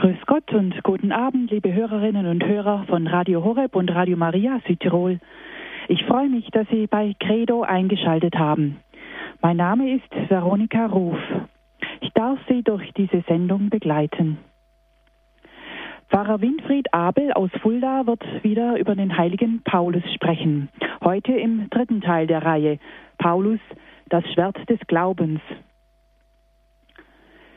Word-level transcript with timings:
Grüß 0.00 0.16
Gott 0.24 0.50
und 0.54 0.82
guten 0.82 1.12
Abend, 1.12 1.50
liebe 1.50 1.74
Hörerinnen 1.74 2.24
und 2.24 2.42
Hörer 2.42 2.84
von 2.88 3.06
Radio 3.06 3.44
Horeb 3.44 3.76
und 3.76 3.94
Radio 3.94 4.16
Maria 4.16 4.58
Südtirol. 4.66 5.20
Ich 5.88 6.02
freue 6.06 6.30
mich, 6.30 6.48
dass 6.52 6.66
Sie 6.68 6.86
bei 6.86 7.14
Credo 7.20 7.60
eingeschaltet 7.60 8.34
haben. 8.34 8.78
Mein 9.42 9.58
Name 9.58 9.96
ist 9.96 10.30
Veronika 10.30 10.86
Ruf. 10.86 11.18
Ich 12.00 12.08
darf 12.14 12.38
Sie 12.48 12.62
durch 12.62 12.90
diese 12.94 13.22
Sendung 13.28 13.68
begleiten. 13.68 14.38
Pfarrer 16.08 16.40
Winfried 16.40 16.94
Abel 16.94 17.34
aus 17.34 17.50
Fulda 17.60 18.06
wird 18.06 18.24
wieder 18.42 18.78
über 18.78 18.94
den 18.94 19.18
heiligen 19.18 19.60
Paulus 19.64 20.04
sprechen. 20.14 20.70
Heute 21.04 21.32
im 21.32 21.68
dritten 21.68 22.00
Teil 22.00 22.26
der 22.26 22.42
Reihe. 22.42 22.78
Paulus, 23.18 23.60
das 24.08 24.24
Schwert 24.32 24.56
des 24.70 24.80
Glaubens. 24.86 25.42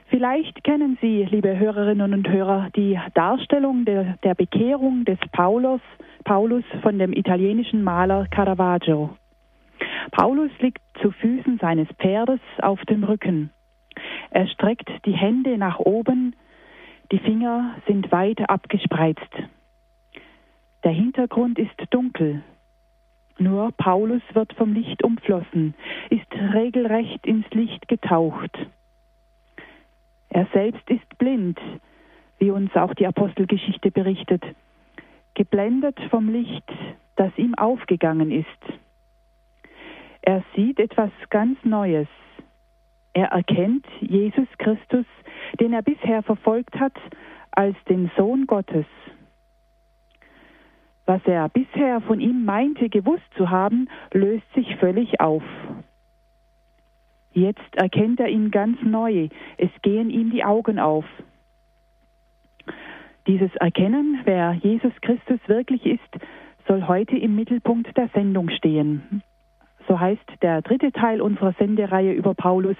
Vielleicht 0.07 0.63
kennen 0.63 0.97
Sie, 1.01 1.23
liebe 1.29 1.57
Hörerinnen 1.57 2.13
und 2.13 2.27
Hörer, 2.29 2.69
die 2.75 2.99
Darstellung 3.13 3.85
der, 3.85 4.17
der 4.23 4.35
Bekehrung 4.35 5.05
des 5.05 5.17
Paulus, 5.31 5.81
Paulus 6.23 6.63
von 6.81 6.99
dem 6.99 7.13
italienischen 7.13 7.83
Maler 7.83 8.27
Caravaggio. 8.29 9.17
Paulus 10.11 10.51
liegt 10.59 10.81
zu 11.01 11.11
Füßen 11.11 11.57
seines 11.59 11.87
Pferdes 11.99 12.39
auf 12.61 12.81
dem 12.85 13.03
Rücken. 13.03 13.49
Er 14.29 14.47
streckt 14.47 14.89
die 15.05 15.13
Hände 15.13 15.57
nach 15.57 15.79
oben, 15.79 16.35
die 17.11 17.19
Finger 17.19 17.75
sind 17.87 18.11
weit 18.11 18.49
abgespreizt. 18.49 19.21
Der 20.83 20.91
Hintergrund 20.91 21.59
ist 21.59 21.75
dunkel. 21.91 22.43
Nur 23.37 23.71
Paulus 23.77 24.21
wird 24.33 24.53
vom 24.53 24.73
Licht 24.73 25.03
umflossen, 25.03 25.73
ist 26.09 26.31
regelrecht 26.53 27.25
ins 27.25 27.49
Licht 27.51 27.87
getaucht. 27.87 28.57
Er 30.33 30.47
selbst 30.51 30.89
ist 30.89 31.17
blind, 31.19 31.59
wie 32.39 32.49
uns 32.49 32.75
auch 32.75 32.95
die 32.95 33.05
Apostelgeschichte 33.05 33.91
berichtet, 33.91 34.43
geblendet 35.35 35.99
vom 36.09 36.27
Licht, 36.27 36.69
das 37.15 37.31
ihm 37.37 37.53
aufgegangen 37.53 38.31
ist. 38.31 38.47
Er 40.23 40.43
sieht 40.55 40.79
etwas 40.79 41.11
ganz 41.29 41.63
Neues. 41.63 42.07
Er 43.13 43.27
erkennt 43.27 43.85
Jesus 44.01 44.47
Christus, 44.57 45.05
den 45.59 45.71
er 45.71 45.83
bisher 45.83 46.23
verfolgt 46.23 46.79
hat, 46.79 46.97
als 47.51 47.75
den 47.87 48.09
Sohn 48.17 48.47
Gottes. 48.47 48.87
Was 51.05 51.21
er 51.25 51.47
bisher 51.49 52.01
von 52.01 52.19
ihm 52.19 52.43
meinte 52.43 52.89
gewusst 52.89 53.31
zu 53.37 53.51
haben, 53.51 53.87
löst 54.13 54.51
sich 54.55 54.77
völlig 54.77 55.19
auf. 55.19 55.43
Jetzt 57.33 57.75
erkennt 57.75 58.19
er 58.19 58.29
ihn 58.29 58.51
ganz 58.51 58.77
neu. 58.83 59.29
Es 59.57 59.71
gehen 59.81 60.09
ihm 60.09 60.31
die 60.31 60.43
Augen 60.43 60.79
auf. 60.79 61.05
Dieses 63.27 63.53
Erkennen, 63.55 64.21
wer 64.25 64.53
Jesus 64.53 64.93
Christus 65.01 65.39
wirklich 65.47 65.85
ist, 65.85 65.99
soll 66.67 66.87
heute 66.87 67.17
im 67.17 67.35
Mittelpunkt 67.35 67.95
der 67.97 68.09
Sendung 68.13 68.49
stehen. 68.49 69.23
So 69.87 69.99
heißt 69.99 70.23
der 70.41 70.61
dritte 70.61 70.91
Teil 70.91 71.21
unserer 71.21 71.53
Sendereihe 71.53 72.13
über 72.13 72.33
Paulus 72.33 72.77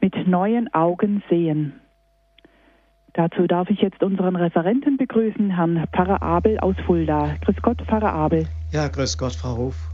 mit 0.00 0.26
neuen 0.26 0.72
Augen 0.74 1.22
sehen. 1.30 1.80
Dazu 3.14 3.46
darf 3.46 3.70
ich 3.70 3.80
jetzt 3.80 4.02
unseren 4.02 4.34
Referenten 4.34 4.96
begrüßen, 4.96 5.50
Herrn 5.50 5.84
Pfarrer 5.92 6.20
Abel 6.20 6.58
aus 6.58 6.74
Fulda. 6.84 7.36
Grüß 7.44 7.56
Gott, 7.62 7.80
Pfarrer 7.86 8.12
Abel. 8.12 8.46
Ja, 8.72 8.88
grüß 8.88 9.16
Gott, 9.16 9.34
Frau 9.34 9.56
Hof. 9.56 9.93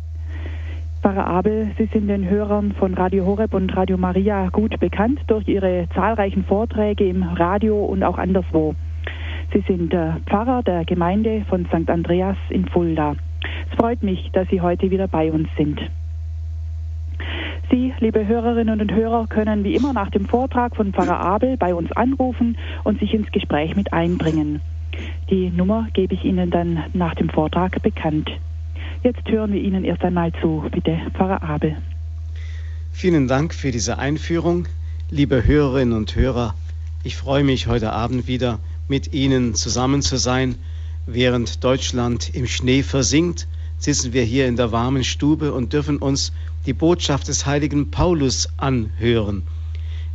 Pfarrer 1.02 1.26
Abel, 1.26 1.70
Sie 1.78 1.86
sind 1.86 2.08
den 2.08 2.28
Hörern 2.28 2.72
von 2.72 2.92
Radio 2.92 3.24
Horeb 3.24 3.54
und 3.54 3.74
Radio 3.74 3.96
Maria 3.96 4.50
gut 4.50 4.78
bekannt 4.80 5.18
durch 5.28 5.48
Ihre 5.48 5.88
zahlreichen 5.94 6.44
Vorträge 6.44 7.08
im 7.08 7.22
Radio 7.22 7.82
und 7.86 8.02
auch 8.02 8.18
anderswo. 8.18 8.74
Sie 9.50 9.64
sind 9.66 9.94
Pfarrer 10.26 10.62
der 10.62 10.84
Gemeinde 10.84 11.46
von 11.48 11.64
St. 11.66 11.88
Andreas 11.88 12.36
in 12.50 12.68
Fulda. 12.68 13.14
Es 13.70 13.78
freut 13.78 14.02
mich, 14.02 14.30
dass 14.32 14.46
Sie 14.48 14.60
heute 14.60 14.90
wieder 14.90 15.08
bei 15.08 15.32
uns 15.32 15.48
sind. 15.56 15.80
Sie, 17.70 17.94
liebe 17.98 18.26
Hörerinnen 18.26 18.82
und 18.82 18.92
Hörer, 18.92 19.26
können 19.26 19.64
wie 19.64 19.76
immer 19.76 19.94
nach 19.94 20.10
dem 20.10 20.26
Vortrag 20.26 20.76
von 20.76 20.92
Pfarrer 20.92 21.20
Abel 21.20 21.56
bei 21.56 21.74
uns 21.74 21.90
anrufen 21.92 22.58
und 22.84 23.00
sich 23.00 23.14
ins 23.14 23.32
Gespräch 23.32 23.74
mit 23.74 23.94
einbringen. 23.94 24.60
Die 25.30 25.48
Nummer 25.48 25.86
gebe 25.94 26.12
ich 26.12 26.26
Ihnen 26.26 26.50
dann 26.50 26.84
nach 26.92 27.14
dem 27.14 27.30
Vortrag 27.30 27.80
bekannt. 27.82 28.30
Jetzt 29.02 29.26
hören 29.28 29.54
wir 29.54 29.62
Ihnen 29.62 29.82
erst 29.84 30.02
einmal 30.02 30.30
zu. 30.42 30.62
Bitte, 30.70 30.98
Pfarrer 31.14 31.42
Abel. 31.42 31.74
Vielen 32.92 33.28
Dank 33.28 33.54
für 33.54 33.70
diese 33.70 33.98
Einführung. 33.98 34.68
Liebe 35.08 35.46
Hörerinnen 35.46 35.96
und 35.96 36.14
Hörer, 36.14 36.54
ich 37.02 37.16
freue 37.16 37.42
mich 37.42 37.66
heute 37.66 37.94
Abend 37.94 38.26
wieder 38.26 38.58
mit 38.88 39.14
Ihnen 39.14 39.54
zusammen 39.54 40.02
zu 40.02 40.18
sein. 40.18 40.56
Während 41.06 41.64
Deutschland 41.64 42.34
im 42.34 42.46
Schnee 42.46 42.82
versinkt, 42.82 43.48
sitzen 43.78 44.12
wir 44.12 44.22
hier 44.22 44.46
in 44.46 44.56
der 44.56 44.70
warmen 44.70 45.02
Stube 45.02 45.54
und 45.54 45.72
dürfen 45.72 45.96
uns 45.96 46.34
die 46.66 46.74
Botschaft 46.74 47.28
des 47.28 47.46
heiligen 47.46 47.90
Paulus 47.90 48.50
anhören. 48.58 49.44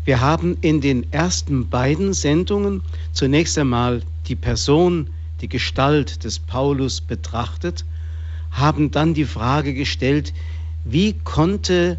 Wir 0.04 0.22
haben 0.22 0.58
in 0.62 0.80
den 0.80 1.12
ersten 1.12 1.70
beiden 1.70 2.14
Sendungen 2.14 2.84
zunächst 3.14 3.58
einmal 3.58 4.04
die 4.28 4.36
Person, 4.36 5.10
die 5.42 5.50
Gestalt 5.50 6.24
des 6.24 6.38
Paulus 6.38 7.02
betrachtet 7.02 7.84
haben 8.56 8.90
dann 8.90 9.14
die 9.14 9.26
Frage 9.26 9.74
gestellt, 9.74 10.34
wie 10.86 11.14
konnte 11.24 11.98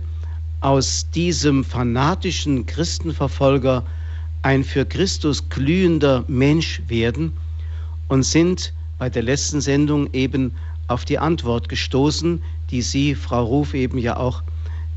aus 0.61 1.11
diesem 1.11 1.65
fanatischen 1.65 2.65
Christenverfolger 2.65 3.85
ein 4.43 4.65
für 4.65 4.87
Christus 4.87 5.49
glühender 5.51 6.25
Mensch 6.29 6.81
werden 6.89 7.33
und 8.09 8.23
sind 8.23 8.73
bei 8.99 9.11
der 9.11 9.23
letzten 9.23 9.61
Sendung 9.61 10.13
eben 10.15 10.53
auf 10.89 11.05
die 11.05 11.19
Antwort 11.19 11.69
gestoßen, 11.69 12.43
die 12.71 12.81
Sie, 12.81 13.15
Frau 13.15 13.45
Ruf, 13.45 13.75
eben 13.75 13.99
ja 13.99 14.17
auch 14.17 14.43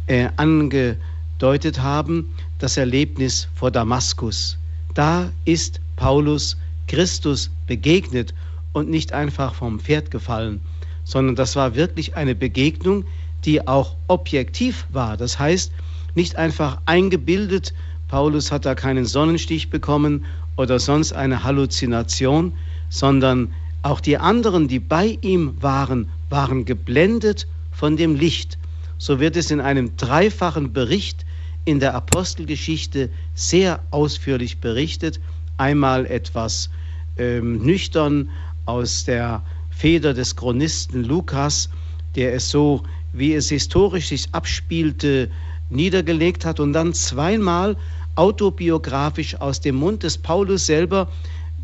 äh, 0.07 0.29
angedeutet 0.37 1.81
haben, 1.81 2.29
das 2.59 2.77
Erlebnis 2.77 3.49
vor 3.53 3.71
Damaskus. 3.71 4.57
Da 4.93 5.29
ist 5.43 5.81
Paulus 5.97 6.57
Christus 6.87 7.51
begegnet 7.67 8.33
und 8.71 8.89
nicht 8.89 9.11
einfach 9.11 9.55
vom 9.55 9.79
Pferd 9.79 10.09
gefallen 10.09 10.61
sondern 11.09 11.35
das 11.35 11.55
war 11.55 11.73
wirklich 11.73 12.15
eine 12.15 12.35
Begegnung, 12.35 13.03
die 13.43 13.67
auch 13.67 13.95
objektiv 14.07 14.85
war. 14.91 15.17
Das 15.17 15.39
heißt, 15.39 15.71
nicht 16.13 16.35
einfach 16.35 16.77
eingebildet, 16.85 17.73
Paulus 18.09 18.51
hat 18.51 18.65
da 18.65 18.75
keinen 18.75 19.05
Sonnenstich 19.05 19.71
bekommen 19.71 20.25
oder 20.55 20.77
sonst 20.77 21.13
eine 21.13 21.43
Halluzination, 21.43 22.53
sondern 22.89 23.51
auch 23.81 24.01
die 24.01 24.19
anderen, 24.19 24.67
die 24.67 24.77
bei 24.77 25.17
ihm 25.21 25.55
waren, 25.61 26.09
waren 26.29 26.65
geblendet 26.65 27.47
von 27.71 27.97
dem 27.97 28.13
Licht. 28.13 28.59
So 28.99 29.19
wird 29.19 29.35
es 29.35 29.49
in 29.49 29.61
einem 29.61 29.97
dreifachen 29.97 30.73
Bericht 30.73 31.25
in 31.65 31.79
der 31.79 31.95
Apostelgeschichte 31.95 33.09
sehr 33.33 33.79
ausführlich 33.89 34.59
berichtet. 34.59 35.19
Einmal 35.57 36.05
etwas 36.05 36.69
ähm, 37.17 37.65
nüchtern 37.65 38.29
aus 38.67 39.05
der 39.05 39.41
Feder 39.79 40.13
des 40.13 40.35
Chronisten 40.35 41.05
Lukas, 41.05 41.69
der 42.17 42.33
es 42.33 42.49
so, 42.49 42.83
wie 43.13 43.33
es 43.33 43.47
historisch 43.47 44.09
sich 44.09 44.27
abspielte, 44.33 45.31
niedergelegt 45.69 46.43
hat 46.43 46.59
und 46.59 46.73
dann 46.73 46.93
zweimal 46.93 47.77
autobiografisch 48.15 49.35
aus 49.35 49.61
dem 49.61 49.75
Mund 49.75 50.03
des 50.03 50.17
Paulus 50.17 50.65
selber, 50.65 51.07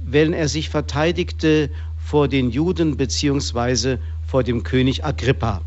wenn 0.06 0.32
er 0.32 0.48
sich 0.48 0.70
verteidigte 0.70 1.70
vor 1.98 2.30
den 2.30 2.52
Juden 2.52 2.96
beziehungsweise 2.96 4.00
vor 4.26 4.44
dem 4.44 4.64
König 4.64 5.04
Agrippa. 5.04 5.62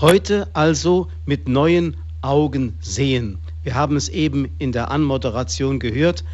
Heute 0.00 0.48
also 0.52 1.06
mit 1.26 1.46
neuen 1.48 1.96
Augen 2.22 2.76
sehen. 2.80 3.38
Wir 3.62 3.76
haben 3.76 3.94
es 3.94 4.08
eben 4.08 4.48
in 4.58 4.72
der 4.72 4.90
Anmoderation 4.90 5.78
gehört. 5.78 6.24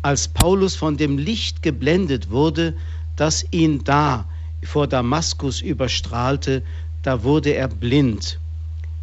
Als 0.00 0.28
Paulus 0.28 0.76
von 0.76 0.96
dem 0.96 1.18
Licht 1.18 1.62
geblendet 1.62 2.30
wurde, 2.30 2.72
das 3.16 3.44
ihn 3.50 3.84
da 3.84 4.26
vor 4.62 4.86
Damaskus 4.86 5.60
überstrahlte, 5.60 6.62
da 7.02 7.22
wurde 7.22 7.50
er 7.50 7.68
blind. 7.68 8.38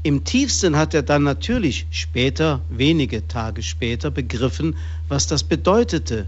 Im 0.03 0.23
tiefsten 0.23 0.75
hat 0.75 0.95
er 0.95 1.03
dann 1.03 1.23
natürlich 1.23 1.85
später, 1.91 2.61
wenige 2.69 3.27
Tage 3.27 3.61
später, 3.61 4.09
begriffen, 4.09 4.75
was 5.07 5.27
das 5.27 5.43
bedeutete. 5.43 6.25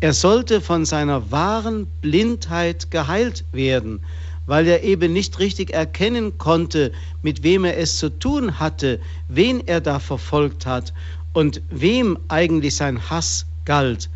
Er 0.00 0.12
sollte 0.12 0.60
von 0.60 0.84
seiner 0.84 1.32
wahren 1.32 1.88
Blindheit 2.00 2.92
geheilt 2.92 3.44
werden, 3.50 3.98
weil 4.46 4.68
er 4.68 4.84
eben 4.84 5.12
nicht 5.12 5.40
richtig 5.40 5.72
erkennen 5.72 6.38
konnte, 6.38 6.92
mit 7.22 7.42
wem 7.42 7.64
er 7.64 7.76
es 7.76 7.98
zu 7.98 8.08
tun 8.08 8.60
hatte, 8.60 9.00
wen 9.28 9.66
er 9.66 9.80
da 9.80 9.98
verfolgt 9.98 10.64
hat 10.64 10.92
und 11.32 11.60
wem 11.70 12.16
eigentlich 12.28 12.76
sein 12.76 13.10
Hass 13.10 13.46
galt. 13.64 14.08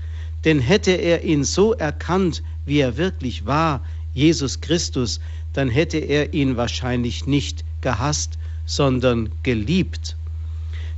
Denn 0.44 0.61
hätte 0.61 0.93
er 0.93 1.25
ihn 1.25 1.43
so 1.43 1.73
erkannt, 1.73 2.43
wie 2.64 2.81
er 2.81 2.97
wirklich 2.97 3.47
war, 3.47 3.82
Jesus 4.14 4.61
Christus, 4.61 5.20
dann 5.53 5.69
hätte 5.69 5.99
er 5.99 6.35
ihn 6.35 6.56
wahrscheinlich 6.56 7.26
nicht 7.26 7.64
gehasst, 7.81 8.38
sondern 8.67 9.31
geliebt. 9.43 10.17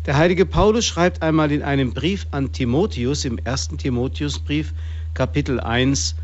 Der 0.07 0.17
heilige 0.17 0.45
Paulus 0.45 0.85
schreibt 0.85 1.23
einmal 1.23 1.51
in 1.51 1.63
einem 1.63 1.93
Brief 1.95 2.27
an 2.31 2.53
Timotheus, 2.53 3.25
im 3.25 3.39
ersten 3.39 3.79
Timotheusbrief, 3.79 4.75
Kapitel 5.15 5.61
1, 5.61 6.17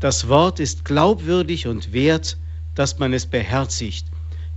das 0.00 0.28
Wort 0.28 0.60
ist 0.60 0.84
glaubwürdig 0.84 1.66
und 1.66 1.92
wert, 1.92 2.38
dass 2.74 2.98
man 2.98 3.12
es 3.12 3.26
beherzigt. 3.26 4.06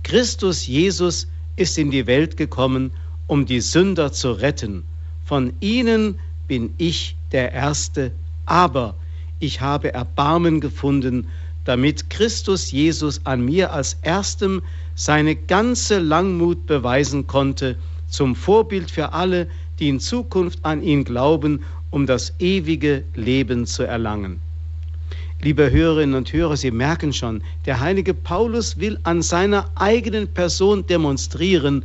Christus 0.02 0.66
Jesus 0.66 1.26
ist 1.56 1.76
in 1.76 1.90
die 1.90 2.06
Welt 2.06 2.36
gekommen, 2.36 2.92
um 3.26 3.46
die 3.46 3.60
Sünder 3.60 4.12
zu 4.12 4.32
retten. 4.32 4.84
Von 5.24 5.52
ihnen 5.60 6.18
bin 6.48 6.74
ich 6.78 7.16
der 7.32 7.52
Erste, 7.52 8.12
aber 8.46 8.96
ich 9.40 9.60
habe 9.60 9.92
Erbarmen 9.92 10.60
gefunden, 10.60 11.26
damit 11.64 12.10
Christus 12.10 12.70
Jesus 12.70 13.22
an 13.24 13.44
mir 13.44 13.72
als 13.72 13.96
Erstem 14.02 14.62
seine 14.94 15.34
ganze 15.34 15.98
Langmut 15.98 16.66
beweisen 16.66 17.26
konnte, 17.26 17.76
zum 18.08 18.36
Vorbild 18.36 18.90
für 18.90 19.12
alle, 19.12 19.48
die 19.78 19.88
in 19.88 19.98
Zukunft 19.98 20.58
an 20.62 20.82
ihn 20.82 21.04
glauben, 21.04 21.64
um 21.90 22.06
das 22.06 22.34
ewige 22.38 23.02
Leben 23.14 23.66
zu 23.66 23.82
erlangen. 23.82 24.40
Liebe 25.42 25.70
Hörerinnen 25.70 26.14
und 26.14 26.32
Hörer, 26.32 26.56
Sie 26.56 26.70
merken 26.70 27.14
schon, 27.14 27.42
der 27.64 27.80
heilige 27.80 28.12
Paulus 28.12 28.78
will 28.78 28.98
an 29.04 29.22
seiner 29.22 29.70
eigenen 29.74 30.28
Person 30.28 30.86
demonstrieren, 30.86 31.82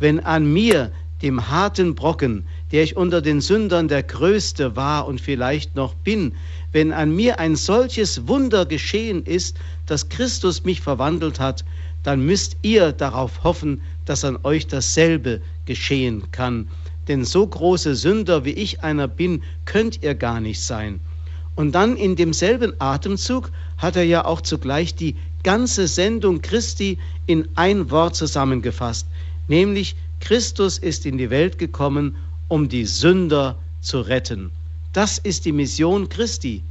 wenn 0.00 0.18
an 0.18 0.52
mir, 0.52 0.90
dem 1.22 1.48
harten 1.48 1.94
Brocken, 1.94 2.44
der 2.72 2.82
ich 2.82 2.96
unter 2.96 3.22
den 3.22 3.40
Sündern 3.40 3.88
der 3.88 4.02
Größte 4.02 4.76
war 4.76 5.06
und 5.06 5.20
vielleicht 5.20 5.76
noch 5.76 5.94
bin, 5.94 6.32
wenn 6.76 6.92
an 6.92 7.16
mir 7.16 7.38
ein 7.38 7.56
solches 7.56 8.28
Wunder 8.28 8.66
geschehen 8.66 9.24
ist, 9.24 9.56
dass 9.86 10.10
Christus 10.10 10.64
mich 10.64 10.82
verwandelt 10.82 11.40
hat, 11.40 11.64
dann 12.02 12.26
müsst 12.26 12.58
ihr 12.60 12.92
darauf 12.92 13.44
hoffen, 13.44 13.80
dass 14.04 14.26
an 14.26 14.36
euch 14.42 14.66
dasselbe 14.66 15.40
geschehen 15.64 16.30
kann. 16.32 16.68
Denn 17.08 17.24
so 17.24 17.46
große 17.46 17.94
Sünder 17.94 18.44
wie 18.44 18.50
ich 18.50 18.82
einer 18.82 19.08
bin, 19.08 19.42
könnt 19.64 20.02
ihr 20.02 20.14
gar 20.14 20.38
nicht 20.38 20.60
sein. 20.60 21.00
Und 21.54 21.74
dann 21.74 21.96
in 21.96 22.14
demselben 22.14 22.74
Atemzug 22.78 23.50
hat 23.78 23.96
er 23.96 24.04
ja 24.04 24.26
auch 24.26 24.42
zugleich 24.42 24.94
die 24.94 25.16
ganze 25.44 25.88
Sendung 25.88 26.42
Christi 26.42 26.98
in 27.24 27.48
ein 27.54 27.90
Wort 27.90 28.16
zusammengefasst, 28.16 29.06
nämlich 29.48 29.96
Christus 30.20 30.76
ist 30.76 31.06
in 31.06 31.16
die 31.16 31.30
Welt 31.30 31.56
gekommen, 31.56 32.16
um 32.48 32.68
die 32.68 32.84
Sünder 32.84 33.56
zu 33.80 34.02
retten. 34.02 34.50
Das 34.96 35.18
ist 35.18 35.44
die 35.44 35.52
Mission 35.52 36.08
Christi. 36.08 36.62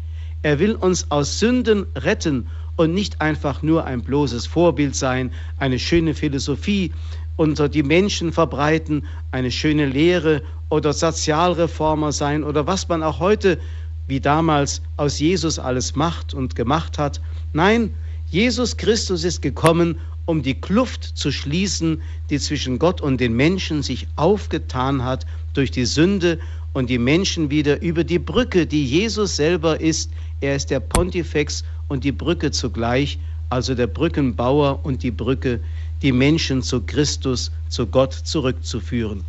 Er 0.42 0.58
will 0.58 0.74
uns 0.74 1.12
aus 1.12 1.38
Sünden 1.38 1.86
retten 1.96 2.48
und 2.76 2.92
nicht 2.92 3.22
einfach 3.22 3.62
nur 3.62 3.86
ein 3.86 4.02
bloßes 4.02 4.48
Vorbild 4.48 4.96
sein, 4.96 5.30
eine 5.60 5.78
schöne 5.78 6.16
Philosophie 6.16 6.92
unter 7.36 7.70
die 7.70 7.84
Menschen 7.84 8.34
verbreiten, 8.34 9.06
eine 9.30 9.52
schöne 9.52 9.86
Lehre 9.86 10.42
oder 10.70 10.92
Sozialreformer 10.92 12.12
sein 12.12 12.44
oder 12.44 12.66
was 12.66 12.88
man 12.88 13.04
auch 13.04 13.20
heute 13.20 13.60
wie 14.08 14.20
damals 14.20 14.82
aus 14.98 15.20
Jesus 15.20 15.60
alles 15.60 15.96
macht 15.96 16.34
und 16.34 16.56
gemacht 16.56 16.98
hat. 16.98 17.22
Nein, 17.54 17.94
Jesus 18.32 18.76
Christus 18.76 19.24
ist 19.24 19.44
gekommen, 19.44 20.00
um 20.26 20.42
die 20.42 20.60
Kluft 20.60 21.04
zu 21.04 21.32
schließen, 21.32 22.02
die 22.32 22.40
zwischen 22.40 22.80
Gott 22.80 23.02
und 23.02 23.22
den 23.22 23.36
Menschen 23.36 23.84
sich 23.84 24.08
aufgetan 24.16 25.04
hat 25.04 25.28
durch 25.54 25.70
die 25.70 25.86
Sünde 25.86 26.40
und 26.76 26.90
die 26.90 27.00
Menschen 27.00 27.50
wieder 27.50 27.82
über 27.82 28.04
die 28.04 28.20
Brücke, 28.20 28.68
die 28.68 28.86
Jesus 28.86 29.38
selber 29.38 29.80
ist. 29.80 30.12
Er 30.42 30.58
ist 30.58 30.70
der 30.70 30.82
Pontifex 30.82 31.64
und 31.88 32.04
die 32.04 32.12
Brücke 32.12 32.52
zugleich, 32.52 33.18
also 33.50 33.76
der 33.76 33.88
Brückenbauer 33.88 34.82
und 34.84 35.02
die 35.02 35.12
Brücke, 35.12 35.62
die 36.02 36.12
Menschen 36.12 36.62
zu 36.62 36.82
Christus, 36.82 37.50
zu 37.70 37.88
Gott 37.88 38.12
zurückzuführen. 38.12 39.24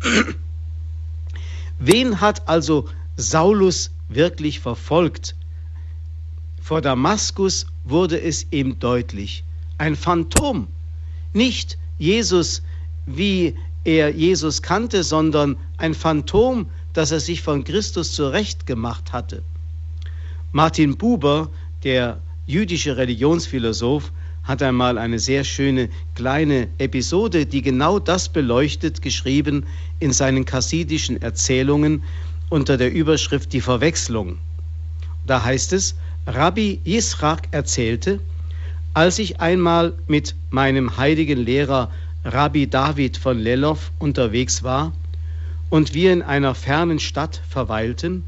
Wen 1.80 2.20
hat 2.20 2.48
also 2.48 2.88
Saulus 3.16 3.90
wirklich 4.08 4.60
verfolgt? 4.60 5.34
Vor 6.60 6.82
Damaskus 6.82 7.66
wurde 7.82 8.20
es 8.20 8.46
ihm 8.52 8.78
deutlich. 8.78 9.42
Ein 9.76 9.96
Phantom, 9.96 10.68
nicht 11.32 11.78
Jesus, 11.98 12.62
wie 13.06 13.56
er 13.82 14.14
Jesus 14.14 14.62
kannte, 14.62 15.02
sondern 15.02 15.56
ein 15.78 15.94
Phantom, 15.94 16.66
das 16.92 17.10
er 17.10 17.20
sich 17.20 17.42
von 17.42 17.64
Christus 17.64 18.14
zurechtgemacht 18.14 19.12
hatte. 19.12 19.42
Martin 20.52 20.96
Buber, 20.96 21.48
der 21.84 22.20
jüdische 22.46 22.96
Religionsphilosoph, 22.96 24.12
hat 24.44 24.62
einmal 24.62 24.98
eine 24.98 25.18
sehr 25.18 25.44
schöne 25.44 25.88
kleine 26.14 26.68
Episode, 26.78 27.46
die 27.46 27.62
genau 27.62 27.98
das 27.98 28.28
beleuchtet, 28.28 29.00
geschrieben 29.00 29.66
in 30.00 30.12
seinen 30.12 30.44
chassidischen 30.44 31.22
Erzählungen 31.22 32.02
unter 32.50 32.76
der 32.76 32.92
Überschrift 32.92 33.52
Die 33.52 33.60
Verwechslung. 33.60 34.38
Da 35.26 35.44
heißt 35.44 35.72
es, 35.72 35.94
Rabbi 36.26 36.80
Yisrach 36.84 37.42
erzählte, 37.52 38.20
als 38.94 39.18
ich 39.18 39.40
einmal 39.40 39.94
mit 40.06 40.34
meinem 40.50 40.96
heiligen 40.96 41.38
Lehrer 41.38 41.90
Rabbi 42.24 42.68
David 42.68 43.16
von 43.16 43.38
Lelov 43.38 43.90
unterwegs 43.98 44.62
war 44.62 44.92
und 45.72 45.94
wir 45.94 46.12
in 46.12 46.20
einer 46.20 46.54
fernen 46.54 46.98
Stadt 46.98 47.40
verweilten, 47.48 48.24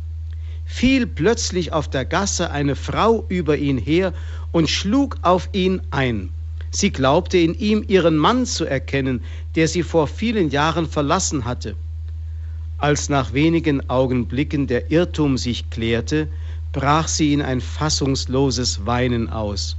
fiel 0.64 1.06
plötzlich 1.06 1.74
auf 1.74 1.90
der 1.90 2.06
Gasse 2.06 2.50
eine 2.50 2.74
Frau 2.74 3.26
über 3.28 3.58
ihn 3.58 3.76
her 3.76 4.14
und 4.50 4.70
schlug 4.70 5.18
auf 5.20 5.50
ihn 5.52 5.82
ein. 5.90 6.30
Sie 6.70 6.90
glaubte 6.90 7.36
in 7.36 7.52
ihm 7.52 7.84
ihren 7.86 8.16
Mann 8.16 8.46
zu 8.46 8.64
erkennen, 8.64 9.20
der 9.56 9.68
sie 9.68 9.82
vor 9.82 10.06
vielen 10.06 10.48
Jahren 10.48 10.88
verlassen 10.88 11.44
hatte. 11.44 11.76
Als 12.78 13.10
nach 13.10 13.34
wenigen 13.34 13.90
Augenblicken 13.90 14.66
der 14.66 14.90
Irrtum 14.90 15.36
sich 15.36 15.68
klärte, 15.68 16.28
brach 16.72 17.08
sie 17.08 17.34
in 17.34 17.42
ein 17.42 17.60
fassungsloses 17.60 18.86
Weinen 18.86 19.28
aus. 19.28 19.76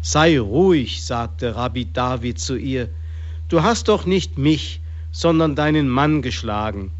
Sei 0.00 0.38
ruhig, 0.38 1.02
sagte 1.02 1.56
Rabbi 1.56 1.88
David 1.92 2.38
zu 2.38 2.54
ihr, 2.54 2.88
du 3.48 3.64
hast 3.64 3.88
doch 3.88 4.06
nicht 4.06 4.38
mich, 4.38 4.80
sondern 5.10 5.56
deinen 5.56 5.88
Mann 5.88 6.22
geschlagen. 6.22 6.92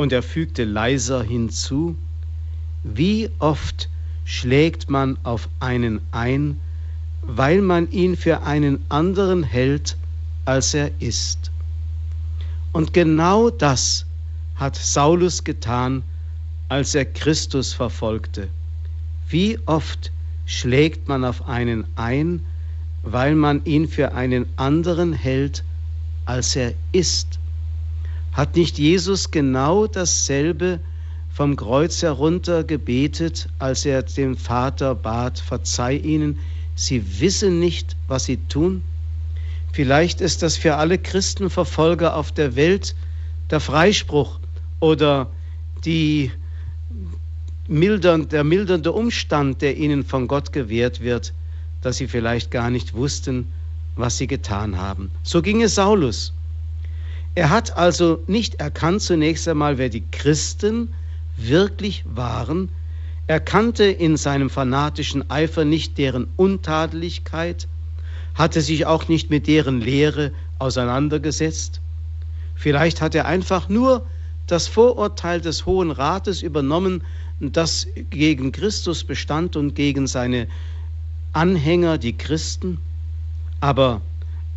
Und 0.00 0.14
er 0.14 0.22
fügte 0.22 0.64
leiser 0.64 1.22
hinzu, 1.22 1.94
wie 2.84 3.28
oft 3.38 3.90
schlägt 4.24 4.88
man 4.88 5.18
auf 5.24 5.50
einen 5.60 6.00
ein, 6.10 6.58
weil 7.20 7.60
man 7.60 7.90
ihn 7.90 8.16
für 8.16 8.42
einen 8.42 8.82
anderen 8.88 9.42
hält, 9.42 9.98
als 10.46 10.72
er 10.72 10.90
ist. 11.00 11.50
Und 12.72 12.94
genau 12.94 13.50
das 13.50 14.06
hat 14.54 14.74
Saulus 14.74 15.44
getan, 15.44 16.02
als 16.70 16.94
er 16.94 17.04
Christus 17.04 17.74
verfolgte. 17.74 18.48
Wie 19.28 19.58
oft 19.66 20.12
schlägt 20.46 21.08
man 21.08 21.26
auf 21.26 21.46
einen 21.46 21.84
ein, 21.96 22.40
weil 23.02 23.34
man 23.34 23.62
ihn 23.66 23.86
für 23.86 24.14
einen 24.14 24.46
anderen 24.56 25.12
hält, 25.12 25.62
als 26.24 26.56
er 26.56 26.72
ist. 26.92 27.39
Hat 28.32 28.56
nicht 28.56 28.78
Jesus 28.78 29.30
genau 29.30 29.86
dasselbe 29.86 30.80
vom 31.32 31.56
Kreuz 31.56 32.02
herunter 32.02 32.64
gebetet, 32.64 33.48
als 33.58 33.84
er 33.84 34.02
dem 34.02 34.36
Vater 34.36 34.94
bat, 34.94 35.38
verzeih 35.38 35.96
ihnen, 35.96 36.38
sie 36.74 37.20
wissen 37.20 37.60
nicht, 37.60 37.96
was 38.08 38.24
sie 38.24 38.36
tun? 38.48 38.82
Vielleicht 39.72 40.20
ist 40.20 40.42
das 40.42 40.56
für 40.56 40.76
alle 40.76 40.98
Christenverfolger 40.98 42.16
auf 42.16 42.32
der 42.32 42.56
Welt 42.56 42.94
der 43.50 43.60
Freispruch 43.60 44.38
oder 44.80 45.30
die 45.84 46.32
mildern, 47.68 48.28
der 48.28 48.44
mildernde 48.44 48.92
Umstand, 48.92 49.62
der 49.62 49.76
ihnen 49.76 50.04
von 50.04 50.26
Gott 50.26 50.52
gewährt 50.52 51.00
wird, 51.00 51.32
dass 51.82 51.98
sie 51.98 52.08
vielleicht 52.08 52.50
gar 52.50 52.70
nicht 52.70 52.94
wussten, 52.94 53.46
was 53.96 54.18
sie 54.18 54.26
getan 54.26 54.76
haben. 54.76 55.10
So 55.22 55.40
ging 55.40 55.62
es 55.62 55.76
Saulus. 55.76 56.32
Er 57.34 57.50
hat 57.50 57.76
also 57.76 58.22
nicht 58.26 58.56
erkannt 58.56 59.02
zunächst 59.02 59.46
einmal, 59.46 59.78
wer 59.78 59.88
die 59.88 60.04
Christen 60.10 60.92
wirklich 61.36 62.04
waren. 62.06 62.68
Er 63.26 63.38
kannte 63.38 63.84
in 63.84 64.16
seinem 64.16 64.50
fanatischen 64.50 65.30
Eifer 65.30 65.64
nicht 65.64 65.96
deren 65.98 66.26
Untadeligkeit, 66.36 67.68
hatte 68.34 68.60
sich 68.60 68.86
auch 68.86 69.08
nicht 69.08 69.30
mit 69.30 69.46
deren 69.46 69.80
Lehre 69.80 70.32
auseinandergesetzt. 70.58 71.80
Vielleicht 72.56 73.00
hat 73.00 73.14
er 73.14 73.26
einfach 73.26 73.68
nur 73.68 74.04
das 74.48 74.66
Vorurteil 74.66 75.40
des 75.40 75.64
Hohen 75.64 75.92
Rates 75.92 76.42
übernommen, 76.42 77.04
das 77.38 77.86
gegen 78.10 78.50
Christus 78.50 79.04
bestand 79.04 79.56
und 79.56 79.74
gegen 79.74 80.06
seine 80.08 80.48
Anhänger, 81.32 81.96
die 81.96 82.16
Christen. 82.16 82.78
Aber 83.60 84.02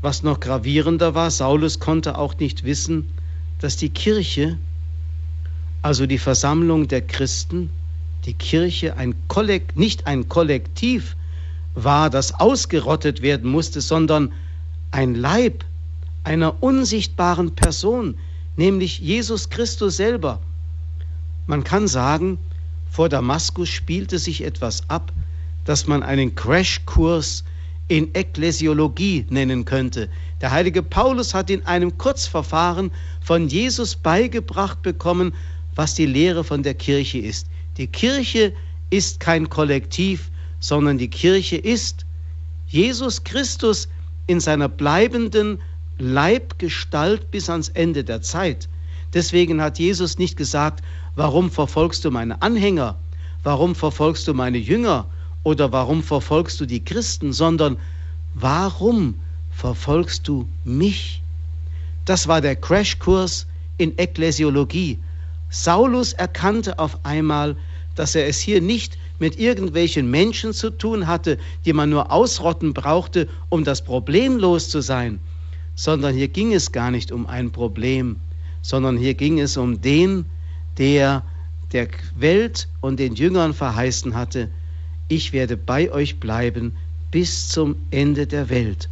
was 0.04 0.22
noch 0.22 0.42
gravierender 0.42 1.16
war, 1.16 1.32
Saulus 1.32 1.80
konnte 1.80 2.18
auch 2.18 2.38
nicht 2.38 2.66
wissen, 2.66 3.10
dass 3.60 3.78
die 3.78 3.90
Kirche, 3.90 4.58
also 5.82 6.06
die 6.06 6.18
Versammlung 6.18 6.90
der 6.90 7.02
Christen, 7.02 7.70
die 8.26 8.34
Kirche 8.34 8.98
ein 8.98 9.16
Kollekt, 9.30 9.78
nicht 9.78 10.06
ein 10.06 10.28
Kollektiv 10.28 11.16
war, 11.74 12.10
das 12.10 12.38
ausgerottet 12.38 13.22
werden 13.22 13.50
musste, 13.50 13.80
sondern 13.80 14.34
ein 14.92 15.16
Leib 15.16 15.64
einer 16.26 16.62
unsichtbaren 16.62 17.56
Person, 17.56 18.16
nämlich 18.58 19.00
Jesus 19.00 19.50
Christus 19.50 19.96
selber. 19.96 20.42
Man 21.48 21.64
kann 21.64 21.88
sagen, 21.88 22.40
vor 22.92 23.08
Damaskus 23.08 23.70
spielte 23.70 24.20
sich 24.20 24.44
etwas 24.44 24.90
ab, 24.90 25.14
das 25.64 25.88
man 25.88 26.04
einen 26.04 26.36
Crashkurs 26.36 27.46
in 27.88 28.13
Ekklesiologie 28.16 29.25
nennen 29.30 29.66
könnte. 29.66 30.10
Der 30.42 30.52
heilige 30.52 30.82
Paulus 30.82 31.34
hat 31.34 31.50
in 31.50 31.66
einem 31.66 31.98
Kurzverfahren 31.98 32.92
von 33.22 33.48
Jesus 33.48 33.96
beigebracht 33.96 34.82
bekommen, 34.82 35.34
was 35.75 35.96
die 35.96 36.06
Lehre 36.06 36.44
von 36.44 36.63
der 36.63 36.74
Kirche 36.74 37.20
ist. 37.20 37.48
Die 37.78 37.88
Kirche 37.88 38.54
ist 38.90 39.20
kein 39.20 39.50
Kollektiv, 39.50 40.30
sondern 40.60 40.98
die 40.98 41.10
Kirche 41.10 41.58
ist 41.58 42.06
Jesus 42.68 43.24
Christus 43.24 43.90
in 44.28 44.40
seiner 44.40 44.70
bleibenden 44.70 45.60
Leibgestalt 45.98 47.30
bis 47.32 47.50
ans 47.50 47.70
Ende 47.70 48.04
der 48.04 48.22
Zeit. 48.22 48.70
Deswegen 49.13 49.62
hat 49.62 49.78
Jesus 49.78 50.18
nicht 50.18 50.38
gesagt, 50.38 50.84
warum 51.16 51.52
verfolgst 51.52 52.04
du 52.06 52.12
meine 52.12 52.42
Anhänger, 52.42 52.98
warum 53.44 53.75
verfolgst 53.75 54.28
du 54.28 54.34
meine 54.34 54.58
Jünger 54.58 55.08
oder 55.44 55.72
warum 55.72 56.04
verfolgst 56.04 56.60
du 56.60 56.66
die 56.66 56.84
Christen, 56.84 57.34
sondern 57.34 57.78
warum 58.34 59.16
verfolgst 59.52 60.28
du 60.28 60.48
mich? 60.64 61.22
Das 62.06 62.28
war 62.28 62.42
der 62.42 62.56
Crashkurs 62.56 63.46
in 63.78 63.98
Ekklesiologie. 63.98 65.00
Saulus 65.50 66.14
erkannte 66.14 66.80
auf 66.80 67.06
einmal, 67.06 67.56
dass 67.96 68.16
er 68.16 68.28
es 68.28 68.40
hier 68.40 68.62
nicht 68.62 68.98
mit 69.20 69.38
irgendwelchen 69.40 70.10
Menschen 70.10 70.54
zu 70.54 70.72
tun 70.72 71.08
hatte, 71.08 71.38
die 71.66 71.74
man 71.74 71.90
nur 71.90 72.12
ausrotten 72.12 72.74
brauchte, 72.74 73.28
um 73.50 73.64
das 73.64 73.84
Problem 73.84 74.38
los 74.38 74.70
zu 74.70 74.82
sein, 74.82 75.20
sondern 75.76 76.16
hier 76.16 76.28
ging 76.28 76.54
es 76.54 76.72
gar 76.72 76.90
nicht 76.90 77.12
um 77.12 77.28
ein 77.28 77.52
Problem, 77.52 78.18
sondern 78.62 78.98
hier 78.98 79.14
ging 79.14 79.40
es 79.40 79.58
um 79.58 79.82
den, 79.82 80.26
der 80.78 81.24
der 81.72 81.88
Welt 82.16 82.68
und 82.82 83.00
den 83.00 83.16
Jüngern 83.16 83.54
verheißen 83.54 84.16
hatte, 84.16 84.50
ich 85.08 85.34
werde 85.34 85.58
bei 85.58 85.92
euch 85.92 86.20
bleiben 86.20 86.76
bis 87.12 87.50
zum 87.50 87.76
Ende 87.92 88.26
der 88.26 88.50
Welt. 88.50 88.90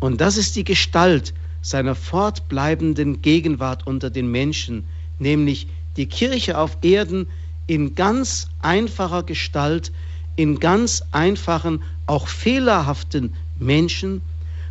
Und 0.00 0.20
das 0.20 0.36
ist 0.36 0.56
die 0.56 0.64
Gestalt 0.64 1.34
seiner 1.62 1.94
fortbleibenden 1.94 3.22
Gegenwart 3.22 3.86
unter 3.86 4.10
den 4.10 4.30
Menschen, 4.30 4.84
nämlich 5.18 5.66
die 5.96 6.06
Kirche 6.06 6.58
auf 6.58 6.76
Erden 6.82 7.26
in 7.66 7.94
ganz 7.94 8.48
einfacher 8.60 9.22
Gestalt, 9.22 9.90
in 10.36 10.60
ganz 10.60 11.02
einfachen, 11.12 11.82
auch 12.06 12.28
fehlerhaften 12.28 13.32
Menschen, 13.58 14.20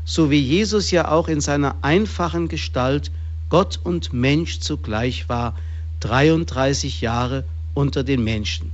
so 0.06 0.30
wie 0.30 0.40
Jesus 0.40 0.92
ja 0.92 1.10
auch 1.10 1.28
in 1.28 1.42
seiner 1.42 1.76
einfachen 1.82 2.48
Gestalt 2.48 3.12
Gott 3.50 3.80
und 3.84 4.14
Mensch 4.14 4.60
zugleich 4.60 5.30
war, 5.30 5.56
33 6.02 7.02
Jahre 7.02 7.44
unter 7.74 8.04
den 8.04 8.24
Menschen. 8.24 8.72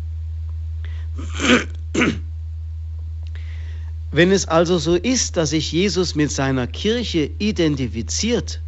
Wenn 4.12 4.32
es 4.32 4.48
also 4.48 4.78
so 4.78 4.96
ist, 4.96 5.38
dass 5.38 5.52
sich 5.52 5.72
Jesus 5.72 6.16
mit 6.16 6.32
seiner 6.32 6.66
Kirche 6.68 7.30
identifiziert, 7.38 8.60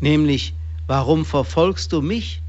nämlich, 0.00 0.54
warum 0.86 1.24
verfolgst 1.24 1.92
du 1.92 2.02
mich? 2.02 2.42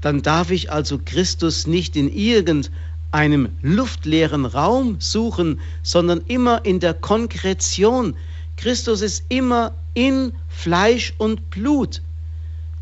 Dann 0.00 0.22
darf 0.22 0.50
ich 0.50 0.70
also 0.70 1.00
Christus 1.02 1.66
nicht 1.66 1.96
in 1.96 2.12
irgendeinem 2.12 3.48
luftleeren 3.62 4.44
Raum 4.44 4.96
suchen, 5.00 5.60
sondern 5.82 6.20
immer 6.28 6.64
in 6.64 6.80
der 6.80 6.92
Konkretion. 6.94 8.16
Christus 8.56 9.00
ist 9.00 9.24
immer 9.30 9.74
in 9.94 10.32
Fleisch 10.48 11.14
und 11.16 11.48
Blut. 11.50 12.02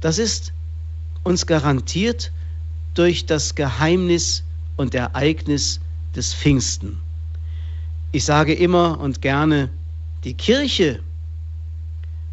Das 0.00 0.18
ist 0.18 0.52
uns 1.23 1.46
garantiert 1.46 2.32
durch 2.94 3.25
das 3.25 3.54
Geheimnis 3.54 4.42
und 4.76 4.94
Ereignis 4.94 5.80
des 6.16 6.35
Pfingsten. 6.35 6.99
Ich 8.12 8.25
sage 8.25 8.54
immer 8.54 9.00
und 9.00 9.23
gerne, 9.23 9.71
die 10.25 10.35
Kirche 10.35 11.00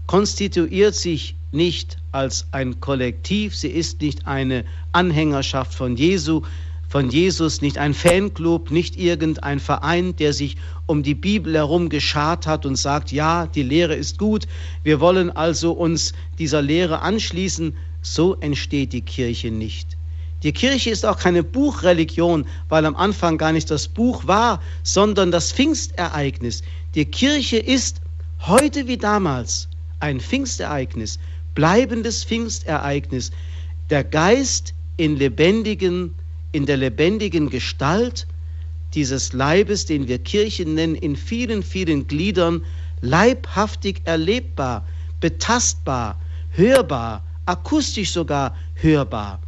konstituiert 0.07 0.95
sich 0.95 1.35
nicht 1.51 1.97
als 2.11 2.47
ein 2.51 2.79
Kollektiv, 2.79 3.55
sie 3.55 3.69
ist 3.69 4.01
nicht 4.01 4.27
eine 4.27 4.63
Anhängerschaft 4.91 5.73
von 5.73 5.97
Jesu, 5.97 6.41
von 6.91 7.09
Jesus, 7.09 7.61
nicht 7.61 7.77
ein 7.77 7.93
Fanclub, 7.93 8.69
nicht 8.69 8.97
irgendein 8.97 9.61
Verein, 9.61 10.15
der 10.17 10.33
sich 10.33 10.57
um 10.87 11.03
die 11.03 11.15
Bibel 11.15 11.55
herum 11.55 11.87
geschart 11.87 12.45
hat 12.45 12.65
und 12.65 12.75
sagt, 12.75 13.13
ja, 13.13 13.47
die 13.47 13.63
Lehre 13.63 13.95
ist 13.95 14.17
gut, 14.17 14.45
wir 14.83 14.99
wollen 14.99 15.29
also 15.29 15.71
uns 15.71 16.13
dieser 16.37 16.61
Lehre 16.61 16.99
anschließen. 16.99 17.73
So 18.01 18.35
entsteht 18.35 18.91
die 18.91 19.01
Kirche 19.01 19.51
nicht. 19.51 19.95
Die 20.43 20.51
Kirche 20.51 20.89
ist 20.89 21.05
auch 21.05 21.19
keine 21.19 21.43
Buchreligion, 21.43 22.47
weil 22.67 22.85
am 22.85 22.95
Anfang 22.95 23.37
gar 23.37 23.51
nicht 23.51 23.69
das 23.69 23.87
Buch 23.87 24.25
war, 24.25 24.59
sondern 24.81 25.31
das 25.31 25.51
Pfingstereignis. 25.51 26.63
Die 26.95 27.05
Kirche 27.05 27.57
ist 27.57 28.01
heute 28.39 28.87
wie 28.87 28.97
damals 28.97 29.67
ein 29.99 30.19
Pfingstereignis, 30.19 31.19
bleibendes 31.53 32.23
Pfingstereignis. 32.23 33.31
Der 33.91 34.03
Geist 34.03 34.73
in 34.97 35.15
lebendigen, 35.15 36.15
in 36.53 36.65
der 36.65 36.77
lebendigen 36.77 37.49
Gestalt 37.49 38.25
dieses 38.95 39.33
Leibes, 39.33 39.85
den 39.85 40.07
wir 40.07 40.17
Kirche 40.17 40.65
nennen, 40.65 40.95
in 40.95 41.15
vielen, 41.15 41.61
vielen 41.61 42.07
Gliedern, 42.07 42.65
leibhaftig 43.01 44.01
erlebbar, 44.05 44.85
betastbar, 45.19 46.19
hörbar, 46.49 47.23
akustisch 47.45 48.11
sogar 48.11 48.55
hörbar. 48.73 49.39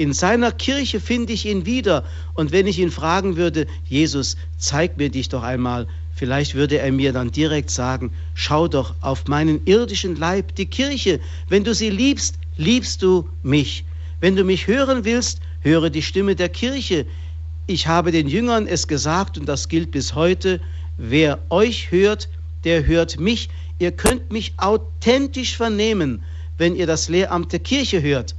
In 0.00 0.14
seiner 0.14 0.50
Kirche 0.50 0.98
finde 0.98 1.34
ich 1.34 1.44
ihn 1.44 1.66
wieder. 1.66 2.04
Und 2.32 2.52
wenn 2.52 2.66
ich 2.66 2.78
ihn 2.78 2.90
fragen 2.90 3.36
würde, 3.36 3.66
Jesus, 3.84 4.38
zeig 4.56 4.96
mir 4.96 5.10
dich 5.10 5.28
doch 5.28 5.42
einmal, 5.42 5.86
vielleicht 6.14 6.54
würde 6.54 6.78
er 6.78 6.90
mir 6.90 7.12
dann 7.12 7.32
direkt 7.32 7.68
sagen, 7.68 8.10
schau 8.32 8.66
doch 8.66 8.94
auf 9.02 9.26
meinen 9.26 9.60
irdischen 9.66 10.16
Leib, 10.16 10.54
die 10.54 10.64
Kirche. 10.64 11.20
Wenn 11.50 11.64
du 11.64 11.74
sie 11.74 11.90
liebst, 11.90 12.36
liebst 12.56 13.02
du 13.02 13.28
mich. 13.42 13.84
Wenn 14.20 14.36
du 14.36 14.44
mich 14.44 14.66
hören 14.66 15.04
willst, 15.04 15.40
höre 15.60 15.90
die 15.90 16.00
Stimme 16.00 16.34
der 16.34 16.48
Kirche. 16.48 17.04
Ich 17.66 17.86
habe 17.86 18.10
den 18.10 18.26
Jüngern 18.26 18.66
es 18.66 18.88
gesagt 18.88 19.36
und 19.36 19.44
das 19.44 19.68
gilt 19.68 19.90
bis 19.90 20.14
heute, 20.14 20.62
wer 20.96 21.40
euch 21.50 21.90
hört, 21.90 22.30
der 22.64 22.86
hört 22.86 23.20
mich. 23.20 23.50
Ihr 23.78 23.92
könnt 23.92 24.32
mich 24.32 24.54
authentisch 24.56 25.58
vernehmen, 25.58 26.22
wenn 26.56 26.74
ihr 26.74 26.86
das 26.86 27.10
Lehramt 27.10 27.52
der 27.52 27.60
Kirche 27.60 28.00
hört. 28.00 28.34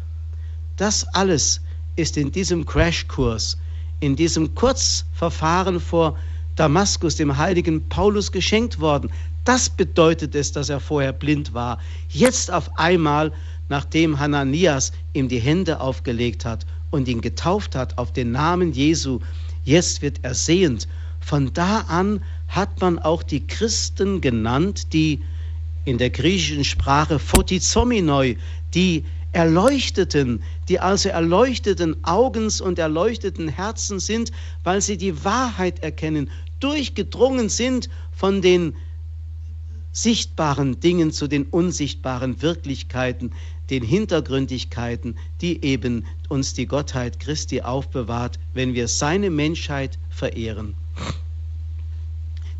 Das 0.81 1.07
alles 1.13 1.61
ist 1.95 2.17
in 2.17 2.31
diesem 2.31 2.65
Crashkurs, 2.65 3.55
in 3.99 4.15
diesem 4.15 4.55
Kurzverfahren 4.55 5.79
vor 5.79 6.17
Damaskus 6.55 7.17
dem 7.17 7.37
heiligen 7.37 7.87
Paulus 7.87 8.31
geschenkt 8.31 8.79
worden. 8.79 9.11
Das 9.45 9.69
bedeutet 9.69 10.33
es, 10.33 10.53
dass 10.53 10.69
er 10.69 10.79
vorher 10.79 11.13
blind 11.13 11.53
war. 11.53 11.77
Jetzt 12.09 12.49
auf 12.49 12.79
einmal, 12.79 13.31
nachdem 13.69 14.17
Hananias 14.17 14.91
ihm 15.13 15.27
die 15.27 15.37
Hände 15.37 15.79
aufgelegt 15.81 16.45
hat 16.45 16.65
und 16.89 17.07
ihn 17.07 17.21
getauft 17.21 17.75
hat 17.75 17.99
auf 17.99 18.11
den 18.11 18.31
Namen 18.31 18.71
Jesu, 18.71 19.19
jetzt 19.63 20.01
wird 20.01 20.21
er 20.23 20.33
sehend. 20.33 20.87
Von 21.19 21.53
da 21.53 21.81
an 21.81 22.23
hat 22.47 22.81
man 22.81 22.97
auch 22.97 23.21
die 23.21 23.45
Christen 23.45 24.19
genannt, 24.19 24.93
die 24.93 25.21
in 25.85 25.99
der 25.99 26.09
griechischen 26.09 26.63
Sprache 26.63 27.19
Photizominoi, 27.19 28.39
die 28.73 29.05
Erleuchteten, 29.33 30.43
die 30.67 30.79
also 30.79 31.09
erleuchteten 31.09 32.03
Augens 32.03 32.59
und 32.59 32.79
erleuchteten 32.79 33.47
Herzen 33.47 33.99
sind, 33.99 34.31
weil 34.63 34.81
sie 34.81 34.97
die 34.97 35.23
Wahrheit 35.23 35.83
erkennen, 35.83 36.29
durchgedrungen 36.59 37.49
sind 37.49 37.89
von 38.11 38.41
den 38.41 38.75
sichtbaren 39.93 40.79
Dingen 40.79 41.11
zu 41.11 41.27
den 41.27 41.45
unsichtbaren 41.45 42.41
Wirklichkeiten, 42.41 43.31
den 43.69 43.83
Hintergründigkeiten, 43.83 45.17
die 45.39 45.63
eben 45.63 46.05
uns 46.29 46.53
die 46.53 46.65
Gottheit 46.65 47.19
Christi 47.19 47.61
aufbewahrt, 47.61 48.37
wenn 48.53 48.73
wir 48.73 48.87
seine 48.87 49.29
Menschheit 49.29 49.97
verehren. 50.09 50.75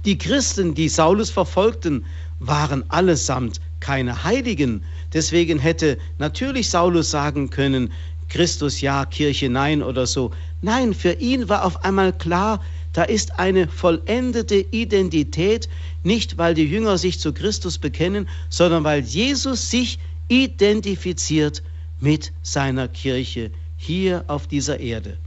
Die 0.06 0.18
Christen, 0.18 0.74
die 0.74 0.90
Saulus 0.90 1.30
verfolgten, 1.30 2.06
waren 2.40 2.90
allesamt 2.90 3.62
keine 3.80 4.24
Heiligen. 4.24 4.84
Deswegen 5.14 5.60
hätte 5.60 5.98
natürlich 6.20 6.70
Saulus 6.70 7.12
sagen 7.12 7.50
können, 7.50 7.92
Christus 8.30 8.80
ja, 8.80 9.06
Kirche 9.06 9.50
nein 9.50 9.84
oder 9.84 10.08
so. 10.08 10.32
Nein, 10.62 10.94
für 10.94 11.14
ihn 11.14 11.50
war 11.50 11.66
auf 11.66 11.84
einmal 11.84 12.14
klar, 12.14 12.62
da 12.94 13.04
ist 13.04 13.40
eine 13.40 13.68
vollendete 13.68 14.66
Identität, 14.72 15.68
nicht 16.04 16.38
weil 16.38 16.54
die 16.54 16.66
Jünger 16.66 16.98
sich 16.98 17.20
zu 17.20 17.34
Christus 17.34 17.78
bekennen, 17.78 18.28
sondern 18.50 18.84
weil 18.84 19.02
Jesus 19.02 19.70
sich 19.70 20.00
identifiziert 20.30 21.62
mit 22.00 22.32
seiner 22.42 22.88
Kirche 22.88 23.52
hier 23.78 24.24
auf 24.28 24.48
dieser 24.48 24.80
Erde. 24.80 25.18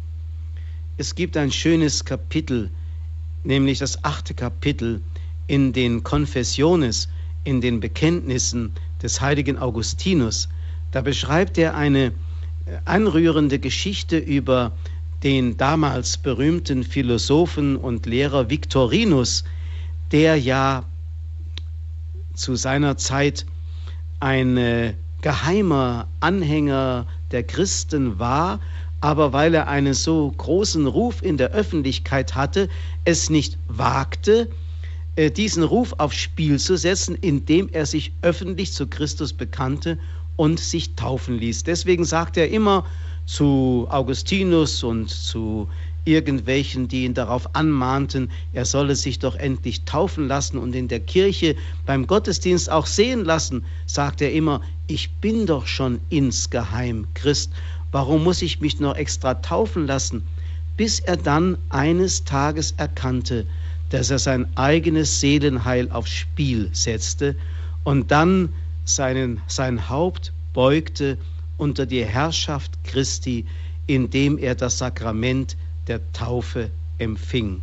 Es 0.96 1.14
gibt 1.14 1.36
ein 1.36 1.52
schönes 1.52 2.04
Kapitel, 2.04 2.70
nämlich 3.42 3.80
das 3.80 4.02
achte 4.04 4.32
Kapitel 4.32 5.02
in 5.46 5.72
den 5.72 6.02
Konfessiones, 6.02 7.08
in 7.44 7.60
den 7.60 7.80
Bekenntnissen 7.80 8.72
des 9.04 9.20
heiligen 9.20 9.58
Augustinus, 9.58 10.48
Da 10.90 11.02
beschreibt 11.02 11.58
er 11.58 11.74
eine 11.74 12.12
anrührende 12.86 13.58
Geschichte 13.58 14.16
über 14.16 14.72
den 15.22 15.56
damals 15.56 16.16
berühmten 16.16 16.84
Philosophen 16.84 17.76
und 17.76 18.06
Lehrer 18.06 18.48
Victorinus, 18.48 19.44
der 20.10 20.36
ja 20.36 20.84
zu 22.34 22.54
seiner 22.54 22.96
Zeit 22.96 23.44
ein 24.20 24.56
äh, 24.56 24.94
geheimer 25.20 26.08
Anhänger 26.20 27.06
der 27.30 27.42
Christen 27.42 28.18
war, 28.18 28.60
aber 29.00 29.32
weil 29.32 29.54
er 29.54 29.68
einen 29.68 29.94
so 29.94 30.30
großen 30.30 30.86
Ruf 30.86 31.22
in 31.22 31.36
der 31.36 31.50
Öffentlichkeit 31.50 32.34
hatte, 32.34 32.68
es 33.04 33.28
nicht 33.28 33.58
wagte, 33.68 34.42
äh, 34.42 34.63
diesen 35.16 35.62
Ruf 35.62 35.94
aufs 35.98 36.16
Spiel 36.16 36.58
zu 36.58 36.76
setzen, 36.76 37.16
indem 37.20 37.68
er 37.72 37.86
sich 37.86 38.12
öffentlich 38.22 38.72
zu 38.72 38.86
Christus 38.86 39.32
bekannte 39.32 39.98
und 40.36 40.58
sich 40.58 40.94
taufen 40.94 41.38
ließ. 41.38 41.64
Deswegen 41.64 42.04
sagt 42.04 42.36
er 42.36 42.50
immer 42.50 42.84
zu 43.26 43.86
Augustinus 43.90 44.82
und 44.82 45.08
zu 45.08 45.68
irgendwelchen, 46.04 46.88
die 46.88 47.04
ihn 47.04 47.14
darauf 47.14 47.54
anmahnten, 47.54 48.30
er 48.52 48.64
solle 48.64 48.94
sich 48.94 49.18
doch 49.18 49.36
endlich 49.36 49.84
taufen 49.84 50.28
lassen 50.28 50.58
und 50.58 50.74
in 50.74 50.88
der 50.88 51.00
Kirche 51.00 51.56
beim 51.86 52.06
Gottesdienst 52.06 52.70
auch 52.70 52.86
sehen 52.86 53.24
lassen, 53.24 53.64
sagt 53.86 54.20
er 54.20 54.32
immer, 54.32 54.60
ich 54.86 55.10
bin 55.22 55.46
doch 55.46 55.66
schon 55.66 56.00
insgeheim 56.10 57.06
Christ, 57.14 57.52
warum 57.90 58.24
muss 58.24 58.42
ich 58.42 58.60
mich 58.60 58.80
noch 58.80 58.96
extra 58.96 59.34
taufen 59.34 59.86
lassen? 59.86 60.26
Bis 60.76 61.00
er 61.00 61.16
dann 61.16 61.56
eines 61.70 62.24
Tages 62.24 62.74
erkannte, 62.76 63.46
dass 63.90 64.10
er 64.10 64.18
sein 64.18 64.46
eigenes 64.56 65.20
Seelenheil 65.20 65.90
aufs 65.90 66.10
Spiel 66.10 66.70
setzte 66.72 67.36
und 67.84 68.10
dann 68.10 68.52
seinen, 68.84 69.40
sein 69.46 69.88
Haupt 69.88 70.32
beugte 70.52 71.18
unter 71.56 71.86
die 71.86 72.04
Herrschaft 72.04 72.72
Christi, 72.84 73.46
indem 73.86 74.38
er 74.38 74.54
das 74.54 74.78
Sakrament 74.78 75.56
der 75.86 76.00
Taufe 76.12 76.70
empfing. 76.98 77.60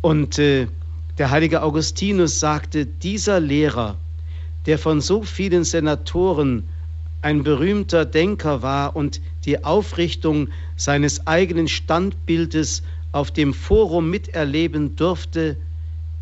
Und 0.00 0.38
äh, 0.38 0.66
der 1.18 1.30
heilige 1.30 1.62
Augustinus 1.62 2.40
sagte, 2.40 2.86
dieser 2.86 3.38
Lehrer, 3.38 3.96
der 4.66 4.78
von 4.78 5.00
so 5.00 5.22
vielen 5.22 5.64
Senatoren 5.64 6.68
ein 7.20 7.44
berühmter 7.44 8.04
Denker 8.04 8.62
war 8.62 8.96
und 8.96 9.20
die 9.44 9.64
Aufrichtung 9.64 10.48
seines 10.76 11.26
eigenen 11.26 11.68
Standbildes 11.68 12.82
auf 13.12 13.30
dem 13.30 13.54
Forum 13.54 14.10
miterleben 14.10 14.96
durfte, 14.96 15.56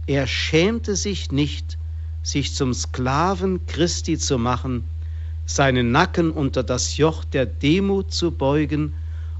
er 0.06 0.26
schämte 0.26 0.96
sich 0.96 1.30
nicht, 1.30 1.78
sich 2.22 2.54
zum 2.54 2.74
Sklaven 2.74 3.64
Christi 3.66 4.18
zu 4.18 4.38
machen, 4.38 4.84
seinen 5.46 5.92
Nacken 5.92 6.30
unter 6.32 6.62
das 6.62 6.96
Joch 6.96 7.24
der 7.24 7.46
Demut 7.46 8.12
zu 8.12 8.30
beugen 8.32 8.92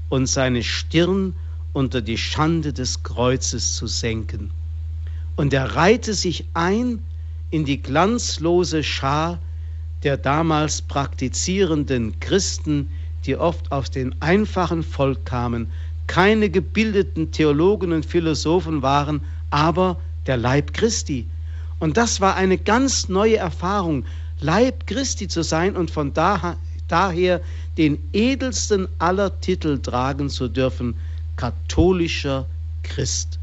und 0.09 0.27
seine 0.27 0.63
Stirn 0.63 1.33
unter 1.73 2.01
die 2.01 2.17
Schande 2.17 2.73
des 2.73 3.03
Kreuzes 3.03 3.75
zu 3.75 3.87
senken. 3.87 4.51
Und 5.35 5.53
er 5.53 5.75
reihte 5.75 6.13
sich 6.13 6.45
ein 6.53 6.99
in 7.49 7.65
die 7.65 7.81
glanzlose 7.81 8.83
Schar 8.83 9.39
der 10.03 10.17
damals 10.17 10.81
praktizierenden 10.81 12.19
Christen, 12.19 12.89
die 13.25 13.37
oft 13.37 13.71
aus 13.71 13.91
dem 13.91 14.13
einfachen 14.19 14.83
Volk 14.83 15.25
kamen, 15.25 15.71
keine 16.11 16.49
gebildeten 16.49 17.31
Theologen 17.31 17.93
und 17.93 18.05
Philosophen 18.05 18.81
waren, 18.81 19.21
aber 19.49 19.95
der 20.27 20.35
Leib 20.35 20.73
Christi. 20.73 21.25
Und 21.79 21.95
das 21.95 22.19
war 22.19 22.35
eine 22.35 22.57
ganz 22.57 23.07
neue 23.07 23.37
Erfahrung, 23.37 24.03
Leib 24.41 24.87
Christi 24.87 25.29
zu 25.29 25.41
sein 25.41 25.77
und 25.77 25.89
von 25.89 26.11
daher 26.13 27.39
den 27.77 27.97
edelsten 28.11 28.89
aller 28.99 29.39
Titel 29.39 29.79
tragen 29.79 30.29
zu 30.29 30.49
dürfen, 30.49 30.95
katholischer 31.37 32.45
Christ. 32.83 33.39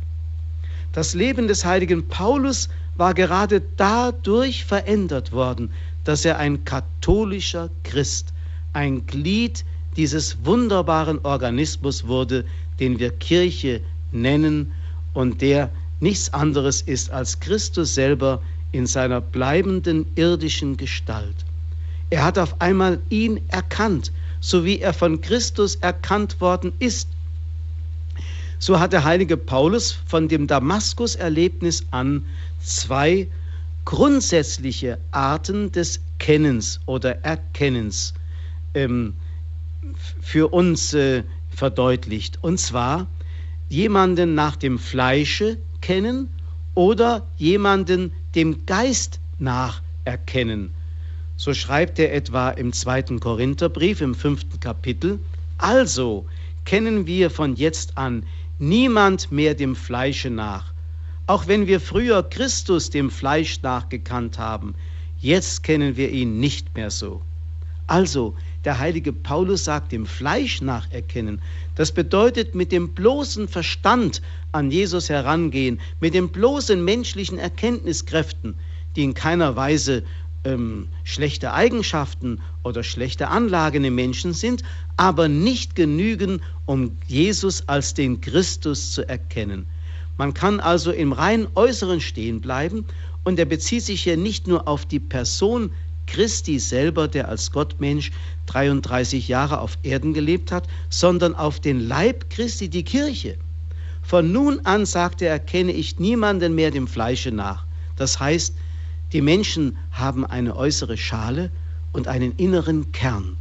Das 0.93 1.15
Leben 1.15 1.49
des 1.49 1.65
heiligen 1.65 2.07
Paulus 2.09 2.69
war 2.99 3.15
gerade 3.15 3.63
dadurch 3.79 4.67
verändert 4.67 5.33
worden, 5.33 5.71
dass 6.05 6.23
er 6.27 6.37
ein 6.37 6.67
katholischer 6.67 7.71
Christ, 7.83 8.35
ein 8.75 9.07
Glied 9.07 9.65
dieses 9.99 10.39
wunderbaren 10.45 11.19
Organismus 11.25 12.07
wurde, 12.07 12.45
den 12.79 13.01
wir 13.01 13.11
Kirche 13.11 13.81
nennen 14.13 14.73
und 15.13 15.43
der 15.43 15.71
nichts 15.99 16.33
anderes 16.33 16.83
ist 16.83 17.11
als 17.11 17.41
Christus 17.41 17.97
selber 17.97 18.41
in 18.71 18.87
seiner 18.87 19.21
bleibenden 19.21 20.07
irdischen 20.15 20.77
Gestalt. 20.77 21.35
Er 22.11 22.23
hat 22.23 22.39
auf 22.39 22.61
einmal 22.61 23.01
ihn 23.11 23.41
erkannt, 23.49 24.13
so 24.41 24.65
wie 24.65 24.79
er 24.79 24.95
von 24.95 25.21
Christus 25.21 25.75
erkannt 25.77 26.41
worden 26.41 26.73
ist. 26.79 27.09
So 28.61 28.79
hat 28.79 28.93
der 28.93 29.03
heilige 29.03 29.37
Paulus 29.37 29.99
von 30.07 30.29
dem 30.29 30.47
Damaskus-Erlebnis 30.47 31.85
an 31.91 32.25
zwei 32.63 33.27
grundsätzliche 33.85 34.99
Arten 35.11 35.73
des 35.73 36.01
Kennens 36.21 36.79
oder 36.87 37.25
Erkennens 37.25 38.15
ähm, 38.75 39.15
für 40.21 40.49
uns 40.53 40.95
äh, 40.95 41.23
verdeutlicht. 41.51 42.39
Und 42.43 42.59
zwar 42.59 43.07
jemanden 43.69 44.35
nach 44.35 44.57
dem 44.57 44.79
Fleische 44.79 45.59
kennen 45.81 46.29
oder 46.75 47.27
jemanden 47.37 48.13
dem 48.35 48.67
Geist 48.67 49.21
nach 49.39 49.83
erkennen. 50.05 50.71
So 51.37 51.55
schreibt 51.55 51.99
er 51.99 52.13
etwa 52.15 52.51
im 52.51 52.73
zweiten 52.73 53.21
Korintherbrief 53.21 54.01
im 54.01 54.15
fünften 54.15 54.59
Kapitel, 54.59 55.21
also 55.59 56.27
kennen 56.65 57.07
wir 57.07 57.31
von 57.31 57.55
jetzt 57.57 57.97
an 57.97 58.25
niemand 58.59 59.31
mehr 59.31 59.55
dem 59.55 59.77
Fleische 59.77 60.31
nach. 60.31 60.73
Auch 61.27 61.47
wenn 61.47 61.67
wir 61.67 61.81
früher 61.81 62.23
Christus 62.23 62.91
dem 62.91 63.11
Fleisch 63.11 63.63
nach 63.63 63.89
gekannt 63.89 64.39
haben, 64.39 64.75
jetzt 65.21 65.63
kennen 65.63 65.97
wir 65.97 66.11
ihn 66.11 66.41
nicht 66.41 66.75
mehr 66.75 66.91
so. 66.91 67.23
Also, 67.87 68.35
der 68.65 68.79
heilige 68.79 69.13
Paulus 69.13 69.65
sagt, 69.65 69.93
dem 69.93 70.07
Fleisch 70.07 70.61
nacherkennen. 70.61 71.41
Das 71.75 71.93
bedeutet 71.93 72.55
mit 72.55 72.73
dem 72.73 72.95
bloßen 72.95 73.49
Verstand 73.49 74.21
an 74.53 74.71
Jesus 74.71 75.09
herangehen, 75.09 75.81
mit 76.01 76.15
den 76.15 76.29
bloßen 76.31 76.85
menschlichen 76.85 77.39
Erkenntniskräften, 77.39 78.55
die 78.97 79.05
in 79.05 79.15
keiner 79.15 79.57
Weise 79.57 80.03
ähm, 80.45 80.89
schlechte 81.05 81.53
Eigenschaften 81.53 82.41
oder 82.65 82.83
schlechte 82.83 83.29
Anlagen 83.29 83.85
im 83.85 83.95
Menschen 83.95 84.33
sind, 84.33 84.63
aber 84.97 85.29
nicht 85.29 85.75
genügen, 85.75 86.41
um 86.67 86.97
Jesus 87.07 87.69
als 87.69 87.95
den 87.95 88.21
Christus 88.21 88.93
zu 88.93 89.09
erkennen. 89.09 89.67
Man 90.17 90.35
kann 90.35 90.59
also 90.59 90.91
im 90.91 91.13
rein 91.13 91.47
Äußeren 91.55 92.01
stehen 92.01 92.41
bleiben 92.41 92.85
und 93.25 93.39
er 93.39 93.45
bezieht 93.45 93.85
sich 93.85 94.03
hier 94.03 94.17
nicht 94.17 94.47
nur 94.47 94.67
auf 94.67 94.85
die 94.85 95.01
Person 95.01 95.71
Christi 96.09 96.59
selber, 96.59 97.07
der 97.07 97.29
als 97.29 97.53
Gottmensch 97.53 98.11
33 98.47 99.29
Jahre 99.29 99.61
auf 99.61 99.79
Erden 99.83 100.15
gelebt 100.15 100.51
hat, 100.51 100.67
sondern 100.91 101.35
auf 101.35 101.61
den 101.61 101.79
Leib 101.79 102.31
Christi, 102.31 102.69
die 102.69 102.83
Kirche. 102.83 103.37
Von 104.03 104.33
nun 104.33 104.61
an, 104.65 104.87
sagt 104.87 105.23
er, 105.23 105.31
erkenne 105.31 105.73
ich 105.73 105.99
niemanden 105.99 106.55
mehr 106.55 106.71
dem 106.71 106.89
Fleische 106.89 107.31
nach. 107.31 107.67
Das 107.97 108.19
heißt, 108.19 108.55
die 109.13 109.21
Menschen 109.21 109.77
haben 109.93 110.25
eine 110.25 110.57
äußere 110.57 110.97
Schale 110.97 111.51
und 111.93 112.09
einen 112.09 112.33
inneren 112.37 112.91
Kern. 112.93 113.37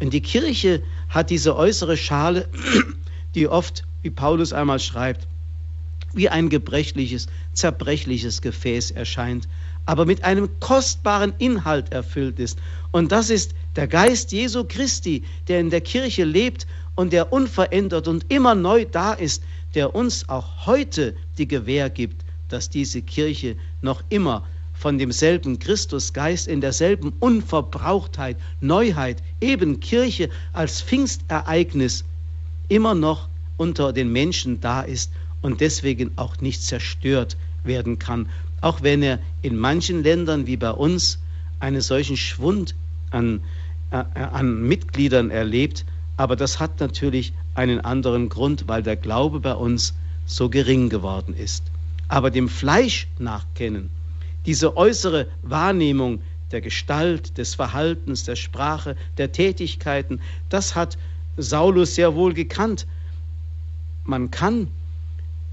Und 0.00 0.12
die 0.12 0.20
Kirche 0.20 0.82
hat 1.08 1.30
diese 1.30 1.56
äußere 1.56 1.96
Schale, 1.96 2.48
die 3.34 3.48
oft, 3.48 3.84
wie 4.02 4.10
Paulus 4.10 4.52
einmal 4.52 4.80
schreibt, 4.80 5.26
wie 6.14 6.28
ein 6.28 6.48
gebrechliches, 6.50 7.26
zerbrechliches 7.52 8.42
Gefäß 8.42 8.90
erscheint, 8.90 9.48
aber 9.86 10.06
mit 10.06 10.24
einem 10.24 10.48
kostbaren 10.60 11.32
Inhalt 11.38 11.92
erfüllt 11.92 12.38
ist. 12.38 12.58
Und 12.92 13.12
das 13.12 13.30
ist 13.30 13.54
der 13.76 13.88
Geist 13.88 14.32
Jesu 14.32 14.64
Christi, 14.64 15.24
der 15.48 15.60
in 15.60 15.70
der 15.70 15.80
Kirche 15.80 16.24
lebt 16.24 16.66
und 16.94 17.12
der 17.12 17.32
unverändert 17.32 18.06
und 18.08 18.30
immer 18.30 18.54
neu 18.54 18.84
da 18.84 19.12
ist, 19.12 19.42
der 19.74 19.94
uns 19.94 20.28
auch 20.28 20.66
heute 20.66 21.16
die 21.38 21.48
Gewähr 21.48 21.88
gibt, 21.90 22.24
dass 22.48 22.68
diese 22.68 23.00
Kirche 23.02 23.56
noch 23.80 24.02
immer 24.10 24.46
von 24.74 24.98
demselben 24.98 25.58
Christusgeist 25.58 26.48
in 26.48 26.60
derselben 26.60 27.12
Unverbrauchtheit, 27.20 28.36
Neuheit, 28.60 29.22
eben 29.40 29.80
Kirche 29.80 30.28
als 30.52 30.82
Pfingstereignis 30.82 32.04
immer 32.68 32.94
noch 32.94 33.28
unter 33.56 33.92
den 33.92 34.10
Menschen 34.10 34.60
da 34.60 34.82
ist 34.82 35.12
und 35.40 35.60
deswegen 35.60 36.10
auch 36.16 36.40
nicht 36.40 36.62
zerstört 36.62 37.36
werden 37.64 37.98
kann, 37.98 38.28
auch 38.62 38.82
wenn 38.82 39.02
er 39.02 39.18
in 39.42 39.56
manchen 39.56 40.02
Ländern 40.02 40.46
wie 40.46 40.56
bei 40.56 40.70
uns 40.70 41.18
einen 41.60 41.82
solchen 41.82 42.16
Schwund 42.16 42.74
an, 43.10 43.42
äh, 43.90 43.96
an 44.14 44.62
Mitgliedern 44.62 45.30
erlebt, 45.30 45.84
aber 46.16 46.36
das 46.36 46.58
hat 46.58 46.80
natürlich 46.80 47.34
einen 47.54 47.80
anderen 47.80 48.28
Grund, 48.28 48.64
weil 48.68 48.82
der 48.82 48.96
Glaube 48.96 49.40
bei 49.40 49.54
uns 49.54 49.94
so 50.24 50.48
gering 50.48 50.88
geworden 50.88 51.34
ist. 51.34 51.64
Aber 52.08 52.30
dem 52.30 52.48
Fleisch 52.48 53.08
nachkennen, 53.18 53.90
diese 54.46 54.76
äußere 54.76 55.28
Wahrnehmung 55.42 56.20
der 56.52 56.60
Gestalt, 56.60 57.38
des 57.38 57.54
Verhaltens, 57.54 58.24
der 58.24 58.36
Sprache, 58.36 58.96
der 59.16 59.32
Tätigkeiten. 59.32 60.20
Das 60.48 60.74
hat 60.74 60.98
Saulus 61.36 61.94
sehr 61.94 62.14
wohl 62.14 62.34
gekannt. 62.34 62.86
Man 64.04 64.30
kann 64.30 64.68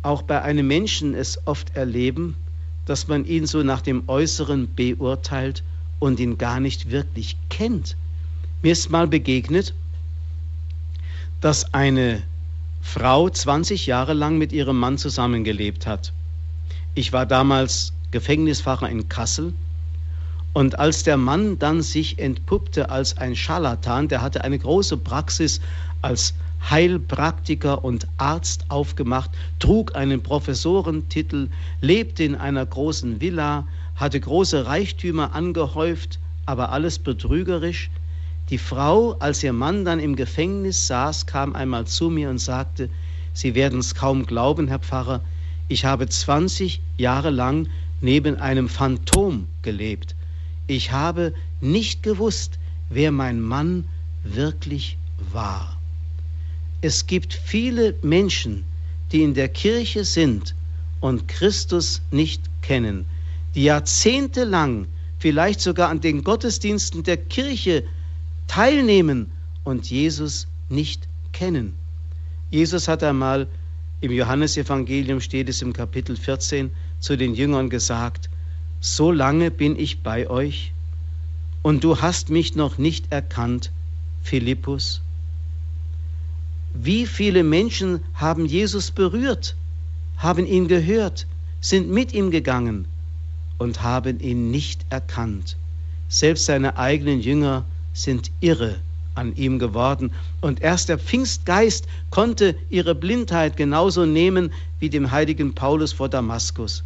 auch 0.01 0.21
bei 0.21 0.41
einem 0.41 0.67
Menschen 0.67 1.13
es 1.13 1.39
oft 1.45 1.75
erleben, 1.75 2.35
dass 2.89 3.07
man 3.07 3.23
ihn 3.23 3.45
so 3.45 3.61
nach 3.61 3.81
dem 3.81 4.09
Äußeren 4.09 4.73
beurteilt 4.73 5.61
und 5.99 6.19
ihn 6.19 6.39
gar 6.39 6.59
nicht 6.59 6.89
wirklich 6.89 7.37
kennt. 7.49 7.95
Mir 8.63 8.71
ist 8.71 8.89
mal 8.89 9.07
begegnet, 9.07 9.75
dass 11.39 11.71
eine 11.71 12.23
Frau 12.81 13.29
20 13.29 13.85
Jahre 13.85 14.13
lang 14.13 14.39
mit 14.39 14.51
ihrem 14.51 14.79
Mann 14.79 14.97
zusammengelebt 14.97 15.85
hat. 15.85 16.13
Ich 16.95 17.13
war 17.13 17.27
damals 17.27 17.93
Gefängnisfacher 18.09 18.89
in 18.89 19.07
Kassel 19.07 19.53
und 20.53 20.79
als 20.79 21.03
der 21.03 21.17
Mann 21.17 21.59
dann 21.59 21.83
sich 21.83 22.17
entpuppte 22.17 22.89
als 22.89 23.19
ein 23.19 23.35
Scharlatan, 23.35 24.07
der 24.07 24.23
hatte 24.23 24.43
eine 24.43 24.57
große 24.57 24.97
Praxis 24.97 25.61
als 26.01 26.33
Heilpraktiker 26.67 27.83
und 27.83 28.07
Arzt 28.17 28.65
aufgemacht, 28.69 29.31
trug 29.59 29.95
einen 29.95 30.21
Professorentitel, 30.21 31.49
lebte 31.81 32.23
in 32.23 32.35
einer 32.35 32.65
großen 32.65 33.21
Villa, 33.21 33.67
hatte 33.95 34.19
große 34.19 34.65
Reichtümer 34.65 35.33
angehäuft, 35.33 36.19
aber 36.45 36.71
alles 36.71 36.99
betrügerisch. 36.99 37.89
Die 38.49 38.57
Frau, 38.57 39.13
als 39.19 39.43
ihr 39.43 39.53
Mann 39.53 39.85
dann 39.85 39.99
im 39.99 40.15
Gefängnis 40.15 40.87
saß, 40.87 41.25
kam 41.25 41.55
einmal 41.55 41.85
zu 41.85 42.09
mir 42.09 42.29
und 42.29 42.39
sagte, 42.39 42.89
Sie 43.33 43.55
werden 43.55 43.79
es 43.79 43.95
kaum 43.95 44.25
glauben, 44.25 44.67
Herr 44.67 44.79
Pfarrer, 44.79 45.21
ich 45.67 45.85
habe 45.85 46.09
20 46.09 46.81
Jahre 46.97 47.29
lang 47.29 47.67
neben 48.01 48.37
einem 48.37 48.69
Phantom 48.69 49.47
gelebt. 49.61 50.15
Ich 50.67 50.91
habe 50.91 51.33
nicht 51.61 52.03
gewusst, 52.03 52.57
wer 52.89 53.11
mein 53.11 53.39
Mann 53.39 53.85
wirklich 54.23 54.97
war. 55.31 55.78
Es 56.81 57.07
gibt 57.07 57.33
viele 57.33 57.95
Menschen, 58.01 58.63
die 59.11 59.23
in 59.23 59.33
der 59.33 59.49
Kirche 59.49 60.05
sind 60.05 60.55
und 61.01 61.27
Christus 61.27 62.01
nicht 62.11 62.41
kennen, 62.61 63.05
die 63.55 63.63
jahrzehntelang 63.63 64.87
vielleicht 65.17 65.59
sogar 65.59 65.89
an 65.89 65.99
den 65.99 66.23
Gottesdiensten 66.23 67.03
der 67.03 67.17
Kirche 67.17 67.83
teilnehmen 68.47 69.31
und 69.63 69.89
Jesus 69.89 70.47
nicht 70.69 71.07
kennen. 71.33 71.73
Jesus 72.49 72.87
hat 72.87 73.03
einmal 73.03 73.47
im 74.01 74.11
Johannesevangelium 74.11 75.19
steht 75.19 75.49
es 75.49 75.61
im 75.61 75.73
Kapitel 75.73 76.15
14 76.15 76.71
zu 76.99 77.17
den 77.17 77.35
Jüngern 77.35 77.69
gesagt, 77.69 78.29
so 78.79 79.11
lange 79.11 79.51
bin 79.51 79.77
ich 79.77 80.01
bei 80.01 80.29
euch 80.29 80.71
und 81.61 81.83
du 81.83 81.99
hast 82.01 82.29
mich 82.29 82.55
noch 82.55 82.77
nicht 82.77 83.11
erkannt, 83.11 83.71
Philippus. 84.23 85.01
Wie 86.73 87.05
viele 87.05 87.43
Menschen 87.43 88.01
haben 88.13 88.45
Jesus 88.45 88.91
berührt, 88.91 89.55
haben 90.17 90.45
ihn 90.45 90.67
gehört, 90.67 91.25
sind 91.61 91.89
mit 91.89 92.13
ihm 92.13 92.31
gegangen 92.31 92.87
und 93.57 93.81
haben 93.81 94.19
ihn 94.19 94.51
nicht 94.51 94.85
erkannt. 94.89 95.57
Selbst 96.07 96.45
seine 96.45 96.77
eigenen 96.77 97.21
Jünger 97.21 97.65
sind 97.93 98.31
irre 98.39 98.75
an 99.15 99.35
ihm 99.35 99.59
geworden. 99.59 100.11
Und 100.41 100.61
erst 100.61 100.89
der 100.89 100.97
Pfingstgeist 100.97 101.85
konnte 102.09 102.55
ihre 102.69 102.95
Blindheit 102.95 103.57
genauso 103.57 104.05
nehmen 104.05 104.51
wie 104.79 104.89
dem 104.89 105.11
heiligen 105.11 105.53
Paulus 105.53 105.91
vor 105.91 106.09
Damaskus. 106.09 106.83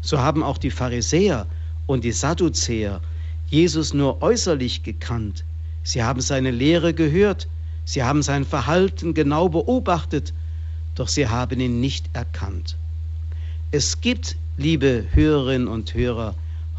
So 0.00 0.18
haben 0.18 0.42
auch 0.42 0.58
die 0.58 0.70
Pharisäer 0.70 1.46
und 1.86 2.04
die 2.04 2.12
Sadduzäer 2.12 3.00
Jesus 3.48 3.94
nur 3.94 4.20
äußerlich 4.22 4.82
gekannt. 4.82 5.44
Sie 5.82 6.02
haben 6.02 6.20
seine 6.20 6.50
Lehre 6.50 6.92
gehört, 6.92 7.48
Sie 7.88 8.02
haben 8.02 8.20
sein 8.22 8.44
Verhalten 8.44 9.14
genau 9.14 9.48
beobachtet, 9.48 10.34
doch 10.94 11.08
sie 11.08 11.26
haben 11.26 11.58
ihn 11.58 11.80
nicht 11.80 12.04
erkannt. 12.12 12.76
Es 13.70 14.02
gibt, 14.02 14.36
liebe 14.58 15.06
Hörerinnen 15.12 15.68
und 15.68 15.94
Hörer, 15.94 16.34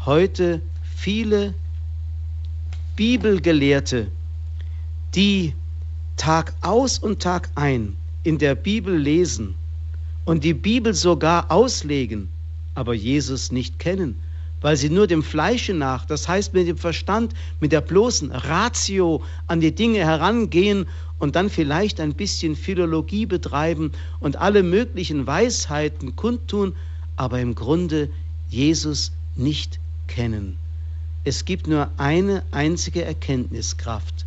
heute 0.06 0.62
viele 0.84 1.52
Bibelgelehrte, 2.94 4.06
die 5.16 5.52
Tag 6.16 6.54
aus 6.60 7.00
und 7.00 7.20
Tag 7.20 7.50
ein 7.56 7.96
in 8.22 8.38
der 8.38 8.54
Bibel 8.54 8.96
lesen 8.96 9.56
und 10.26 10.44
die 10.44 10.54
Bibel 10.54 10.94
sogar 10.94 11.50
auslegen, 11.50 12.28
aber 12.76 12.94
Jesus 12.94 13.50
nicht 13.50 13.80
kennen 13.80 14.14
weil 14.60 14.76
sie 14.76 14.90
nur 14.90 15.06
dem 15.06 15.22
Fleische 15.22 15.74
nach, 15.74 16.04
das 16.04 16.28
heißt 16.28 16.52
mit 16.54 16.68
dem 16.68 16.76
Verstand, 16.76 17.34
mit 17.60 17.72
der 17.72 17.80
bloßen 17.80 18.30
Ratio 18.30 19.22
an 19.46 19.60
die 19.60 19.74
Dinge 19.74 20.00
herangehen 20.00 20.86
und 21.18 21.36
dann 21.36 21.50
vielleicht 21.50 22.00
ein 22.00 22.14
bisschen 22.14 22.56
Philologie 22.56 23.26
betreiben 23.26 23.92
und 24.20 24.36
alle 24.36 24.62
möglichen 24.62 25.26
Weisheiten 25.26 26.16
kundtun, 26.16 26.74
aber 27.16 27.40
im 27.40 27.54
Grunde 27.54 28.10
Jesus 28.48 29.12
nicht 29.36 29.78
kennen. 30.06 30.56
Es 31.24 31.44
gibt 31.44 31.66
nur 31.66 31.90
eine 31.98 32.42
einzige 32.50 33.04
Erkenntniskraft 33.04 34.24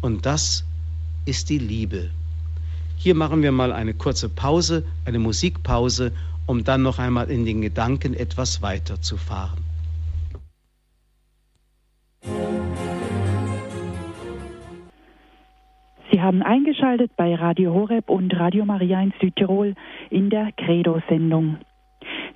und 0.00 0.24
das 0.24 0.64
ist 1.24 1.48
die 1.48 1.58
Liebe. 1.58 2.10
Hier 2.96 3.14
machen 3.14 3.42
wir 3.42 3.52
mal 3.52 3.72
eine 3.72 3.94
kurze 3.94 4.28
Pause, 4.28 4.84
eine 5.04 5.18
Musikpause, 5.18 6.12
um 6.46 6.62
dann 6.62 6.82
noch 6.82 6.98
einmal 7.00 7.30
in 7.30 7.44
den 7.44 7.60
Gedanken 7.60 8.14
etwas 8.14 8.62
weiterzufahren. 8.62 9.65
Sie 16.16 16.22
haben 16.22 16.40
eingeschaltet 16.42 17.14
bei 17.14 17.34
Radio 17.34 17.74
Horeb 17.74 18.08
und 18.08 18.34
Radio 18.40 18.64
Maria 18.64 19.02
in 19.02 19.12
Südtirol 19.20 19.74
in 20.08 20.30
der 20.30 20.50
Credo-Sendung. 20.52 21.58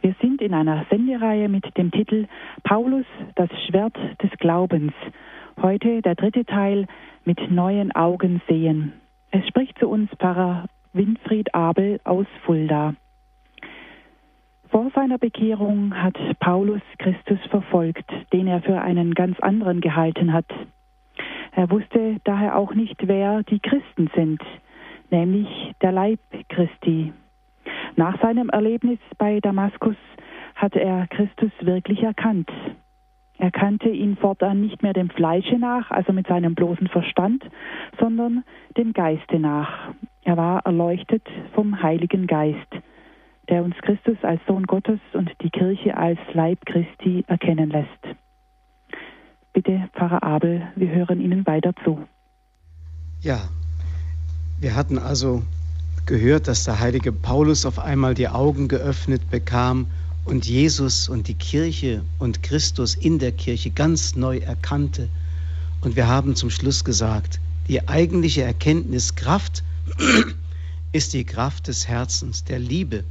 Wir 0.03 0.15
sind 0.21 0.43
in 0.43 0.53
einer 0.53 0.85
Sendereihe 0.91 1.49
mit 1.49 1.65
dem 1.79 1.91
Titel 1.91 2.27
Paulus, 2.63 3.07
das 3.37 3.49
Schwert 3.67 3.97
des 4.23 4.31
Glaubens. 4.33 4.93
Heute 5.63 6.03
der 6.03 6.15
dritte 6.15 6.45
Teil 6.45 6.89
mit 7.25 7.51
neuen 7.51 7.91
Augen 7.93 8.43
sehen. 8.47 8.93
Es 9.31 9.49
spricht 9.49 9.79
zu 9.79 9.89
uns 9.89 10.11
Pfarrer 10.19 10.67
Winfried 10.93 11.55
Abel 11.55 12.01
aus 12.05 12.27
Fulda. 12.45 12.93
Vor 14.69 14.91
seiner 14.95 15.17
Bekehrung 15.17 15.95
hat 15.95 16.19
Paulus 16.39 16.83
Christus 16.99 17.39
verfolgt, 17.49 18.05
den 18.35 18.47
er 18.47 18.61
für 18.61 18.79
einen 18.83 19.15
ganz 19.15 19.41
anderen 19.41 19.81
gehalten 19.81 20.35
hat. 20.35 20.53
Er 21.53 21.71
wusste 21.71 22.17
daher 22.25 22.57
auch 22.57 22.75
nicht, 22.75 22.97
wer 23.07 23.43
die 23.43 23.61
Christen 23.61 24.11
sind, 24.15 24.43
nämlich 25.11 25.49
der 25.83 25.93
Leib 25.93 26.21
Christi. 26.49 27.13
Nach 27.97 28.21
seinem 28.21 28.49
Erlebnis 28.51 28.99
bei 29.19 29.41
Damaskus 29.41 29.97
hat 30.55 30.77
er 30.77 31.07
Christus 31.09 31.53
wirklich 31.61 32.03
erkannt. 32.03 32.51
Er 33.39 33.51
kannte 33.51 33.89
ihn 33.89 34.17
fortan 34.17 34.61
nicht 34.61 34.83
mehr 34.83 34.93
dem 34.93 35.09
Fleische 35.09 35.59
nach, 35.59 35.91
also 35.91 36.13
mit 36.13 36.27
seinem 36.27 36.55
bloßen 36.55 36.89
Verstand, 36.89 37.43
sondern 37.99 38.45
dem 38.77 38.93
Geiste 38.93 39.39
nach. 39.39 39.93
Er 40.25 40.37
war 40.37 40.65
erleuchtet 40.67 41.27
vom 41.55 41.83
Heiligen 41.83 42.27
Geist 42.27 42.69
der 43.51 43.65
uns 43.65 43.77
Christus 43.83 44.17
als 44.23 44.41
Sohn 44.47 44.65
Gottes 44.65 45.01
und 45.13 45.31
die 45.43 45.51
Kirche 45.51 45.97
als 45.97 46.19
Leib 46.33 46.65
Christi 46.65 47.25
erkennen 47.27 47.71
lässt. 47.71 48.17
Bitte, 49.53 49.89
Pfarrer 49.95 50.23
Abel, 50.23 50.63
wir 50.77 50.91
hören 50.91 51.21
Ihnen 51.21 51.45
weiter 51.47 51.73
zu. 51.85 52.07
Ja, 53.21 53.49
wir 54.61 54.77
hatten 54.77 54.99
also 54.99 55.43
gehört, 56.07 56.49
dass 56.49 56.65
der 56.65 56.79
heilige 56.79 57.13
Paulus 57.13 57.67
auf 57.67 57.79
einmal 57.79 58.15
die 58.15 58.29
Augen 58.29 58.69
geöffnet 58.69 59.29
bekam 59.31 59.87
und 60.25 60.47
Jesus 60.47 61.09
und 61.09 61.29
die 61.29 61.35
Kirche 61.35 62.03
und 62.19 62.43
Christus 62.43 62.95
in 62.95 63.19
der 63.19 63.33
Kirche 63.33 63.71
ganz 63.71 64.15
neu 64.15 64.39
erkannte. 64.39 65.09
Und 65.81 65.97
wir 65.97 66.07
haben 66.07 66.37
zum 66.37 66.51
Schluss 66.51 66.85
gesagt, 66.85 67.41
die 67.69 67.89
eigentliche 67.89 68.43
Erkenntniskraft 68.43 69.65
ist 70.93 71.13
die 71.13 71.25
Kraft 71.25 71.69
des 71.69 71.89
Herzens, 71.89 72.45
der 72.45 72.59
Liebe. 72.59 73.05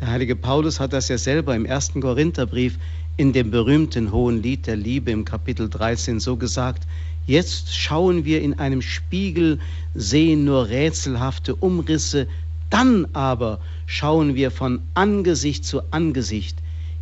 Der 0.00 0.08
heilige 0.08 0.36
Paulus 0.36 0.80
hat 0.80 0.92
das 0.92 1.08
ja 1.08 1.18
selber 1.18 1.54
im 1.54 1.64
ersten 1.64 2.00
Korintherbrief 2.00 2.78
in 3.16 3.32
dem 3.32 3.50
berühmten 3.50 4.12
hohen 4.12 4.42
Lied 4.42 4.66
der 4.66 4.76
Liebe 4.76 5.10
im 5.10 5.24
Kapitel 5.24 5.68
13 5.70 6.20
so 6.20 6.36
gesagt, 6.36 6.86
jetzt 7.26 7.74
schauen 7.74 8.24
wir 8.24 8.42
in 8.42 8.58
einem 8.58 8.82
Spiegel, 8.82 9.58
sehen 9.94 10.44
nur 10.44 10.68
rätselhafte 10.68 11.54
Umrisse, 11.54 12.28
dann 12.68 13.06
aber 13.14 13.60
schauen 13.86 14.34
wir 14.34 14.50
von 14.50 14.80
Angesicht 14.94 15.64
zu 15.64 15.80
Angesicht. 15.92 16.58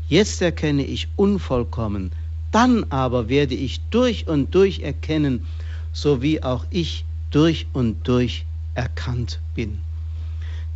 Jetzt 0.08 0.40
erkenne 0.40 0.84
ich 0.84 1.08
unvollkommen, 1.16 2.12
dann 2.52 2.84
aber 2.90 3.28
werde 3.28 3.54
ich 3.54 3.80
durch 3.90 4.28
und 4.28 4.54
durch 4.54 4.80
erkennen, 4.80 5.46
so 5.92 6.22
wie 6.22 6.42
auch 6.42 6.64
ich 6.70 7.04
durch 7.30 7.66
und 7.72 8.06
durch 8.06 8.44
erkannt 8.74 9.40
bin. 9.54 9.78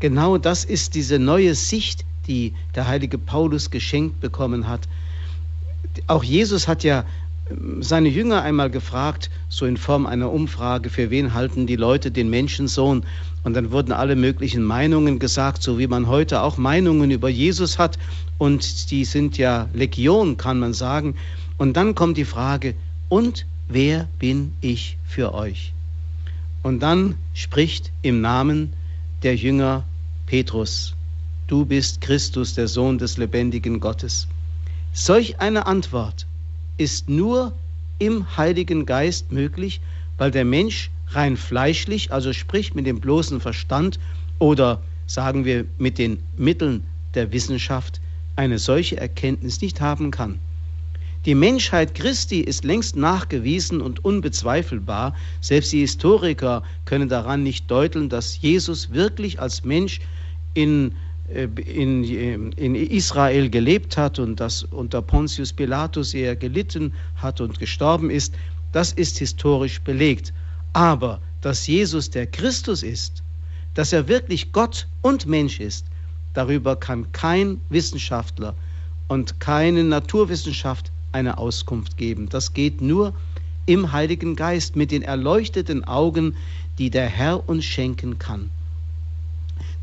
Genau 0.00 0.38
das 0.38 0.64
ist 0.64 0.94
diese 0.94 1.18
neue 1.18 1.54
Sicht, 1.54 2.04
die 2.26 2.54
der 2.74 2.88
heilige 2.88 3.18
Paulus 3.18 3.70
geschenkt 3.70 4.20
bekommen 4.20 4.66
hat. 4.66 4.88
Auch 6.06 6.22
Jesus 6.22 6.68
hat 6.68 6.84
ja 6.84 7.04
seine 7.80 8.08
Jünger 8.08 8.42
einmal 8.42 8.70
gefragt, 8.70 9.30
so 9.48 9.64
in 9.64 9.76
Form 9.76 10.06
einer 10.06 10.30
Umfrage, 10.30 10.90
für 10.90 11.10
wen 11.10 11.34
halten 11.34 11.66
die 11.66 11.76
Leute 11.76 12.10
den 12.10 12.28
Menschensohn? 12.30 13.04
Und 13.44 13.54
dann 13.54 13.70
wurden 13.70 13.92
alle 13.92 14.16
möglichen 14.16 14.62
Meinungen 14.62 15.18
gesagt, 15.18 15.62
so 15.62 15.78
wie 15.78 15.86
man 15.86 16.08
heute 16.08 16.42
auch 16.42 16.58
Meinungen 16.58 17.10
über 17.10 17.28
Jesus 17.28 17.78
hat. 17.78 17.98
Und 18.36 18.90
die 18.90 19.04
sind 19.04 19.38
ja 19.38 19.68
Legion, 19.72 20.36
kann 20.36 20.58
man 20.58 20.74
sagen. 20.74 21.14
Und 21.56 21.76
dann 21.76 21.94
kommt 21.94 22.16
die 22.16 22.24
Frage, 22.24 22.74
und 23.08 23.46
wer 23.68 24.08
bin 24.18 24.52
ich 24.60 24.98
für 25.06 25.34
euch? 25.34 25.72
Und 26.62 26.80
dann 26.80 27.14
spricht 27.32 27.92
im 28.02 28.20
Namen 28.20 28.74
der 29.22 29.36
Jünger 29.36 29.84
Petrus, 30.26 30.94
du 31.46 31.64
bist 31.64 32.00
Christus, 32.02 32.54
der 32.54 32.68
Sohn 32.68 32.98
des 32.98 33.16
lebendigen 33.16 33.80
Gottes. 33.80 34.28
Solch 35.00 35.38
eine 35.38 35.66
Antwort 35.66 36.26
ist 36.76 37.08
nur 37.08 37.52
im 38.00 38.36
Heiligen 38.36 38.84
Geist 38.84 39.30
möglich, 39.30 39.80
weil 40.18 40.32
der 40.32 40.44
Mensch 40.44 40.90
rein 41.10 41.36
fleischlich, 41.36 42.12
also 42.12 42.32
sprich 42.32 42.74
mit 42.74 42.84
dem 42.84 42.98
bloßen 42.98 43.40
Verstand 43.40 44.00
oder 44.40 44.82
sagen 45.06 45.44
wir 45.44 45.66
mit 45.78 45.98
den 45.98 46.18
Mitteln 46.36 46.82
der 47.14 47.30
Wissenschaft, 47.30 48.00
eine 48.34 48.58
solche 48.58 48.96
Erkenntnis 48.96 49.60
nicht 49.60 49.80
haben 49.80 50.10
kann. 50.10 50.40
Die 51.26 51.36
Menschheit 51.36 51.94
Christi 51.94 52.40
ist 52.40 52.64
längst 52.64 52.96
nachgewiesen 52.96 53.80
und 53.80 54.04
unbezweifelbar. 54.04 55.14
Selbst 55.40 55.72
die 55.72 55.80
Historiker 55.80 56.64
können 56.86 57.08
daran 57.08 57.44
nicht 57.44 57.70
deuteln, 57.70 58.08
dass 58.08 58.42
Jesus 58.42 58.90
wirklich 58.90 59.40
als 59.40 59.62
Mensch 59.64 60.00
in 60.54 60.96
in, 61.34 62.52
in 62.52 62.74
Israel 62.74 63.50
gelebt 63.50 63.96
hat 63.96 64.18
und 64.18 64.40
dass 64.40 64.62
unter 64.62 65.02
Pontius 65.02 65.52
Pilatus 65.52 66.14
er 66.14 66.36
gelitten 66.36 66.92
hat 67.16 67.40
und 67.40 67.58
gestorben 67.58 68.10
ist, 68.10 68.34
das 68.72 68.92
ist 68.92 69.18
historisch 69.18 69.80
belegt. 69.80 70.32
Aber 70.72 71.20
dass 71.40 71.66
Jesus 71.66 72.10
der 72.10 72.26
Christus 72.26 72.82
ist, 72.82 73.22
dass 73.74 73.92
er 73.92 74.08
wirklich 74.08 74.52
Gott 74.52 74.88
und 75.02 75.26
Mensch 75.26 75.60
ist, 75.60 75.86
darüber 76.34 76.76
kann 76.76 77.10
kein 77.12 77.60
Wissenschaftler 77.68 78.54
und 79.08 79.38
keine 79.40 79.84
Naturwissenschaft 79.84 80.90
eine 81.12 81.38
Auskunft 81.38 81.96
geben. 81.96 82.28
Das 82.28 82.54
geht 82.54 82.80
nur 82.80 83.12
im 83.66 83.92
Heiligen 83.92 84.34
Geist 84.34 84.76
mit 84.76 84.90
den 84.90 85.02
erleuchteten 85.02 85.84
Augen, 85.84 86.36
die 86.78 86.90
der 86.90 87.06
Herr 87.06 87.48
uns 87.48 87.64
schenken 87.64 88.18
kann. 88.18 88.50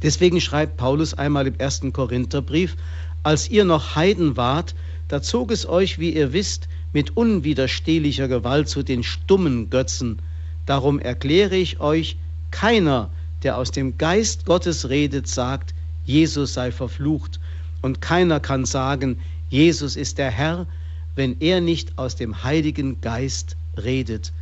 Deswegen 0.01 0.41
schreibt 0.41 0.77
Paulus 0.77 1.13
einmal 1.13 1.47
im 1.47 1.55
ersten 1.57 1.93
Korintherbrief, 1.93 2.75
als 3.23 3.49
ihr 3.49 3.65
noch 3.65 3.95
Heiden 3.95 4.37
wart, 4.37 4.75
da 5.07 5.21
zog 5.21 5.51
es 5.51 5.67
euch, 5.67 5.99
wie 5.99 6.15
ihr 6.15 6.33
wisst, 6.33 6.67
mit 6.93 7.17
unwiderstehlicher 7.17 8.27
Gewalt 8.27 8.69
zu 8.69 8.83
den 8.83 9.03
stummen 9.03 9.69
Götzen. 9.69 10.19
Darum 10.65 10.99
erkläre 10.99 11.55
ich 11.55 11.79
euch, 11.79 12.17
keiner, 12.51 13.09
der 13.43 13.57
aus 13.57 13.71
dem 13.71 13.97
Geist 13.97 14.45
Gottes 14.45 14.89
redet, 14.89 15.27
sagt, 15.27 15.73
Jesus 16.05 16.53
sei 16.53 16.71
verflucht. 16.71 17.39
Und 17.81 18.01
keiner 18.01 18.39
kann 18.39 18.65
sagen, 18.65 19.19
Jesus 19.49 19.95
ist 19.95 20.17
der 20.17 20.31
Herr, 20.31 20.67
wenn 21.15 21.39
er 21.39 21.61
nicht 21.61 21.97
aus 21.97 22.15
dem 22.15 22.43
Heiligen 22.43 23.01
Geist 23.01 23.55
redet. 23.77 24.33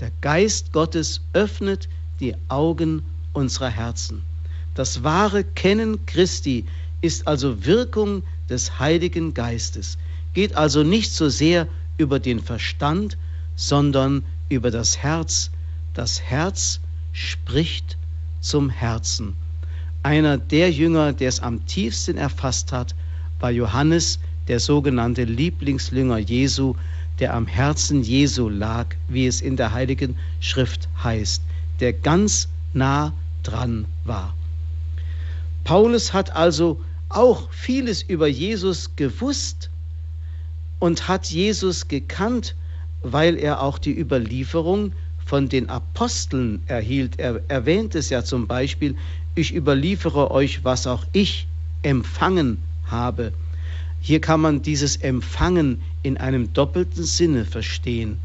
Der 0.00 0.10
Geist 0.20 0.72
Gottes 0.72 1.20
öffnet 1.32 1.88
die 2.20 2.34
Augen 2.48 3.02
unserer 3.32 3.70
Herzen. 3.70 4.22
Das 4.74 5.02
wahre 5.02 5.44
Kennen 5.44 6.06
Christi 6.06 6.64
ist 7.02 7.26
also 7.26 7.66
Wirkung 7.66 8.22
des 8.48 8.78
Heiligen 8.78 9.34
Geistes, 9.34 9.98
geht 10.32 10.56
also 10.56 10.82
nicht 10.82 11.12
so 11.12 11.28
sehr 11.28 11.68
über 11.98 12.18
den 12.18 12.40
Verstand, 12.40 13.18
sondern 13.54 14.24
über 14.48 14.70
das 14.70 14.98
Herz. 14.98 15.50
Das 15.92 16.22
Herz 16.22 16.80
spricht 17.12 17.98
zum 18.40 18.70
Herzen. 18.70 19.34
Einer 20.02 20.38
der 20.38 20.70
Jünger, 20.70 21.12
der 21.12 21.28
es 21.28 21.40
am 21.40 21.66
tiefsten 21.66 22.16
erfasst 22.16 22.72
hat, 22.72 22.94
war 23.40 23.50
Johannes, 23.50 24.18
der 24.48 24.58
sogenannte 24.58 25.24
Lieblingsjünger 25.24 26.18
Jesu, 26.18 26.74
der 27.18 27.34
am 27.34 27.46
Herzen 27.46 28.02
Jesu 28.02 28.48
lag, 28.48 28.86
wie 29.08 29.26
es 29.26 29.40
in 29.42 29.56
der 29.56 29.72
Heiligen 29.72 30.16
Schrift 30.40 30.88
heißt, 31.02 31.42
der 31.80 31.92
ganz 31.92 32.48
nah 32.72 33.12
dran 33.42 33.84
war. 34.04 34.34
Paulus 35.64 36.12
hat 36.12 36.34
also 36.34 36.80
auch 37.08 37.50
vieles 37.50 38.02
über 38.02 38.26
Jesus 38.26 38.96
gewusst 38.96 39.70
und 40.78 41.08
hat 41.08 41.26
Jesus 41.26 41.88
gekannt, 41.88 42.54
weil 43.02 43.36
er 43.36 43.62
auch 43.62 43.78
die 43.78 43.96
Überlieferung 43.98 44.92
von 45.24 45.48
den 45.48 45.68
Aposteln 45.68 46.62
erhielt. 46.66 47.18
Er 47.18 47.40
erwähnt 47.48 47.94
es 47.94 48.10
ja 48.10 48.24
zum 48.24 48.46
Beispiel, 48.46 48.96
ich 49.34 49.54
überliefere 49.54 50.30
euch, 50.30 50.64
was 50.64 50.86
auch 50.86 51.04
ich 51.12 51.46
empfangen 51.82 52.58
habe. 52.86 53.32
Hier 54.00 54.20
kann 54.20 54.40
man 54.40 54.62
dieses 54.62 54.96
Empfangen 54.96 55.80
in 56.02 56.16
einem 56.16 56.52
doppelten 56.52 57.04
Sinne 57.04 57.44
verstehen. 57.44 58.18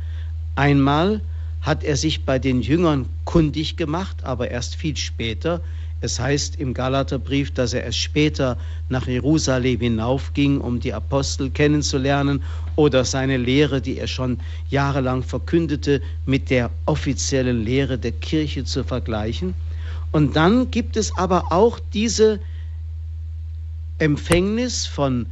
Einmal 0.56 1.22
hat 1.62 1.84
er 1.84 1.98
sich 1.98 2.26
bei 2.26 2.40
den 2.40 2.62
Jüngern 2.62 3.08
kundig 3.26 3.78
gemacht, 3.78 4.24
aber 4.24 4.50
erst 4.50 4.76
viel 4.76 4.98
später, 4.98 5.62
es 6.00 6.20
heißt 6.20 6.58
im 6.58 6.74
Galaterbrief, 6.74 7.52
dass 7.52 7.74
er 7.74 7.84
erst 7.84 8.00
später 8.00 8.58
nach 8.90 9.08
Jerusalem 9.08 9.80
hinaufging, 9.80 10.62
um 10.62 10.80
die 10.80 10.94
Apostel 10.94 11.50
kennenzulernen 11.50 12.44
oder 12.76 13.04
seine 13.04 13.38
Lehre, 13.38 13.82
die 13.82 13.98
er 13.98 14.08
schon 14.08 14.38
jahrelang 14.70 15.24
verkündete, 15.24 16.02
mit 16.26 16.50
der 16.50 16.70
offiziellen 16.86 17.64
Lehre 17.64 17.98
der 17.98 18.12
Kirche 18.12 18.64
zu 18.64 18.84
vergleichen. 18.84 19.56
Und 20.12 20.36
dann 20.36 20.70
gibt 20.70 20.98
es 20.98 21.18
aber 21.18 21.52
auch 21.52 21.80
diese 21.94 22.40
Empfängnis 23.98 24.86
von 24.86 25.26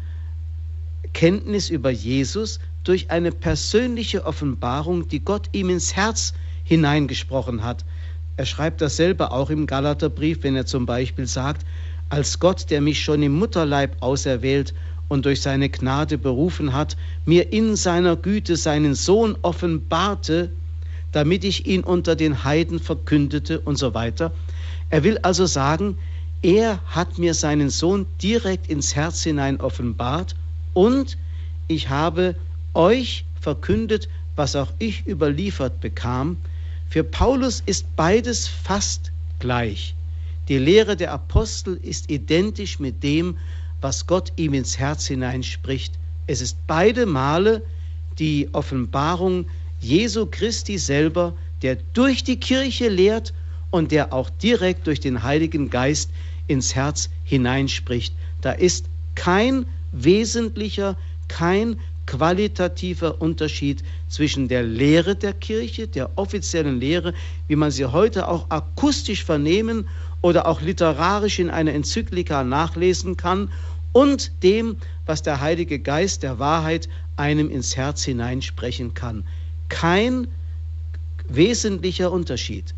Kenntnis 1.13 1.69
über 1.69 1.91
Jesus 1.91 2.59
durch 2.83 3.11
eine 3.11 3.31
persönliche 3.31 4.25
Offenbarung, 4.25 5.07
die 5.07 5.19
Gott 5.19 5.49
ihm 5.53 5.69
ins 5.69 5.95
Herz 5.95 6.33
hineingesprochen 6.63 7.63
hat. 7.63 7.85
Er 8.37 8.45
schreibt 8.45 8.81
dasselbe 8.81 9.31
auch 9.31 9.49
im 9.49 9.65
Galaterbrief, 9.65 10.43
wenn 10.43 10.55
er 10.55 10.65
zum 10.65 10.85
Beispiel 10.85 11.25
sagt, 11.25 11.65
als 12.09 12.39
Gott, 12.39 12.69
der 12.69 12.81
mich 12.81 13.01
schon 13.01 13.23
im 13.23 13.33
Mutterleib 13.33 13.95
auserwählt 14.01 14.73
und 15.07 15.25
durch 15.25 15.41
seine 15.41 15.69
Gnade 15.69 16.17
berufen 16.17 16.73
hat, 16.73 16.97
mir 17.25 17.53
in 17.53 17.75
seiner 17.75 18.15
Güte 18.15 18.57
seinen 18.57 18.93
Sohn 18.93 19.37
offenbarte, 19.41 20.51
damit 21.11 21.45
ich 21.45 21.65
ihn 21.65 21.81
unter 21.81 22.15
den 22.15 22.43
Heiden 22.43 22.79
verkündete 22.79 23.59
und 23.61 23.77
so 23.77 23.93
weiter. 23.93 24.33
Er 24.89 25.03
will 25.03 25.17
also 25.19 25.45
sagen, 25.45 25.97
er 26.41 26.79
hat 26.85 27.17
mir 27.17 27.33
seinen 27.33 27.69
Sohn 27.69 28.05
direkt 28.21 28.69
ins 28.69 28.95
Herz 28.95 29.23
hinein 29.23 29.61
offenbart 29.61 30.35
und 30.73 31.17
ich 31.67 31.89
habe 31.89 32.35
euch 32.73 33.25
verkündet, 33.39 34.09
was 34.35 34.55
auch 34.55 34.71
ich 34.77 35.07
überliefert 35.07 35.79
bekam, 35.79 36.37
für 36.89 37.03
Paulus 37.03 37.61
ist 37.65 37.85
beides 37.95 38.47
fast 38.47 39.11
gleich. 39.39 39.95
Die 40.47 40.57
Lehre 40.57 40.95
der 40.95 41.11
Apostel 41.11 41.79
ist 41.81 42.09
identisch 42.09 42.79
mit 42.79 43.03
dem, 43.03 43.37
was 43.81 44.07
Gott 44.07 44.31
ihm 44.35 44.53
ins 44.53 44.77
Herz 44.77 45.07
hineinspricht. 45.07 45.93
Es 46.27 46.41
ist 46.41 46.57
beide 46.67 47.05
Male 47.05 47.61
die 48.19 48.49
Offenbarung 48.53 49.45
Jesu 49.81 50.25
Christi 50.25 50.77
selber, 50.77 51.33
der 51.61 51.77
durch 51.93 52.23
die 52.23 52.39
Kirche 52.39 52.89
lehrt 52.89 53.33
und 53.71 53.91
der 53.91 54.13
auch 54.13 54.29
direkt 54.29 54.87
durch 54.87 54.99
den 54.99 55.23
Heiligen 55.23 55.69
Geist 55.69 56.09
ins 56.47 56.75
Herz 56.75 57.09
hineinspricht. 57.23 58.13
Da 58.41 58.51
ist 58.51 58.85
kein 59.15 59.65
wesentlicher, 59.91 60.97
kein 61.27 61.79
qualitativer 62.05 63.21
Unterschied 63.21 63.83
zwischen 64.07 64.47
der 64.47 64.63
Lehre 64.63 65.15
der 65.15 65.33
Kirche, 65.33 65.87
der 65.87 66.17
offiziellen 66.17 66.79
Lehre, 66.79 67.13
wie 67.47 67.55
man 67.55 67.71
sie 67.71 67.85
heute 67.85 68.27
auch 68.27 68.49
akustisch 68.49 69.23
vernehmen 69.23 69.87
oder 70.21 70.47
auch 70.47 70.61
literarisch 70.61 71.39
in 71.39 71.49
einer 71.49 71.73
Enzyklika 71.73 72.43
nachlesen 72.43 73.17
kann, 73.17 73.49
und 73.93 74.43
dem, 74.43 74.75
was 75.05 75.23
der 75.23 75.39
Heilige 75.39 75.79
Geist 75.79 76.21
der 76.21 76.37
Wahrheit 76.37 76.89
einem 77.15 77.49
ins 77.49 77.77
Herz 77.77 78.03
hineinsprechen 78.03 78.93
kann. 78.93 79.23
Kein 79.69 80.27
wesentlicher 81.29 82.11
Unterschied. 82.11 82.75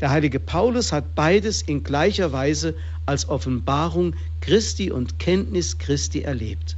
Der 0.00 0.10
heilige 0.10 0.38
Paulus 0.38 0.92
hat 0.92 1.16
beides 1.16 1.62
in 1.62 1.82
gleicher 1.82 2.32
Weise 2.32 2.76
als 3.06 3.28
Offenbarung 3.28 4.14
Christi 4.40 4.90
und 4.92 5.18
Kenntnis 5.18 5.78
Christi 5.78 6.22
erlebt. 6.22 6.76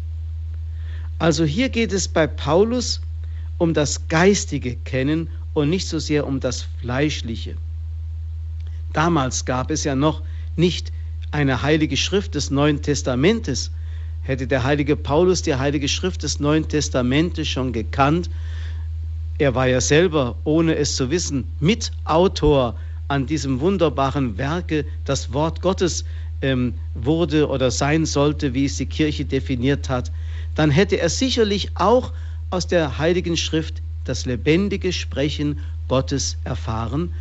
Also 1.24 1.46
hier 1.46 1.70
geht 1.70 1.94
es 1.94 2.06
bei 2.06 2.26
Paulus 2.26 3.00
um 3.56 3.72
das 3.72 4.08
geistige 4.08 4.76
Kennen 4.76 5.30
und 5.54 5.70
nicht 5.70 5.88
so 5.88 5.98
sehr 5.98 6.26
um 6.26 6.38
das 6.38 6.66
fleischliche. 6.82 7.56
Damals 8.92 9.46
gab 9.46 9.70
es 9.70 9.84
ja 9.84 9.94
noch 9.94 10.20
nicht 10.54 10.92
eine 11.30 11.62
heilige 11.62 11.96
Schrift 11.96 12.34
des 12.34 12.50
Neuen 12.50 12.82
Testamentes. 12.82 13.70
Hätte 14.20 14.46
der 14.46 14.64
heilige 14.64 14.96
Paulus 14.96 15.40
die 15.40 15.54
heilige 15.54 15.88
Schrift 15.88 16.24
des 16.24 16.40
Neuen 16.40 16.68
Testamentes 16.68 17.48
schon 17.48 17.72
gekannt, 17.72 18.28
Er 19.38 19.54
war 19.54 19.66
ja 19.66 19.80
selber, 19.80 20.36
ohne 20.44 20.76
es 20.76 20.94
zu 20.94 21.10
wissen, 21.10 21.44
Mitautor 21.58 22.74
an 23.08 23.24
diesem 23.24 23.60
wunderbaren 23.60 24.36
Werke, 24.36 24.84
das 25.06 25.32
Wort 25.32 25.62
Gottes 25.62 26.04
ähm, 26.44 26.74
wurde 26.94 27.48
oder 27.48 27.70
sein 27.70 28.04
sollte, 28.04 28.52
wie 28.52 28.66
es 28.66 28.76
die 28.76 28.86
Kirche 28.86 29.24
definiert 29.24 29.88
hat, 29.88 30.12
dann 30.54 30.70
hätte 30.70 31.00
er 31.00 31.08
sicherlich 31.08 31.70
auch 31.74 32.12
aus 32.50 32.66
der 32.66 32.98
Heiligen 32.98 33.36
Schrift 33.36 33.80
das 34.04 34.26
lebendige 34.26 34.92
Sprechen 34.92 35.58
Gottes 35.88 36.36
erfahren. 36.44 37.14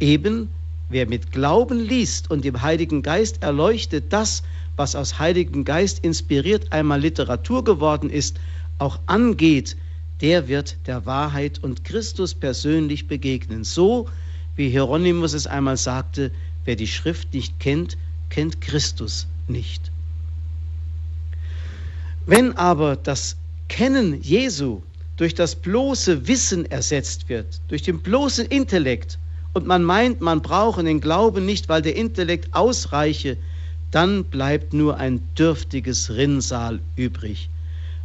Eben 0.00 0.48
wer 0.88 1.06
mit 1.06 1.32
Glauben 1.32 1.80
liest 1.80 2.30
und 2.30 2.44
dem 2.44 2.62
Heiligen 2.62 3.02
Geist 3.02 3.42
erleuchtet 3.42 4.04
das, 4.10 4.42
was 4.76 4.96
aus 4.96 5.18
Heiligen 5.18 5.64
Geist 5.64 6.02
inspiriert 6.02 6.72
einmal 6.72 7.00
Literatur 7.00 7.62
geworden 7.62 8.08
ist, 8.08 8.38
auch 8.78 8.98
angeht, 9.06 9.76
der 10.22 10.48
wird 10.48 10.76
der 10.86 11.04
Wahrheit 11.04 11.58
und 11.62 11.84
Christus 11.84 12.34
persönlich 12.34 13.06
begegnen. 13.06 13.64
So 13.64 14.08
wie 14.54 14.70
Hieronymus 14.70 15.34
es 15.34 15.46
einmal 15.46 15.76
sagte, 15.76 16.30
wer 16.64 16.76
die 16.76 16.86
Schrift 16.86 17.34
nicht 17.34 17.60
kennt, 17.60 17.98
kennt 18.30 18.60
Christus 18.60 19.26
nicht. 19.48 19.90
Wenn 22.26 22.56
aber 22.56 22.96
das 22.96 23.36
Kennen 23.68 24.20
Jesu 24.22 24.82
durch 25.16 25.34
das 25.34 25.54
bloße 25.54 26.26
Wissen 26.28 26.66
ersetzt 26.66 27.28
wird, 27.28 27.60
durch 27.68 27.82
den 27.82 28.00
bloßen 28.00 28.46
Intellekt, 28.46 29.18
und 29.54 29.66
man 29.66 29.82
meint, 29.84 30.20
man 30.20 30.42
brauche 30.42 30.84
den 30.84 31.00
Glauben 31.00 31.46
nicht, 31.46 31.68
weil 31.68 31.80
der 31.80 31.96
Intellekt 31.96 32.52
ausreiche, 32.54 33.38
dann 33.90 34.24
bleibt 34.24 34.74
nur 34.74 34.98
ein 34.98 35.22
dürftiges 35.38 36.10
Rinnsal 36.10 36.80
übrig. 36.96 37.48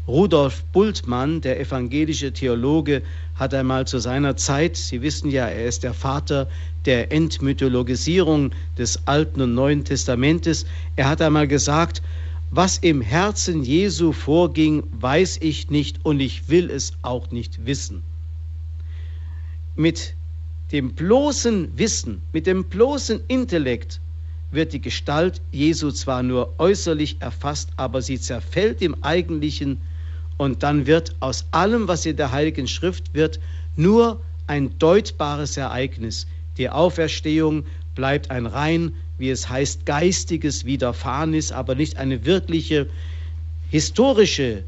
Rudolf 0.08 0.64
Bultmann, 0.72 1.42
der 1.42 1.60
evangelische 1.60 2.32
Theologe, 2.32 3.02
hat 3.41 3.56
einmal 3.56 3.88
zu 3.88 3.97
seiner 3.97 4.38
Zeit, 4.38 4.77
Sie 4.77 5.01
wissen 5.01 5.32
ja, 5.32 5.47
er 5.47 5.65
ist 5.65 5.82
der 5.82 5.95
Vater 5.95 6.47
der 6.86 7.12
Entmythologisierung 7.12 8.51
des 8.77 9.08
Alten 9.08 9.41
und 9.41 9.56
Neuen 9.56 9.84
Testamentes, 9.84 10.67
er 10.95 11.10
hat 11.10 11.23
einmal 11.23 11.47
gesagt, 11.47 12.04
was 12.51 12.77
im 12.77 13.01
Herzen 13.01 13.63
Jesu 13.63 14.12
vorging, 14.12 14.84
weiß 14.91 15.39
ich 15.41 15.71
nicht 15.71 16.06
und 16.06 16.19
ich 16.19 16.49
will 16.49 16.69
es 16.69 16.93
auch 17.01 17.32
nicht 17.32 17.65
wissen. 17.65 18.04
Mit 19.75 20.13
dem 20.71 20.93
bloßen 20.93 21.75
Wissen, 21.80 22.21
mit 22.34 22.45
dem 22.45 22.65
bloßen 22.65 23.21
Intellekt 23.27 24.01
wird 24.51 24.71
die 24.71 24.82
Gestalt 24.82 25.41
Jesu 25.51 25.89
zwar 25.89 26.21
nur 26.21 26.54
äußerlich 26.60 27.17
erfasst, 27.21 27.69
aber 27.75 28.04
sie 28.04 28.19
zerfällt 28.19 28.84
im 28.84 29.04
Eigentlichen 29.04 29.82
und 30.41 30.63
dann 30.63 30.88
wird 30.88 31.15
aus 31.19 31.45
allem, 31.51 31.88
was 31.88 32.04
in 32.08 32.17
der 32.17 32.32
Heiligen 32.32 32.67
Schrift 32.67 33.13
wird, 33.13 33.39
nur 33.75 34.19
ein 34.47 34.75
deutbares 34.80 35.56
Ereignis. 35.56 36.25
Die 36.58 36.67
Auferstehung 36.67 37.63
bleibt 37.93 38.32
ein 38.32 38.47
rein, 38.47 38.95
wie 39.19 39.30
es 39.30 39.49
heißt, 39.49 39.86
geistiges 39.86 40.65
Widerfahrenes, 40.65 41.51
aber 41.51 41.75
nicht 41.75 41.97
eine 41.97 42.25
wirkliche 42.25 42.88
historische 43.69 44.63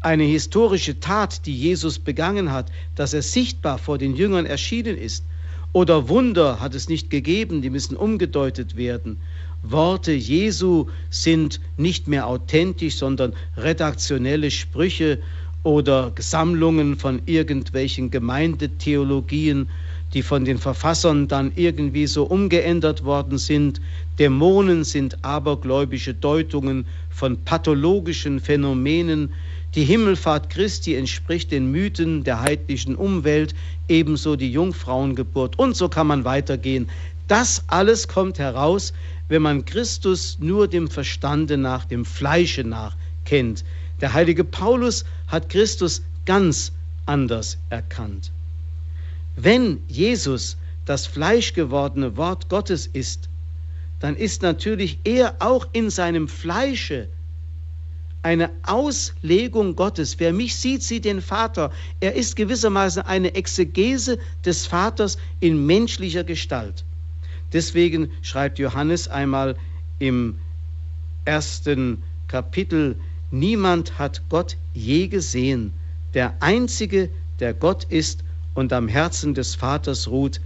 eine 0.00 0.24
historische 0.24 0.98
Tat, 0.98 1.46
die 1.46 1.56
Jesus 1.56 2.00
begangen 2.00 2.50
hat, 2.50 2.72
dass 2.96 3.14
er 3.14 3.22
sichtbar 3.22 3.78
vor 3.78 3.96
den 3.96 4.16
Jüngern 4.16 4.44
erschienen 4.44 4.98
ist. 4.98 5.24
Oder 5.72 6.08
Wunder 6.08 6.58
hat 6.58 6.74
es 6.74 6.88
nicht 6.88 7.10
gegeben, 7.10 7.62
die 7.62 7.70
müssen 7.70 7.96
umgedeutet 7.96 8.74
werden. 8.74 9.20
Worte 9.62 10.12
Jesu 10.12 10.86
sind 11.10 11.60
nicht 11.76 12.08
mehr 12.08 12.26
authentisch, 12.26 12.96
sondern 12.96 13.32
redaktionelle 13.56 14.50
Sprüche 14.50 15.18
oder 15.62 16.12
Sammlungen 16.18 16.96
von 16.96 17.22
irgendwelchen 17.26 18.10
Gemeindetheologien, 18.10 19.68
die 20.14 20.22
von 20.22 20.44
den 20.44 20.58
Verfassern 20.58 21.28
dann 21.28 21.52
irgendwie 21.54 22.06
so 22.06 22.24
umgeändert 22.24 23.04
worden 23.04 23.38
sind. 23.38 23.80
Dämonen 24.18 24.84
sind 24.84 25.24
abergläubische 25.24 26.12
Deutungen 26.12 26.84
von 27.10 27.38
pathologischen 27.44 28.40
Phänomenen, 28.40 29.32
die 29.74 29.84
Himmelfahrt 29.84 30.50
Christi 30.50 30.96
entspricht 30.96 31.50
den 31.50 31.70
Mythen 31.70 32.24
der 32.24 32.42
heidnischen 32.42 32.94
Umwelt, 32.94 33.54
ebenso 33.88 34.36
die 34.36 34.52
Jungfrauengeburt 34.52 35.58
und 35.58 35.76
so 35.76 35.88
kann 35.88 36.08
man 36.08 36.24
weitergehen. 36.24 36.90
Das 37.26 37.64
alles 37.68 38.06
kommt 38.06 38.38
heraus, 38.38 38.92
wenn 39.28 39.42
man 39.42 39.64
Christus 39.64 40.38
nur 40.40 40.68
dem 40.68 40.88
Verstande 40.88 41.56
nach, 41.56 41.84
dem 41.84 42.04
Fleische 42.04 42.64
nach 42.64 42.96
kennt. 43.24 43.64
Der 44.00 44.12
heilige 44.12 44.44
Paulus 44.44 45.04
hat 45.28 45.48
Christus 45.48 46.02
ganz 46.26 46.72
anders 47.06 47.58
erkannt. 47.70 48.30
Wenn 49.36 49.80
Jesus 49.88 50.56
das 50.84 51.06
fleischgewordene 51.06 52.16
Wort 52.16 52.48
Gottes 52.48 52.86
ist, 52.86 53.28
dann 54.00 54.16
ist 54.16 54.42
natürlich 54.42 54.98
er 55.04 55.36
auch 55.38 55.66
in 55.72 55.88
seinem 55.88 56.28
Fleische 56.28 57.08
eine 58.22 58.50
Auslegung 58.62 59.74
Gottes. 59.74 60.18
Wer 60.18 60.32
mich 60.32 60.56
sieht, 60.56 60.82
sieht 60.82 61.04
den 61.04 61.20
Vater. 61.20 61.72
Er 62.00 62.14
ist 62.14 62.36
gewissermaßen 62.36 63.02
eine 63.02 63.34
Exegese 63.34 64.18
des 64.44 64.66
Vaters 64.66 65.18
in 65.40 65.66
menschlicher 65.66 66.24
Gestalt. 66.24 66.84
Deswegen 67.52 68.10
schreibt 68.22 68.58
Johannes 68.58 69.08
einmal 69.08 69.56
im 69.98 70.38
ersten 71.24 72.02
Kapitel, 72.28 72.96
niemand 73.30 73.98
hat 73.98 74.22
Gott 74.28 74.56
je 74.74 75.08
gesehen. 75.08 75.72
Der 76.14 76.34
Einzige, 76.40 77.10
der 77.40 77.54
Gott 77.54 77.84
ist 77.84 78.24
und 78.54 78.72
am 78.72 78.88
Herzen 78.88 79.34
des 79.34 79.54
Vaters 79.54 80.08
ruht, 80.08 80.40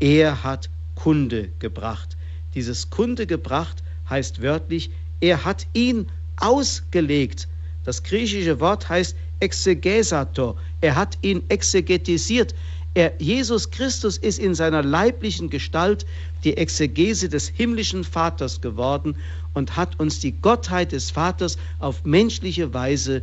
er 0.00 0.42
hat 0.42 0.68
Kunde 0.94 1.48
gebracht. 1.58 2.16
Dieses 2.54 2.90
Kunde 2.90 3.26
gebracht 3.26 3.82
heißt 4.08 4.42
wörtlich, 4.42 4.90
er 5.20 5.44
hat 5.44 5.66
ihn 5.72 6.06
ausgelegt. 6.36 7.48
Das 7.84 8.02
griechische 8.02 8.60
Wort 8.60 8.88
heißt 8.88 9.16
exegesator. 9.40 10.56
Er 10.80 10.96
hat 10.96 11.18
ihn 11.22 11.42
exegetisiert. 11.48 12.54
Er, 12.94 13.14
Jesus 13.18 13.70
Christus 13.70 14.18
ist 14.18 14.38
in 14.38 14.54
seiner 14.54 14.82
leiblichen 14.82 15.48
Gestalt 15.48 16.04
die 16.44 16.56
Exegese 16.56 17.28
des 17.28 17.48
himmlischen 17.48 18.04
Vaters 18.04 18.60
geworden 18.60 19.16
und 19.54 19.76
hat 19.76 19.98
uns 19.98 20.20
die 20.20 20.32
Gottheit 20.32 20.92
des 20.92 21.10
Vaters 21.10 21.56
auf 21.78 22.04
menschliche 22.04 22.74
Weise 22.74 23.22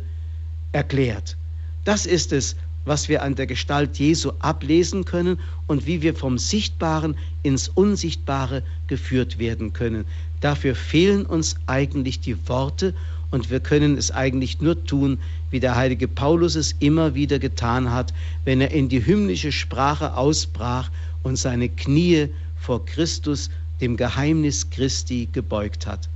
erklärt. 0.72 1.36
Das 1.84 2.04
ist 2.04 2.32
es, 2.32 2.56
was 2.84 3.08
wir 3.08 3.22
an 3.22 3.34
der 3.36 3.46
Gestalt 3.46 3.98
Jesu 3.98 4.32
ablesen 4.40 5.04
können 5.04 5.38
und 5.66 5.86
wie 5.86 6.02
wir 6.02 6.14
vom 6.14 6.38
Sichtbaren 6.38 7.16
ins 7.42 7.68
Unsichtbare 7.68 8.62
geführt 8.88 9.38
werden 9.38 9.72
können. 9.72 10.04
Dafür 10.40 10.74
fehlen 10.74 11.26
uns 11.26 11.56
eigentlich 11.66 12.20
die 12.20 12.48
Worte 12.48 12.94
und 13.30 13.50
wir 13.50 13.60
können 13.60 13.96
es 13.96 14.10
eigentlich 14.10 14.60
nur 14.60 14.84
tun, 14.84 15.18
wie 15.50 15.60
der 15.60 15.76
heilige 15.76 16.08
Paulus 16.08 16.56
es 16.56 16.74
immer 16.80 17.14
wieder 17.14 17.38
getan 17.38 17.92
hat, 17.92 18.12
wenn 18.44 18.60
er 18.60 18.70
in 18.72 18.88
die 18.88 19.04
hymnische 19.04 19.52
Sprache 19.52 20.16
ausbrach 20.16 20.90
und 21.22 21.36
seine 21.36 21.68
Knie 21.68 22.28
vor 22.56 22.84
Christus, 22.84 23.50
dem 23.80 23.96
Geheimnis 23.96 24.70
Christi, 24.70 25.28
gebeugt 25.32 25.86
hat. 25.86 26.08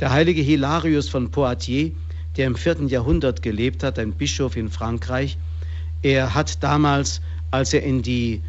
Der 0.00 0.10
heilige 0.10 0.42
Hilarius 0.42 1.08
von 1.08 1.30
Poitiers, 1.30 1.92
der 2.36 2.46
im 2.48 2.56
vierten 2.56 2.88
Jahrhundert 2.88 3.42
gelebt 3.42 3.82
hat, 3.82 3.98
ein 3.98 4.12
Bischof 4.12 4.56
in 4.56 4.70
Frankreich, 4.70 5.38
er 6.02 6.34
hat 6.34 6.62
damals, 6.62 7.20
als 7.50 7.72
er 7.72 7.82
in 7.84 8.02
die 8.02 8.42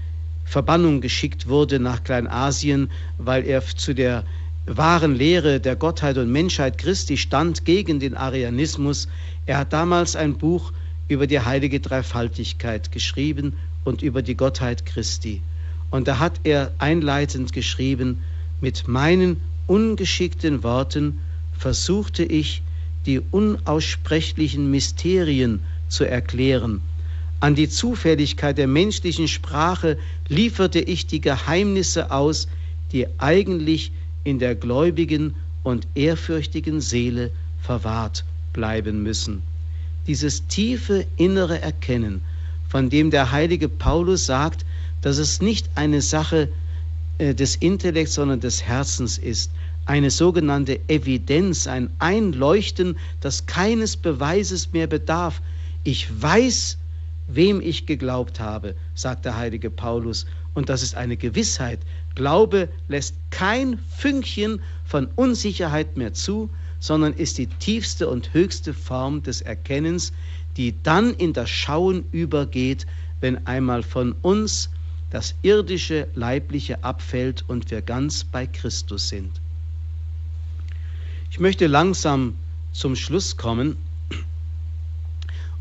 Verbannung 0.43 1.02
geschickt 1.02 1.48
wurde 1.48 1.80
nach 1.80 2.04
Kleinasien, 2.04 2.89
weil 3.17 3.45
er 3.45 3.63
zu 3.65 3.93
der 3.93 4.24
wahren 4.65 5.15
Lehre 5.15 5.60
der 5.60 5.75
Gottheit 5.75 6.17
und 6.17 6.32
Menschheit 6.32 6.78
Christi 6.78 7.17
stand 7.17 7.65
gegen 7.65 7.99
den 7.99 8.15
Arianismus. 8.15 9.08
Er 9.45 9.60
hat 9.60 9.73
damals 9.73 10.15
ein 10.15 10.38
Buch 10.38 10.71
über 11.08 11.28
die 11.28 11.39
heilige 11.39 11.80
Dreifaltigkeit 11.80 12.91
geschrieben 12.91 13.54
und 13.84 14.01
über 14.01 14.21
die 14.21 14.35
Gottheit 14.35 14.85
Christi. 14.85 15.42
Und 15.92 16.08
da 16.08 16.19
hat 16.19 16.40
er 16.44 16.71
einleitend 16.79 17.54
geschrieben, 17.54 18.23
mit 18.62 18.87
meinen 18.87 19.37
ungeschickten 19.67 20.63
Worten 20.63 21.19
versuchte 21.58 22.23
ich, 22.23 22.62
die 23.06 23.19
unaussprechlichen 23.19 24.71
Mysterien 24.71 25.60
zu 25.90 26.06
erklären 26.06 26.81
an 27.46 27.54
die 27.54 27.69
Zufälligkeit 27.69 28.58
der 28.58 28.67
menschlichen 28.67 29.27
Sprache 29.27 29.98
lieferte 30.27 30.79
ich 30.79 31.06
die 31.06 31.21
Geheimnisse 31.21 32.10
aus, 32.10 32.48
die 32.92 33.08
eigentlich 33.19 33.92
in 34.26 34.40
der 34.40 34.56
gläubigen 34.56 35.36
und 35.63 35.88
ehrfürchtigen 35.96 36.82
Seele 36.82 37.32
verwahrt 37.62 38.26
bleiben 38.52 39.02
müssen. 39.02 39.42
Dieses 40.08 40.46
tiefe 40.48 41.06
innere 41.15 41.62
Erkennen, 41.62 42.21
von 42.67 42.90
dem 42.90 43.10
der 43.10 43.32
heilige 43.32 43.69
Paulus 43.69 44.26
sagt, 44.26 44.65
dass 45.02 45.17
es 45.17 45.42
nicht 45.42 45.69
eine 45.76 46.02
Sache 46.02 46.50
äh, 47.17 47.34
des 47.34 47.56
Intellekts, 47.56 48.15
sondern 48.15 48.40
des 48.40 48.63
Herzens 48.63 49.17
ist, 49.17 49.52
eine 49.86 50.10
sogenannte 50.10 50.80
Evidenz, 50.88 51.67
ein 51.67 51.90
Einleuchten, 52.00 52.98
das 53.21 53.46
keines 53.46 53.96
Beweises 53.96 54.73
mehr 54.73 54.88
bedarf. 54.88 55.42
Ich 55.84 56.10
weiß, 56.21 56.78
wem 57.28 57.62
ich 57.62 57.86
geglaubt 57.86 58.40
habe, 58.40 58.76
sagt 58.96 59.26
der 59.26 59.38
heilige 59.38 59.69
Paulus. 59.69 60.26
Und 60.56 60.69
das 60.69 60.81
ist 60.81 60.95
eine 60.95 61.17
Gewissheit. 61.17 61.79
Glaube 62.15 62.69
lässt 62.87 63.15
kein 63.29 63.77
Fünkchen 63.97 64.62
von 64.85 65.08
Unsicherheit 65.15 65.97
mehr 65.97 66.13
zu, 66.13 66.49
sondern 66.79 67.13
ist 67.13 67.37
die 67.37 67.47
tiefste 67.47 68.10
und 68.10 68.33
höchste 68.33 68.73
Form 68.73 69.21
des 69.21 69.41
Erkennens, 69.41 70.13
die 70.58 70.73
dann 70.83 71.13
in 71.13 71.33
das 71.33 71.49
Schauen 71.49 72.06
übergeht, 72.12 72.87
wenn 73.19 73.45
einmal 73.45 73.83
von 73.83 74.13
uns 74.21 74.69
das 75.10 75.35
irdische, 75.41 76.08
leibliche 76.15 76.83
abfällt 76.83 77.43
und 77.47 77.69
wir 77.71 77.81
ganz 77.81 78.23
bei 78.23 78.47
Christus 78.47 79.10
sind. 79.10 79.31
Ich 81.31 81.39
möchte 81.39 81.67
langsam 81.67 82.35
zum 82.71 82.95
Schluss 82.95 83.35
kommen 83.35 83.77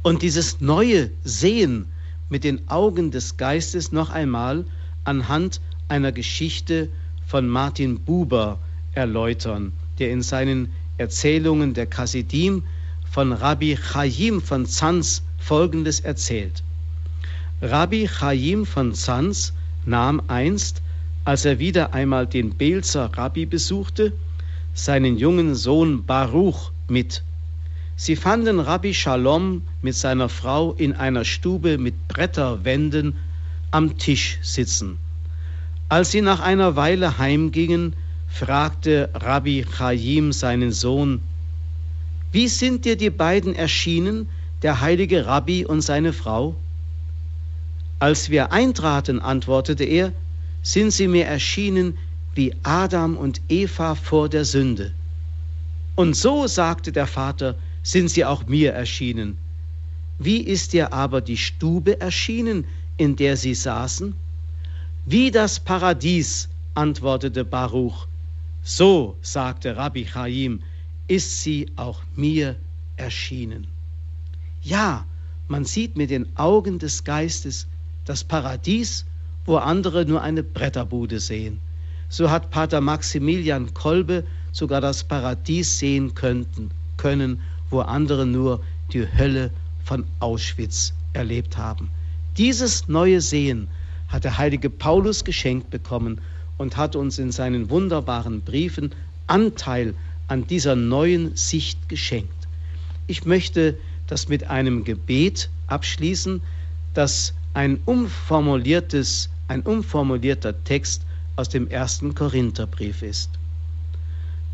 und 0.02 0.22
dieses 0.22 0.60
neue 0.60 1.10
Sehen 1.24 1.86
mit 2.28 2.44
den 2.44 2.68
Augen 2.68 3.10
des 3.10 3.36
Geistes 3.36 3.92
noch 3.92 4.10
einmal 4.10 4.64
anhand 5.04 5.60
einer 5.88 6.12
Geschichte 6.12 6.88
von 7.26 7.48
Martin 7.48 8.00
Buber 8.00 8.58
erläutern, 8.92 9.72
der 9.98 10.10
in 10.10 10.22
seinen 10.22 10.72
Erzählungen 10.98 11.74
der 11.74 11.86
Chassidim 11.86 12.62
von 13.10 13.32
Rabbi 13.32 13.76
Chaim 13.76 14.40
von 14.40 14.66
Zanz 14.66 15.22
Folgendes 15.38 16.00
erzählt. 16.00 16.62
Rabbi 17.60 18.08
Chaim 18.08 18.66
von 18.66 18.94
Zanz 18.94 19.52
nahm 19.86 20.22
einst, 20.28 20.82
als 21.24 21.44
er 21.44 21.58
wieder 21.58 21.94
einmal 21.94 22.26
den 22.26 22.54
Belzer 22.54 23.10
Rabbi 23.16 23.46
besuchte, 23.46 24.12
seinen 24.74 25.16
jungen 25.16 25.54
Sohn 25.54 26.04
Baruch 26.04 26.72
mit. 26.88 27.22
Sie 27.96 28.16
fanden 28.16 28.58
Rabbi 28.58 28.92
Shalom 28.92 29.62
mit 29.80 29.94
seiner 29.94 30.28
Frau 30.28 30.72
in 30.72 30.92
einer 30.92 31.24
Stube 31.24 31.78
mit 31.78 32.08
Bretterwänden 32.08 33.16
am 33.74 33.98
Tisch 33.98 34.38
sitzen. 34.40 34.98
Als 35.88 36.12
sie 36.12 36.20
nach 36.20 36.38
einer 36.38 36.76
Weile 36.76 37.18
heimgingen, 37.18 37.94
fragte 38.28 39.10
Rabbi 39.14 39.66
Chaim 39.68 40.32
seinen 40.32 40.70
Sohn, 40.70 41.20
Wie 42.30 42.46
sind 42.46 42.84
dir 42.84 42.96
die 42.96 43.10
beiden 43.10 43.52
erschienen, 43.54 44.28
der 44.62 44.80
heilige 44.80 45.26
Rabbi 45.26 45.66
und 45.66 45.80
seine 45.80 46.12
Frau? 46.12 46.54
Als 47.98 48.30
wir 48.30 48.52
eintraten, 48.52 49.18
antwortete 49.18 49.84
er, 49.84 50.12
sind 50.62 50.92
sie 50.92 51.08
mir 51.08 51.26
erschienen 51.26 51.98
wie 52.36 52.54
Adam 52.62 53.16
und 53.16 53.40
Eva 53.48 53.96
vor 53.96 54.28
der 54.28 54.44
Sünde. 54.44 54.92
Und 55.96 56.14
so, 56.14 56.46
sagte 56.46 56.92
der 56.92 57.08
Vater, 57.08 57.56
sind 57.82 58.08
sie 58.08 58.24
auch 58.24 58.46
mir 58.46 58.72
erschienen. 58.72 59.36
Wie 60.20 60.40
ist 60.40 60.72
dir 60.72 60.92
aber 60.92 61.20
die 61.20 61.36
Stube 61.36 62.00
erschienen, 62.00 62.64
in 62.96 63.16
der 63.16 63.36
sie 63.36 63.54
saßen? 63.54 64.14
Wie 65.06 65.30
das 65.30 65.60
Paradies, 65.60 66.48
antwortete 66.74 67.44
Baruch. 67.44 68.06
So, 68.62 69.16
sagte 69.20 69.76
Rabbi 69.76 70.04
Chaim, 70.06 70.60
ist 71.08 71.42
sie 71.42 71.70
auch 71.76 72.02
mir 72.16 72.56
erschienen. 72.96 73.66
Ja, 74.62 75.04
man 75.48 75.64
sieht 75.64 75.96
mit 75.96 76.10
den 76.10 76.26
Augen 76.36 76.78
des 76.78 77.04
Geistes 77.04 77.66
das 78.06 78.24
Paradies, 78.24 79.04
wo 79.44 79.56
andere 79.56 80.06
nur 80.06 80.22
eine 80.22 80.42
Bretterbude 80.42 81.20
sehen. 81.20 81.60
So 82.08 82.30
hat 82.30 82.50
Pater 82.50 82.80
Maximilian 82.80 83.74
Kolbe 83.74 84.24
sogar 84.52 84.80
das 84.80 85.04
Paradies 85.04 85.78
sehen 85.78 86.14
könnten, 86.14 86.70
können, 86.96 87.40
wo 87.70 87.80
andere 87.80 88.24
nur 88.24 88.62
die 88.92 89.06
Hölle 89.06 89.50
von 89.84 90.04
Auschwitz 90.20 90.94
erlebt 91.12 91.58
haben. 91.58 91.90
Dieses 92.36 92.88
neue 92.88 93.20
Sehen 93.20 93.68
hat 94.08 94.24
der 94.24 94.38
heilige 94.38 94.68
Paulus 94.68 95.24
geschenkt 95.24 95.70
bekommen 95.70 96.20
und 96.58 96.76
hat 96.76 96.96
uns 96.96 97.20
in 97.20 97.30
seinen 97.30 97.70
wunderbaren 97.70 98.40
Briefen 98.40 98.90
Anteil 99.28 99.94
an 100.26 100.44
dieser 100.46 100.74
neuen 100.74 101.36
Sicht 101.36 101.88
geschenkt. 101.88 102.48
Ich 103.06 103.24
möchte 103.24 103.78
das 104.08 104.28
mit 104.28 104.44
einem 104.50 104.82
Gebet 104.82 105.48
abschließen, 105.68 106.42
das 106.92 107.34
ein 107.54 107.78
umformuliertes, 107.84 109.30
ein 109.46 109.62
umformulierter 109.62 110.64
Text 110.64 111.02
aus 111.36 111.48
dem 111.48 111.68
ersten 111.68 112.16
Korintherbrief 112.16 113.02
ist. 113.02 113.30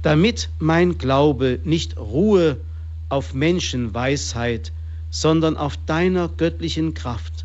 Damit 0.02 0.50
mein 0.58 0.98
Glaube 0.98 1.60
nicht 1.64 1.98
ruhe 1.98 2.58
auf 3.08 3.32
Menschenweisheit, 3.32 4.70
sondern 5.10 5.56
auf 5.56 5.78
deiner 5.86 6.28
göttlichen 6.28 6.94
Kraft, 6.94 7.44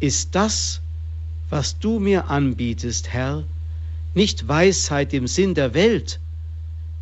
ist 0.00 0.34
das, 0.34 0.80
was 1.50 1.78
du 1.78 1.98
mir 1.98 2.28
anbietest, 2.28 3.08
Herr, 3.08 3.44
nicht 4.14 4.46
Weisheit 4.46 5.12
im 5.12 5.26
Sinn 5.26 5.54
der 5.54 5.74
Welt, 5.74 6.20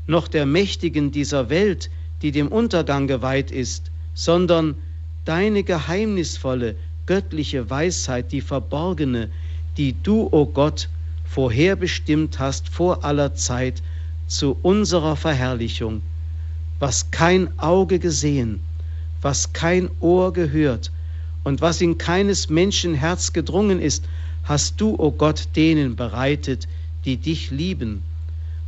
noch 0.07 0.29
der 0.29 0.47
Mächtigen 0.47 1.11
dieser 1.11 1.51
Welt, 1.51 1.91
die 2.23 2.31
dem 2.31 2.49
Untergang 2.49 3.07
geweiht 3.07 3.51
ist, 3.51 3.91
sondern 4.15 4.77
deine 5.25 5.63
geheimnisvolle, 5.63 6.77
göttliche 7.07 7.69
Weisheit, 7.69 8.33
die 8.33 8.41
verborgene, 8.41 9.31
die 9.77 9.95
du, 10.03 10.23
o 10.23 10.31
oh 10.33 10.47
Gott, 10.47 10.89
vorherbestimmt 11.25 12.39
hast 12.39 12.69
vor 12.69 13.05
aller 13.05 13.35
Zeit 13.35 13.83
zu 14.27 14.57
unserer 14.63 15.17
Verherrlichung, 15.17 16.03
was 16.79 17.11
kein 17.11 17.59
Auge 17.59 17.99
gesehen, 17.99 18.61
was 19.21 19.53
kein 19.53 19.91
Ohr 20.01 20.33
gehört 20.33 20.91
und 21.47 21.61
was 21.61 21.81
in 21.81 21.97
keines 21.97 22.51
Menschen 22.51 22.95
Herz 22.95 23.33
gedrungen 23.33 23.81
ist, 23.81 24.05
hast 24.43 24.81
du, 24.81 24.95
o 24.95 24.97
oh 24.99 25.11
Gott, 25.13 25.47
denen 25.55 25.95
bereitet, 25.95 26.67
die 27.05 27.19
dich 27.19 27.53
lieben. 27.53 28.03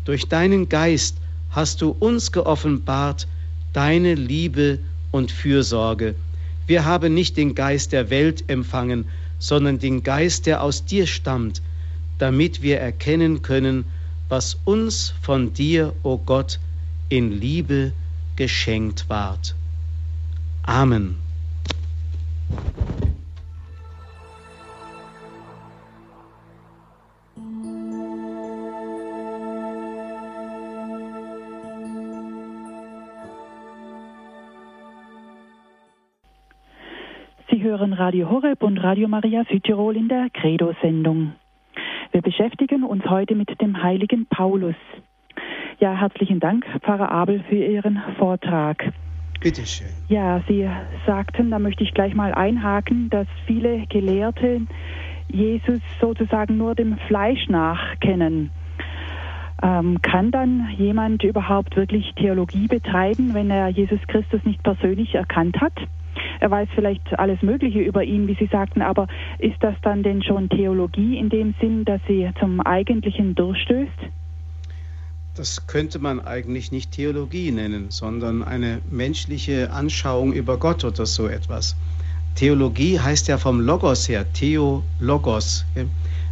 Durch 0.05 0.29
deinen 0.29 0.69
Geist 0.69 1.17
hast 1.51 1.83
du 1.83 1.97
uns 1.99 2.31
geoffenbart 2.31 3.27
deine 3.73 4.15
Liebe 4.15 4.79
und 5.11 5.33
Fürsorge. 5.33 6.15
Wir 6.69 6.85
haben 6.85 7.15
nicht 7.15 7.37
den 7.37 7.57
Geist 7.57 7.91
der 7.91 8.11
Welt 8.11 8.45
empfangen, 8.47 9.07
sondern 9.41 9.81
den 9.81 10.05
Geist, 10.05 10.47
der 10.47 10.63
aus 10.63 10.85
dir 10.85 11.09
stammt, 11.09 11.61
damit 12.19 12.63
wir 12.63 12.79
erkennen 12.79 13.43
können, 13.43 13.87
was 14.29 14.57
uns 14.65 15.15
von 15.21 15.53
dir, 15.53 15.95
o 16.05 16.13
oh 16.13 16.21
Gott, 16.25 16.61
in 17.09 17.41
Liebe 17.41 17.91
geschenkt 18.37 19.09
ward. 19.09 19.57
Amen. 20.63 21.28
Sie 37.51 37.63
hören 37.65 37.93
Radio 37.93 38.31
Horeb 38.31 38.63
und 38.63 38.79
Radio 38.79 39.09
Maria 39.09 39.45
Südtirol 39.51 39.97
in 39.97 40.09
der 40.09 40.29
Credo-Sendung. 40.33 41.33
Wir 42.13 42.23
beschäftigen 42.23 42.85
uns 42.85 43.05
heute 43.07 43.35
mit 43.35 43.61
dem 43.61 43.83
heiligen 43.83 44.27
Paulus. 44.27 44.77
Ja, 45.81 45.93
herzlichen 45.93 46.41
Dank, 46.41 46.65
Pfarrer 46.83 47.11
Abel, 47.11 47.43
für 47.49 47.57
Ihren 47.57 48.01
Vortrag. 48.17 48.93
Bitte 49.41 49.65
schön. 49.67 49.89
Ja, 50.09 50.43
Sie 50.49 50.69
sagten, 51.07 51.51
da 51.51 51.59
möchte 51.59 51.85
ich 51.85 51.95
gleich 51.95 52.15
mal 52.15 52.35
einhaken, 52.35 53.09
dass 53.11 53.27
viele 53.47 53.87
Gelehrte 53.89 54.63
Jesus 55.29 55.81
sozusagen 56.01 56.57
nur 56.57 56.75
dem 56.75 56.99
Fleisch 57.07 57.49
nach 57.49 58.01
kennen. 58.01 58.51
Ähm, 59.63 60.01
kann 60.03 60.31
dann 60.31 60.69
jemand 60.77 61.23
überhaupt 61.23 61.77
wirklich 61.77 62.13
Theologie 62.15 62.67
betreiben, 62.67 63.35
wenn 63.35 63.51
er 63.51 63.69
Jesus 63.69 64.01
Christus 64.07 64.43
nicht 64.45 64.63
persönlich 64.63 65.15
erkannt 65.15 65.61
hat? 65.61 65.75
Er 66.41 66.51
weiß 66.51 66.69
vielleicht 66.75 67.19
alles 67.19 67.43
Mögliche 67.43 67.81
über 67.81 68.05
ihn, 68.05 68.27
wie 68.29 68.35
Sie 68.35 68.47
sagten, 68.47 68.83
aber 68.83 69.07
ist 69.39 69.63
das 69.63 69.75
dann 69.83 70.03
denn 70.03 70.23
schon 70.23 70.49
Theologie 70.49 71.19
in 71.19 71.29
dem 71.29 71.55
Sinn, 71.61 71.85
dass 71.85 72.01
sie 72.07 72.29
zum 72.39 72.61
Eigentlichen 72.61 73.35
durchstößt? 73.35 74.09
Das 75.39 75.69
könnte 75.69 76.01
man 76.01 76.19
eigentlich 76.19 76.73
nicht 76.73 76.91
Theologie 76.91 77.53
nennen, 77.53 77.93
sondern 77.93 78.43
eine 78.43 78.81
menschliche 78.91 79.71
Anschauung 79.71 80.33
über 80.33 80.57
Gott 80.57 80.83
oder 80.83 81.07
so 81.07 81.29
etwas. 81.29 81.77
Theologie 82.35 82.99
heißt 82.99 83.29
ja 83.29 83.39
vom 83.39 83.61
Logos 83.61 84.09
her, 84.09 84.27
Theologos, 84.33 85.65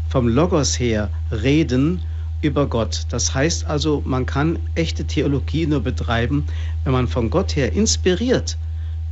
vom 0.09 0.27
Logos 0.27 0.81
her 0.81 1.09
reden 1.31 2.01
über 2.43 2.67
Gott. 2.67 3.07
Das 3.09 3.33
heißt 3.33 3.67
also, 3.67 4.03
man 4.05 4.27
kann 4.27 4.59
echte 4.75 5.05
Theologie 5.05 5.69
nur 5.69 5.85
betreiben, 5.85 6.45
wenn 6.83 6.93
man 6.93 7.07
von 7.07 7.31
Gott 7.31 7.55
her 7.55 7.73
inspiriert 7.75 8.59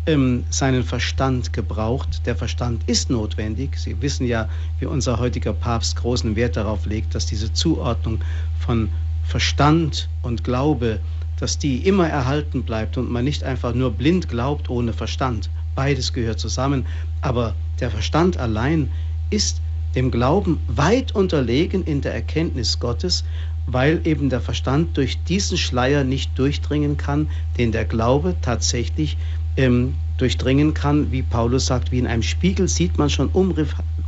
ähm, 0.06 0.42
seinen 0.50 0.82
Verstand 0.82 1.52
gebraucht. 1.52 2.26
Der 2.26 2.34
Verstand 2.34 2.82
ist 2.88 3.10
notwendig. 3.10 3.76
Sie 3.76 4.02
wissen 4.02 4.26
ja, 4.26 4.48
wie 4.80 4.86
unser 4.86 5.20
heutiger 5.20 5.52
Papst 5.52 5.94
großen 5.94 6.34
Wert 6.34 6.56
darauf 6.56 6.84
legt, 6.84 7.14
dass 7.14 7.26
diese 7.26 7.52
Zuordnung 7.52 8.18
von 8.58 8.88
Verstand 9.24 10.08
und 10.22 10.44
Glaube 10.44 11.00
dass 11.38 11.58
die 11.58 11.86
immer 11.86 12.08
erhalten 12.08 12.62
bleibt 12.62 12.96
und 12.96 13.10
man 13.10 13.24
nicht 13.24 13.44
einfach 13.44 13.74
nur 13.74 13.90
blind 13.90 14.28
glaubt 14.28 14.70
ohne 14.70 14.92
Verstand. 14.92 15.50
Beides 15.74 16.12
gehört 16.12 16.38
zusammen. 16.38 16.86
Aber 17.20 17.54
der 17.80 17.90
Verstand 17.90 18.36
allein 18.36 18.90
ist 19.30 19.60
dem 19.94 20.10
Glauben 20.10 20.58
weit 20.68 21.12
unterlegen 21.14 21.84
in 21.84 22.00
der 22.00 22.14
Erkenntnis 22.14 22.78
Gottes, 22.78 23.24
weil 23.66 24.00
eben 24.04 24.28
der 24.28 24.40
Verstand 24.40 24.96
durch 24.96 25.22
diesen 25.24 25.56
Schleier 25.56 26.04
nicht 26.04 26.38
durchdringen 26.38 26.96
kann, 26.96 27.28
den 27.58 27.72
der 27.72 27.84
Glaube 27.84 28.36
tatsächlich 28.42 29.16
ähm, 29.56 29.94
durchdringen 30.18 30.74
kann. 30.74 31.10
Wie 31.10 31.22
Paulus 31.22 31.66
sagt, 31.66 31.90
wie 31.90 31.98
in 31.98 32.06
einem 32.06 32.22
Spiegel 32.22 32.68
sieht 32.68 32.98
man 32.98 33.10
schon 33.10 33.30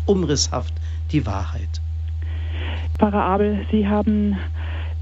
umrisshaft 0.07 0.75
die 1.11 1.27
Wahrheit. 1.27 1.81
Pfarrer 2.99 3.25
Abel, 3.25 3.67
Sie 3.71 3.87
haben 3.87 4.37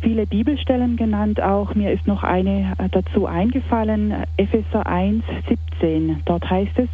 viele 0.04 0.26
Bibelstellen 0.26 0.96
genannt, 0.96 1.40
auch 1.40 1.74
mir 1.74 1.90
ist 1.90 2.06
noch 2.06 2.22
eine 2.22 2.74
äh, 2.78 2.88
dazu 2.90 3.26
eingefallen, 3.26 4.12
Epheser 4.36 4.86
1, 4.86 5.24
17. 5.48 6.20
Dort 6.26 6.48
heißt 6.48 6.78
es, 6.78 6.88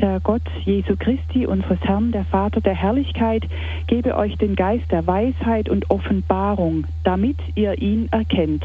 der 0.00 0.18
Gott 0.18 0.42
Jesu 0.64 0.96
Christi, 0.98 1.46
unseres 1.46 1.78
Herrn, 1.82 2.10
der 2.10 2.24
Vater 2.24 2.60
der 2.60 2.74
Herrlichkeit, 2.74 3.44
gebe 3.86 4.16
euch 4.16 4.36
den 4.38 4.56
Geist 4.56 4.90
der 4.90 5.06
Weisheit 5.06 5.68
und 5.68 5.88
Offenbarung, 5.88 6.84
damit 7.04 7.36
ihr 7.54 7.80
ihn 7.80 8.08
erkennt. 8.10 8.64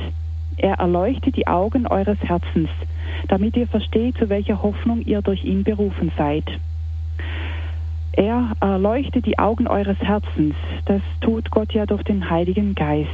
Er 0.58 0.80
erleuchtet 0.80 1.36
die 1.36 1.46
Augen 1.46 1.86
eures 1.86 2.20
Herzens, 2.24 2.70
damit 3.28 3.56
ihr 3.56 3.68
versteht, 3.68 4.18
zu 4.18 4.28
welcher 4.30 4.64
Hoffnung 4.64 5.02
ihr 5.02 5.22
durch 5.22 5.44
ihn 5.44 5.64
berufen 5.64 6.12
seid. 6.18 6.46
Er 8.14 8.54
erleuchtet 8.60 9.28
die 9.28 9.38
Augen 9.38 9.68
eures 9.68 10.00
Herzens. 10.00 10.56
Das 10.86 11.02
tut 11.22 11.52
Gott 11.52 11.74
ja 11.74 11.86
durch 11.86 12.02
den 12.02 12.32
Heiligen 12.32 12.74
Geist. 12.74 13.12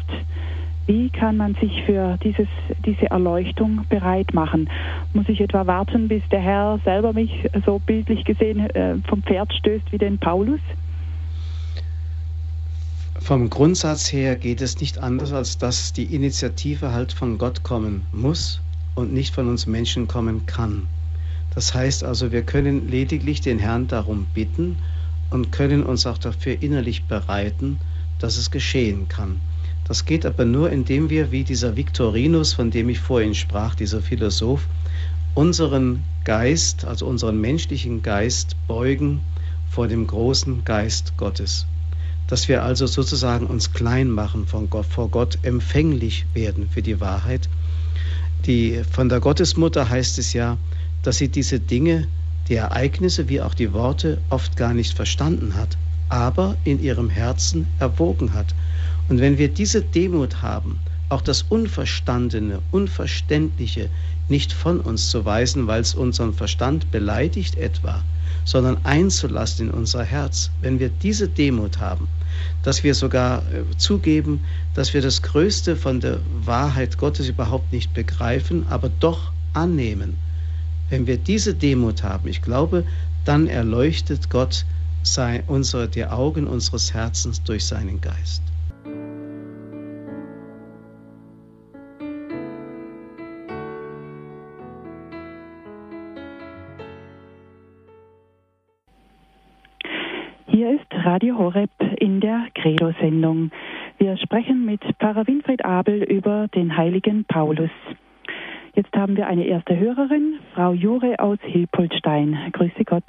Wie 0.86 1.10
kann 1.10 1.38
man 1.38 1.56
sich 1.56 1.84
für 1.86 2.18
dieses, 2.24 2.48
diese 2.86 3.10
Erleuchtung 3.10 3.86
bereit 3.88 4.34
machen? 4.34 4.70
Muss 5.14 5.30
ich 5.30 5.40
etwa 5.40 5.66
warten, 5.66 6.10
bis 6.10 6.24
der 6.30 6.42
Herr 6.42 6.80
selber 6.84 7.14
mich 7.14 7.32
so 7.66 7.80
bildlich 7.80 8.26
gesehen 8.26 8.70
äh, 8.72 8.96
vom 9.08 9.24
Pferd 9.24 9.54
stößt 9.54 9.92
wie 9.92 9.98
den 9.98 10.18
Paulus? 10.18 10.60
Vom 13.20 13.50
Grundsatz 13.50 14.12
her 14.12 14.36
geht 14.36 14.60
es 14.62 14.82
nicht 14.82 14.98
anders, 14.98 15.32
als 15.32 15.58
dass 15.58 15.94
die 15.94 16.14
Initiative 16.14 16.92
halt 16.92 17.14
von 17.14 17.38
Gott 17.38 17.64
kommen 17.64 18.04
muss 18.12 18.60
und 18.96 19.14
nicht 19.14 19.34
von 19.34 19.48
uns 19.48 19.66
Menschen 19.66 20.10
kommen 20.10 20.46
kann. 20.46 20.88
Das 21.56 21.74
heißt 21.74 22.04
also, 22.04 22.34
wir 22.34 22.42
können 22.42 22.90
lediglich 22.90 23.40
den 23.40 23.60
Herrn 23.60 23.88
darum 23.88 24.28
bitten 24.34 24.78
und 25.30 25.54
können 25.54 25.84
uns 25.84 26.06
auch 26.06 26.18
dafür 26.18 26.62
innerlich 26.62 27.06
bereiten, 27.06 27.80
dass 28.20 28.36
es 28.36 28.52
geschehen 28.52 29.08
kann. 29.08 29.40
Das 29.94 30.06
geht 30.06 30.26
aber 30.26 30.44
nur, 30.44 30.72
indem 30.72 31.12
wir, 31.12 31.32
wie 31.32 31.44
dieser 31.44 31.76
Victorinus, 31.76 32.54
von 32.54 32.72
dem 32.72 32.90
ich 32.90 32.98
vorhin 32.98 33.36
sprach, 33.36 33.76
dieser 33.76 34.02
Philosoph, 34.02 34.66
unseren 35.36 36.04
Geist, 36.24 36.84
also 36.84 37.06
unseren 37.06 37.40
menschlichen 37.40 38.02
Geist 38.02 38.56
beugen 38.68 39.22
vor 39.70 39.88
dem 39.88 40.08
großen 40.08 40.66
Geist 40.66 41.16
Gottes. 41.16 41.68
Dass 42.26 42.48
wir 42.48 42.64
also 42.64 42.88
sozusagen 42.88 43.46
uns 43.46 43.72
klein 43.72 44.10
machen 44.10 44.48
von 44.48 44.68
Gott, 44.68 44.88
vor 44.88 45.10
Gott, 45.10 45.38
empfänglich 45.44 46.26
werden 46.34 46.68
für 46.72 46.82
die 46.82 47.00
Wahrheit. 47.00 47.48
Die, 48.48 48.82
von 48.90 49.10
der 49.10 49.20
Gottesmutter 49.20 49.92
heißt 49.92 50.18
es 50.18 50.34
ja, 50.34 50.58
dass 51.04 51.18
sie 51.18 51.28
diese 51.28 51.60
Dinge, 51.60 52.08
die 52.50 52.56
Ereignisse 52.56 53.30
wie 53.30 53.42
auch 53.42 53.54
die 53.54 53.74
Worte 53.74 54.18
oft 54.32 54.58
gar 54.58 54.74
nicht 54.74 54.96
verstanden 54.96 55.54
hat, 55.54 55.78
aber 56.10 56.58
in 56.64 56.82
ihrem 56.82 57.12
Herzen 57.12 57.68
erwogen 57.78 58.34
hat 58.34 58.56
und 59.10 59.20
wenn 59.20 59.38
wir 59.38 59.50
diese 59.50 59.82
Demut 59.82 60.42
haben, 60.42 60.80
auch 61.10 61.22
das 61.22 61.44
Unverstandene, 61.44 62.60
Unverständliche 62.72 63.90
nicht 64.30 64.54
von 64.54 64.80
uns 64.80 65.10
zu 65.10 65.26
weisen, 65.26 65.68
weil 65.68 65.82
es 65.82 65.94
unseren 65.94 66.34
Verstand 66.34 66.90
beleidigt 66.92 67.56
etwa, 67.56 68.02
sondern 68.46 68.78
einzulassen 68.84 69.68
in 69.68 69.74
unser 69.74 70.04
Herz, 70.04 70.50
wenn 70.62 70.80
wir 70.80 70.90
diese 70.90 71.28
Demut 71.28 71.80
haben, 71.80 72.08
dass 72.64 72.84
wir 72.84 72.96
sogar 72.96 73.40
äh, 73.40 73.64
zugeben, 73.78 74.44
dass 74.74 74.94
wir 74.94 75.02
das 75.02 75.22
Größte 75.22 75.76
von 75.76 76.00
der 76.00 76.20
Wahrheit 76.44 76.98
Gottes 76.98 77.28
überhaupt 77.28 77.72
nicht 77.72 77.94
begreifen, 77.94 78.66
aber 78.70 78.90
doch 79.00 79.32
annehmen. 79.54 80.18
Wenn 80.90 81.08
wir 81.08 81.18
diese 81.18 81.54
Demut 81.54 82.04
haben, 82.04 82.28
ich 82.28 82.42
glaube, 82.42 82.86
dann 83.26 83.48
erleuchtet 83.48 84.30
Gott 84.30 84.66
sei, 85.04 85.44
unsere, 85.48 85.88
die 85.88 86.06
Augen 86.06 86.48
unseres 86.48 86.94
Herzens 86.94 87.44
durch 87.44 87.66
seinen 87.66 88.02
Geist. 88.02 88.42
Radio 101.14 101.38
Horeb 101.38 101.70
in 102.00 102.22
der 102.22 102.48
Credo-Sendung. 102.56 103.52
Wir 104.00 104.18
sprechen 104.18 104.66
mit 104.66 104.82
Pfarrer 104.98 105.28
Winfried 105.28 105.64
Abel 105.64 106.02
über 106.02 106.48
den 106.56 106.76
heiligen 106.76 107.24
Paulus. 107.26 107.70
Jetzt 108.74 108.92
haben 108.96 109.16
wir 109.16 109.28
eine 109.28 109.46
erste 109.46 109.78
Hörerin, 109.78 110.40
Frau 110.56 110.72
Jure 110.72 111.20
aus 111.20 111.38
Hilpoltstein. 111.44 112.50
Grüße 112.54 112.84
Gott. 112.86 113.04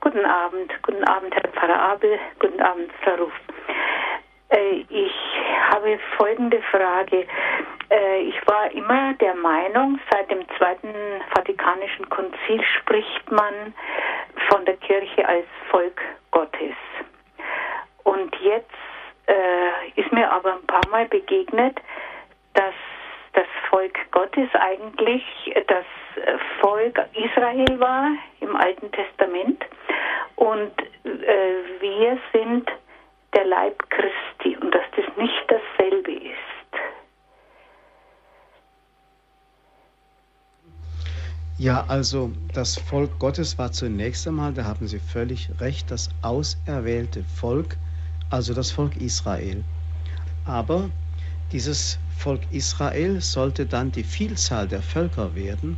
Guten 0.00 0.24
Abend, 0.24 0.72
guten 0.80 1.04
Abend, 1.04 1.34
Herr 1.34 1.50
Pfarrer 1.50 1.92
Abel, 1.92 2.18
guten 2.38 2.58
Abend, 2.62 2.90
Frau 3.04 3.24
Ruf. 3.24 3.32
Äh, 4.48 4.86
ich 4.88 5.12
habe 5.72 5.98
folgende 6.16 6.62
Frage. 6.70 7.26
Äh, 7.90 8.20
ich 8.22 8.46
war 8.46 8.72
immer 8.72 9.12
der 9.20 9.34
Meinung, 9.34 10.00
seit 10.10 10.30
dem 10.30 10.40
Zweiten 10.56 10.88
Vatikanischen 11.34 12.08
Konzil 12.08 12.62
spricht 12.78 13.30
man 13.30 13.74
von 14.48 14.64
der 14.64 14.78
Kirche 14.78 15.28
als 15.28 15.44
Volk 15.70 16.00
Gottes. 16.30 16.74
Und 18.04 18.34
jetzt 18.42 18.70
äh, 19.26 20.00
ist 20.00 20.12
mir 20.12 20.30
aber 20.30 20.54
ein 20.54 20.66
paar 20.66 20.88
Mal 20.90 21.06
begegnet, 21.06 21.78
dass 22.54 22.74
das 23.32 23.46
Volk 23.68 23.96
Gottes 24.10 24.48
eigentlich 24.54 25.22
das 25.68 25.84
Volk 26.60 26.98
Israel 27.14 27.78
war 27.78 28.10
im 28.40 28.56
Alten 28.56 28.90
Testament 28.90 29.64
und 30.36 30.72
äh, 31.04 31.80
wir 31.80 32.18
sind 32.32 32.68
der 33.34 33.44
Leib 33.44 33.78
Christi 33.90 34.56
und 34.56 34.74
dass 34.74 34.84
das 34.96 35.16
nicht 35.16 35.44
dasselbe 35.48 36.12
ist. 36.12 36.36
Ja, 41.58 41.84
also 41.88 42.30
das 42.54 42.78
Volk 42.78 43.18
Gottes 43.18 43.58
war 43.58 43.70
zunächst 43.70 44.26
einmal, 44.26 44.54
da 44.54 44.64
haben 44.64 44.86
Sie 44.88 44.98
völlig 44.98 45.50
recht, 45.60 45.90
das 45.90 46.08
auserwählte 46.22 47.22
Volk, 47.38 47.76
also 48.30 48.54
das 48.54 48.70
Volk 48.70 48.96
Israel. 48.96 49.62
Aber 50.44 50.88
dieses 51.52 51.98
Volk 52.16 52.40
Israel 52.50 53.20
sollte 53.20 53.66
dann 53.66 53.92
die 53.92 54.04
Vielzahl 54.04 54.68
der 54.68 54.82
Völker 54.82 55.34
werden, 55.34 55.76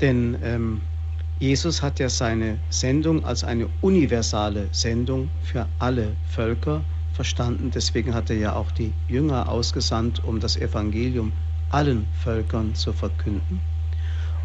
denn 0.00 0.38
ähm, 0.42 0.80
Jesus 1.38 1.82
hat 1.82 1.98
ja 1.98 2.10
seine 2.10 2.58
Sendung 2.68 3.24
als 3.24 3.44
eine 3.44 3.68
universale 3.80 4.68
Sendung 4.72 5.30
für 5.42 5.66
alle 5.78 6.12
Völker 6.28 6.82
verstanden. 7.14 7.70
Deswegen 7.70 8.12
hat 8.12 8.28
er 8.28 8.36
ja 8.36 8.54
auch 8.54 8.70
die 8.72 8.92
Jünger 9.08 9.48
ausgesandt, 9.48 10.22
um 10.24 10.38
das 10.38 10.58
Evangelium 10.58 11.32
allen 11.70 12.06
Völkern 12.22 12.74
zu 12.74 12.92
verkünden. 12.92 13.60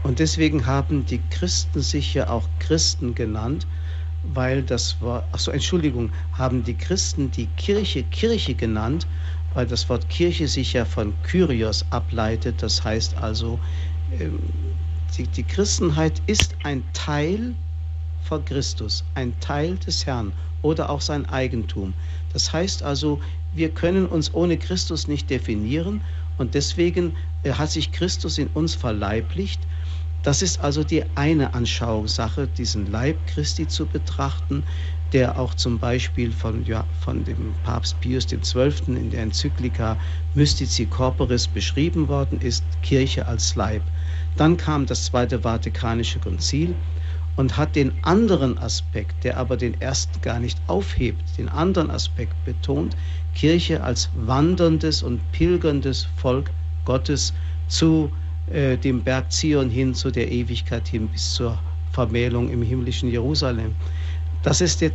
Und 0.04 0.20
deswegen 0.20 0.66
haben 0.66 1.06
die 1.06 1.20
Christen 1.32 1.82
sich 1.82 2.14
ja 2.14 2.30
auch 2.30 2.48
Christen 2.60 3.16
genannt, 3.16 3.66
weil 4.34 4.64
das 4.64 5.00
Wort, 5.02 5.24
achso, 5.32 5.52
Entschuldigung, 5.52 6.12
haben 6.34 6.64
die 6.64 6.74
Christen 6.74 7.32
die 7.32 7.48
Kirche 7.58 8.04
Kirche 8.04 8.54
genannt, 8.54 9.08
weil 9.54 9.66
das 9.66 9.88
Wort 9.90 10.10
Kirche 10.10 10.48
sich 10.48 10.74
ja 10.74 10.86
von 10.86 11.14
Kyrios 11.24 11.86
ableitet. 11.92 12.62
Das 12.62 12.84
heißt 12.84 13.16
also, 13.18 13.60
ähm, 14.20 14.40
die, 15.18 15.28
die 15.28 15.44
Christenheit 15.44 16.22
ist 16.28 16.56
ein 16.64 16.84
Teil 16.94 17.56
von 18.24 18.44
Christus, 18.46 19.04
ein 19.14 19.40
Teil 19.40 19.78
des 19.78 20.06
Herrn 20.06 20.34
oder 20.62 20.90
auch 20.90 21.02
sein 21.02 21.26
Eigentum. 21.28 21.94
Das 22.34 22.52
heißt 22.52 22.84
also, 22.84 23.22
wir 23.54 23.70
können 23.70 24.06
uns 24.08 24.34
ohne 24.34 24.58
Christus 24.58 25.08
nicht 25.08 25.30
definieren 25.30 26.02
und 26.38 26.54
deswegen 26.54 27.16
äh, 27.44 27.52
hat 27.52 27.72
sich 27.72 27.92
Christus 27.92 28.38
in 28.38 28.48
uns 28.48 28.76
verleiblicht 28.76 29.62
das 30.26 30.42
ist 30.42 30.60
also 30.60 30.84
die 30.84 31.04
eine 31.14 31.54
Anschauungssache, 31.54 32.48
diesen 32.48 32.92
Leib 32.92 33.16
Christi 33.28 33.68
zu 33.68 33.86
betrachten, 33.86 34.64
der 35.14 35.38
auch 35.38 35.54
zum 35.54 35.78
Beispiel 35.78 36.32
von, 36.32 36.66
ja, 36.66 36.84
von 37.02 37.24
dem 37.24 37.54
Papst 37.64 38.02
Pius 38.02 38.26
XII. 38.26 38.74
in 38.88 39.12
der 39.12 39.22
Enzyklika 39.22 39.96
Mystici 40.34 40.88
Corporis 40.88 41.48
beschrieben 41.48 42.08
worden 42.08 42.42
ist, 42.42 42.64
Kirche 42.82 43.28
als 43.28 43.56
Leib. 43.56 43.84
Dann 44.36 44.58
kam 44.58 44.88
das 44.88 45.06
Zweite 45.06 45.42
Vatikanische 45.42 46.18
Konzil 46.18 46.74
und 47.36 47.56
hat 47.56 47.76
den 47.76 47.92
anderen 48.02 48.58
Aspekt, 48.58 49.24
der 49.24 49.38
aber 49.38 49.58
den 49.58 49.80
ersten 49.80 50.20
gar 50.22 50.40
nicht 50.40 50.58
aufhebt, 50.66 51.38
den 51.38 51.50
anderen 51.50 51.92
Aspekt 51.92 52.34
betont, 52.46 52.96
Kirche 53.36 53.84
als 53.84 54.10
wanderndes 54.16 55.04
und 55.04 55.22
pilgerndes 55.34 56.08
Volk 56.18 56.50
Gottes, 56.84 57.32
zu 57.68 58.12
äh, 58.52 58.78
dem 58.78 59.04
Berg 59.04 59.32
Zion 59.32 59.70
hin, 59.70 59.93
zu 59.93 60.12
der 60.12 60.32
Ewigkeit 60.32 60.88
hin, 60.88 61.08
bis 61.08 61.34
zur 61.34 61.58
Vermählung 61.91 62.50
im 62.50 62.62
himmlischen 62.62 63.10
Jerusalem. 63.10 63.74
Das 64.43 64.62
ist 64.62 64.82
die, 64.82 64.91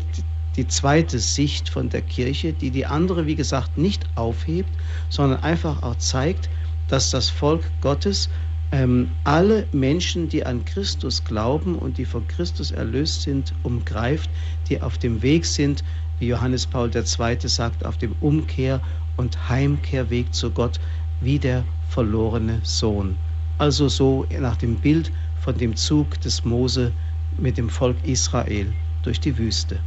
die 0.57 0.69
zweite 0.69 1.19
Sicht 1.19 1.69
von 1.69 1.89
der 1.89 2.03
Kirche, 2.03 2.53
die 2.53 2.71
die 2.71 2.87
andere, 2.87 3.27
wie 3.27 3.35
gesagt, 3.35 3.79
nicht 3.79 4.05
aufhebt, 4.15 4.71
sondern 5.09 5.43
einfach 5.43 5.83
auch 5.83 5.97
zeigt, 5.97 6.49
dass 6.89 7.11
das 7.11 7.31
Volk 7.31 7.63
Gottes 7.81 8.29
ähm, 8.73 9.11
alle 9.25 9.67
Menschen, 9.73 10.29
die 10.29 10.45
an 10.45 10.65
Christus 10.65 11.25
glauben 11.25 11.77
und 11.77 11.99
die 11.99 12.05
von 12.05 12.27
Christus 12.29 12.71
erlöst 12.71 13.23
sind, 13.23 13.53
umgreift, 13.63 14.31
die 14.69 14.81
auf 14.81 14.99
dem 14.99 15.23
Weg 15.23 15.45
sind, 15.45 15.83
wie 16.19 16.29
Johannes 16.29 16.67
Paul 16.67 16.91
II. 16.95 17.49
sagt, 17.49 17.85
auf 17.85 17.97
dem 17.99 18.15
Umkehr- 18.21 18.81
und 19.17 19.49
Heimkehrweg 19.49 20.33
zu 20.33 20.51
Gott, 20.51 20.79
wie 21.21 21.39
der 21.39 21.65
verlorene 21.89 22.61
Sohn. 22.63 23.17
Also 23.61 23.89
so 23.89 24.25
nach 24.39 24.57
dem 24.57 24.77
Bild 24.81 25.13
von 25.45 25.55
dem 25.55 25.77
Zug 25.77 26.19
des 26.23 26.47
Mose 26.47 26.93
mit 27.37 27.59
dem 27.59 27.69
Volk 27.69 27.97
Israel 28.07 28.73
durch 29.05 29.21
die 29.21 29.37
Wüste. 29.37 29.79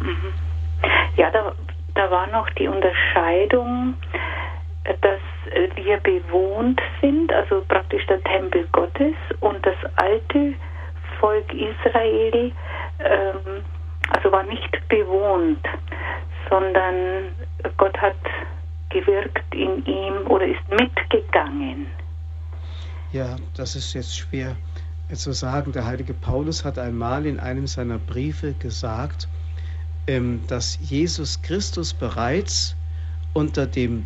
Mhm. 0.00 0.32
Ja, 1.18 1.30
da, 1.30 1.52
da 1.94 2.10
war 2.10 2.26
noch 2.28 2.48
die 2.58 2.66
Unterscheidung, 2.66 3.92
dass 5.02 5.20
wir 5.74 5.98
bewohnt 5.98 6.80
sind, 7.02 7.30
also 7.30 7.62
praktisch 7.68 8.06
der 8.06 8.22
Tempel 8.22 8.66
Gottes 8.72 9.14
und 9.40 9.58
das 9.66 9.76
alte 9.96 10.54
Volk 11.20 11.52
Israel, 11.52 12.50
ähm, 13.00 13.62
also 14.16 14.32
war 14.32 14.44
nicht 14.44 14.88
bewohnt, 14.88 15.66
sondern 16.48 17.28
Gott 17.76 17.96
hat 17.98 18.16
gewirkt 18.88 19.54
in 19.54 19.84
ihm 19.84 20.26
oder 20.28 20.46
ist 20.46 20.66
mitgegangen. 20.70 21.88
Ja, 23.12 23.36
das 23.54 23.74
ist 23.74 23.94
jetzt 23.94 24.16
schwer 24.16 24.54
zu 25.14 25.32
sagen. 25.32 25.72
Der 25.72 25.86
heilige 25.86 26.12
Paulus 26.12 26.64
hat 26.64 26.78
einmal 26.78 27.24
in 27.24 27.40
einem 27.40 27.66
seiner 27.66 27.98
Briefe 27.98 28.52
gesagt, 28.58 29.28
ähm, 30.06 30.40
dass 30.46 30.78
Jesus 30.82 31.40
Christus 31.40 31.94
bereits 31.94 32.76
unter 33.32 33.66
dem 33.66 34.04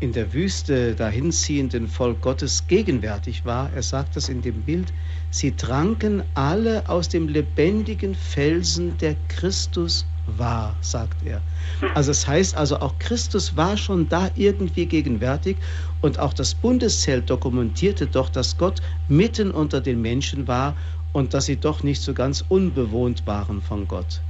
in 0.00 0.12
der 0.12 0.32
Wüste 0.32 0.96
dahinziehenden 0.96 1.86
Volk 1.86 2.20
Gottes 2.22 2.66
gegenwärtig 2.66 3.44
war. 3.44 3.70
Er 3.72 3.82
sagt 3.84 4.16
das 4.16 4.28
in 4.28 4.42
dem 4.42 4.62
Bild, 4.62 4.92
sie 5.30 5.52
tranken 5.52 6.24
alle 6.34 6.88
aus 6.88 7.08
dem 7.08 7.28
lebendigen 7.28 8.16
Felsen, 8.16 8.98
der 8.98 9.14
Christus 9.28 10.04
war, 10.26 10.76
sagt 10.80 11.24
er. 11.24 11.40
Also 11.94 12.10
das 12.10 12.26
heißt 12.26 12.56
also, 12.56 12.80
auch 12.80 12.98
Christus 12.98 13.56
war 13.56 13.76
schon 13.76 14.08
da 14.08 14.30
irgendwie 14.34 14.86
gegenwärtig 14.86 15.56
und 16.02 16.18
auch 16.18 16.34
das 16.34 16.54
Bundeszelt 16.54 17.30
dokumentierte 17.30 18.06
doch, 18.06 18.28
dass 18.28 18.58
Gott 18.58 18.82
mitten 19.08 19.50
unter 19.50 19.80
den 19.80 20.02
Menschen 20.02 20.46
war 20.46 20.76
und 21.12 21.32
dass 21.32 21.46
sie 21.46 21.56
doch 21.56 21.82
nicht 21.82 22.02
so 22.02 22.12
ganz 22.12 22.44
unbewohnt 22.48 23.26
waren 23.26 23.62
von 23.62 23.88
Gott. 23.88 24.20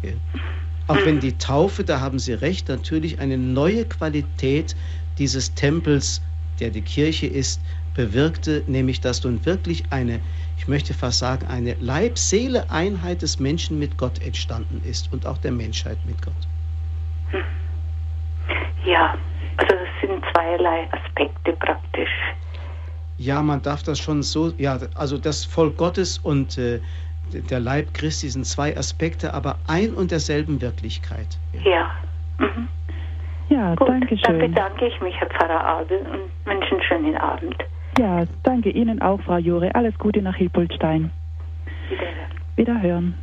Auch 0.86 1.04
wenn 1.04 1.20
die 1.20 1.32
Taufe, 1.38 1.84
da 1.84 2.00
haben 2.00 2.18
Sie 2.18 2.34
recht, 2.34 2.68
natürlich 2.68 3.18
eine 3.20 3.38
neue 3.38 3.84
Qualität 3.84 4.76
dieses 5.18 5.54
Tempels, 5.54 6.20
der 6.60 6.70
die 6.70 6.82
Kirche 6.82 7.26
ist, 7.26 7.60
bewirkte, 7.94 8.62
nämlich 8.66 9.00
dass 9.00 9.22
nun 9.22 9.44
wirklich 9.44 9.84
eine, 9.90 10.20
ich 10.58 10.66
möchte 10.68 10.94
fast 10.94 11.18
sagen, 11.18 11.46
eine 11.46 11.74
Leib-Seele-Einheit 11.80 13.22
des 13.22 13.38
Menschen 13.38 13.78
mit 13.78 13.96
Gott 13.96 14.20
entstanden 14.22 14.82
ist 14.84 15.12
und 15.12 15.26
auch 15.26 15.38
der 15.38 15.52
Menschheit 15.52 15.98
mit 16.06 16.20
Gott. 16.22 16.34
Ja, 18.84 19.16
also 19.56 19.74
das 19.74 19.88
sind 20.00 20.24
zweierlei 20.32 20.88
Aspekte 20.92 21.52
praktisch. 21.52 22.10
Ja, 23.18 23.42
man 23.42 23.62
darf 23.62 23.82
das 23.82 23.98
schon 23.98 24.22
so, 24.22 24.52
ja, 24.58 24.78
also 24.94 25.18
das 25.18 25.44
Volk 25.44 25.76
Gottes 25.76 26.18
und 26.18 26.58
äh, 26.58 26.80
der 27.32 27.60
Leib 27.60 27.94
Christi 27.94 28.28
sind 28.28 28.44
zwei 28.44 28.76
Aspekte, 28.76 29.32
aber 29.32 29.56
ein 29.68 29.94
und 29.94 30.10
derselben 30.10 30.60
Wirklichkeit. 30.60 31.38
Ja. 31.64 31.70
ja. 31.70 31.90
Mhm. 32.38 32.68
Ja, 33.48 33.74
Gut, 33.74 33.88
danke 33.88 34.16
schön. 34.16 34.22
Dann 34.22 34.38
bedanke 34.38 34.86
ich 34.86 35.00
mich, 35.02 35.14
Herr 35.16 35.28
Pfarrer 35.28 35.64
Abel, 35.64 35.98
und 35.98 36.50
wünsche 36.50 36.72
einen 36.72 36.82
schönen 36.82 37.16
Abend. 37.16 37.56
Ja, 37.98 38.24
danke 38.44 38.70
Ihnen 38.70 39.02
auch, 39.02 39.20
Frau 39.20 39.36
Jure. 39.36 39.74
Alles 39.74 39.96
Gute 39.98 40.22
nach 40.22 40.34
Hilpoltstein. 40.36 41.10
Wiederhören. 41.90 42.32
Wiederhören. 42.56 43.14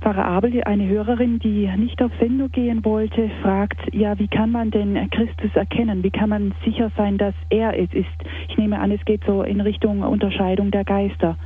Pfarrer 0.00 0.24
Abel, 0.24 0.62
eine 0.64 0.88
Hörerin, 0.88 1.38
die 1.38 1.68
nicht 1.76 2.02
auf 2.02 2.10
Sendung 2.18 2.50
gehen 2.50 2.84
wollte, 2.84 3.30
fragt, 3.42 3.78
ja, 3.92 4.18
wie 4.18 4.28
kann 4.28 4.50
man 4.50 4.70
denn 4.70 4.94
Christus 5.10 5.54
erkennen? 5.54 6.02
Wie 6.02 6.10
kann 6.10 6.30
man 6.30 6.54
sicher 6.64 6.90
sein, 6.96 7.18
dass 7.18 7.34
er 7.50 7.78
es 7.78 7.92
ist? 7.92 8.06
Ich 8.48 8.56
nehme 8.56 8.78
an, 8.78 8.90
es 8.90 9.04
geht 9.04 9.22
so 9.26 9.42
in 9.42 9.60
Richtung 9.60 10.02
Unterscheidung 10.02 10.70
der 10.70 10.84
Geister. 10.84 11.36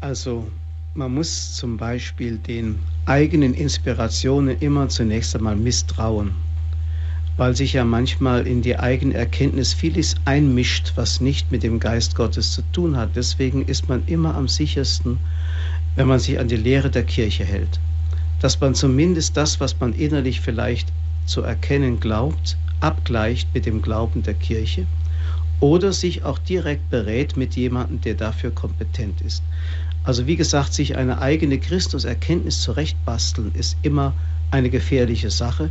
Also 0.00 0.46
man 0.94 1.14
muss 1.14 1.54
zum 1.54 1.78
Beispiel 1.78 2.36
den 2.36 2.78
eigenen 3.06 3.54
Inspirationen 3.54 4.58
immer 4.60 4.88
zunächst 4.88 5.34
einmal 5.34 5.56
misstrauen, 5.56 6.32
weil 7.36 7.56
sich 7.56 7.72
ja 7.72 7.84
manchmal 7.84 8.46
in 8.46 8.62
die 8.62 8.78
eigene 8.78 9.14
Erkenntnis 9.14 9.72
vieles 9.72 10.14
einmischt, 10.24 10.92
was 10.94 11.20
nicht 11.20 11.50
mit 11.50 11.62
dem 11.62 11.80
Geist 11.80 12.14
Gottes 12.14 12.52
zu 12.52 12.62
tun 12.72 12.96
hat. 12.96 13.16
Deswegen 13.16 13.64
ist 13.64 13.88
man 13.88 14.06
immer 14.06 14.34
am 14.34 14.46
sichersten, 14.46 15.18
wenn 15.96 16.06
man 16.06 16.20
sich 16.20 16.38
an 16.38 16.48
die 16.48 16.56
Lehre 16.56 16.90
der 16.90 17.04
Kirche 17.04 17.44
hält, 17.44 17.80
dass 18.40 18.60
man 18.60 18.74
zumindest 18.74 19.36
das, 19.36 19.60
was 19.60 19.78
man 19.80 19.92
innerlich 19.94 20.40
vielleicht 20.40 20.92
zu 21.26 21.42
erkennen 21.42 22.00
glaubt, 22.00 22.56
abgleicht 22.80 23.48
mit 23.54 23.66
dem 23.66 23.82
Glauben 23.82 24.22
der 24.22 24.34
Kirche 24.34 24.86
oder 25.60 25.92
sich 25.92 26.24
auch 26.24 26.38
direkt 26.38 26.90
berät 26.90 27.36
mit 27.36 27.56
jemandem, 27.56 28.00
der 28.00 28.14
dafür 28.14 28.50
kompetent 28.50 29.20
ist. 29.22 29.42
Also 30.04 30.26
wie 30.26 30.36
gesagt, 30.36 30.74
sich 30.74 30.96
eine 30.96 31.22
eigene 31.22 31.58
Christuserkenntnis 31.58 32.60
zurechtbasteln 32.60 33.52
ist 33.54 33.76
immer 33.82 34.12
eine 34.50 34.68
gefährliche 34.68 35.30
Sache. 35.30 35.70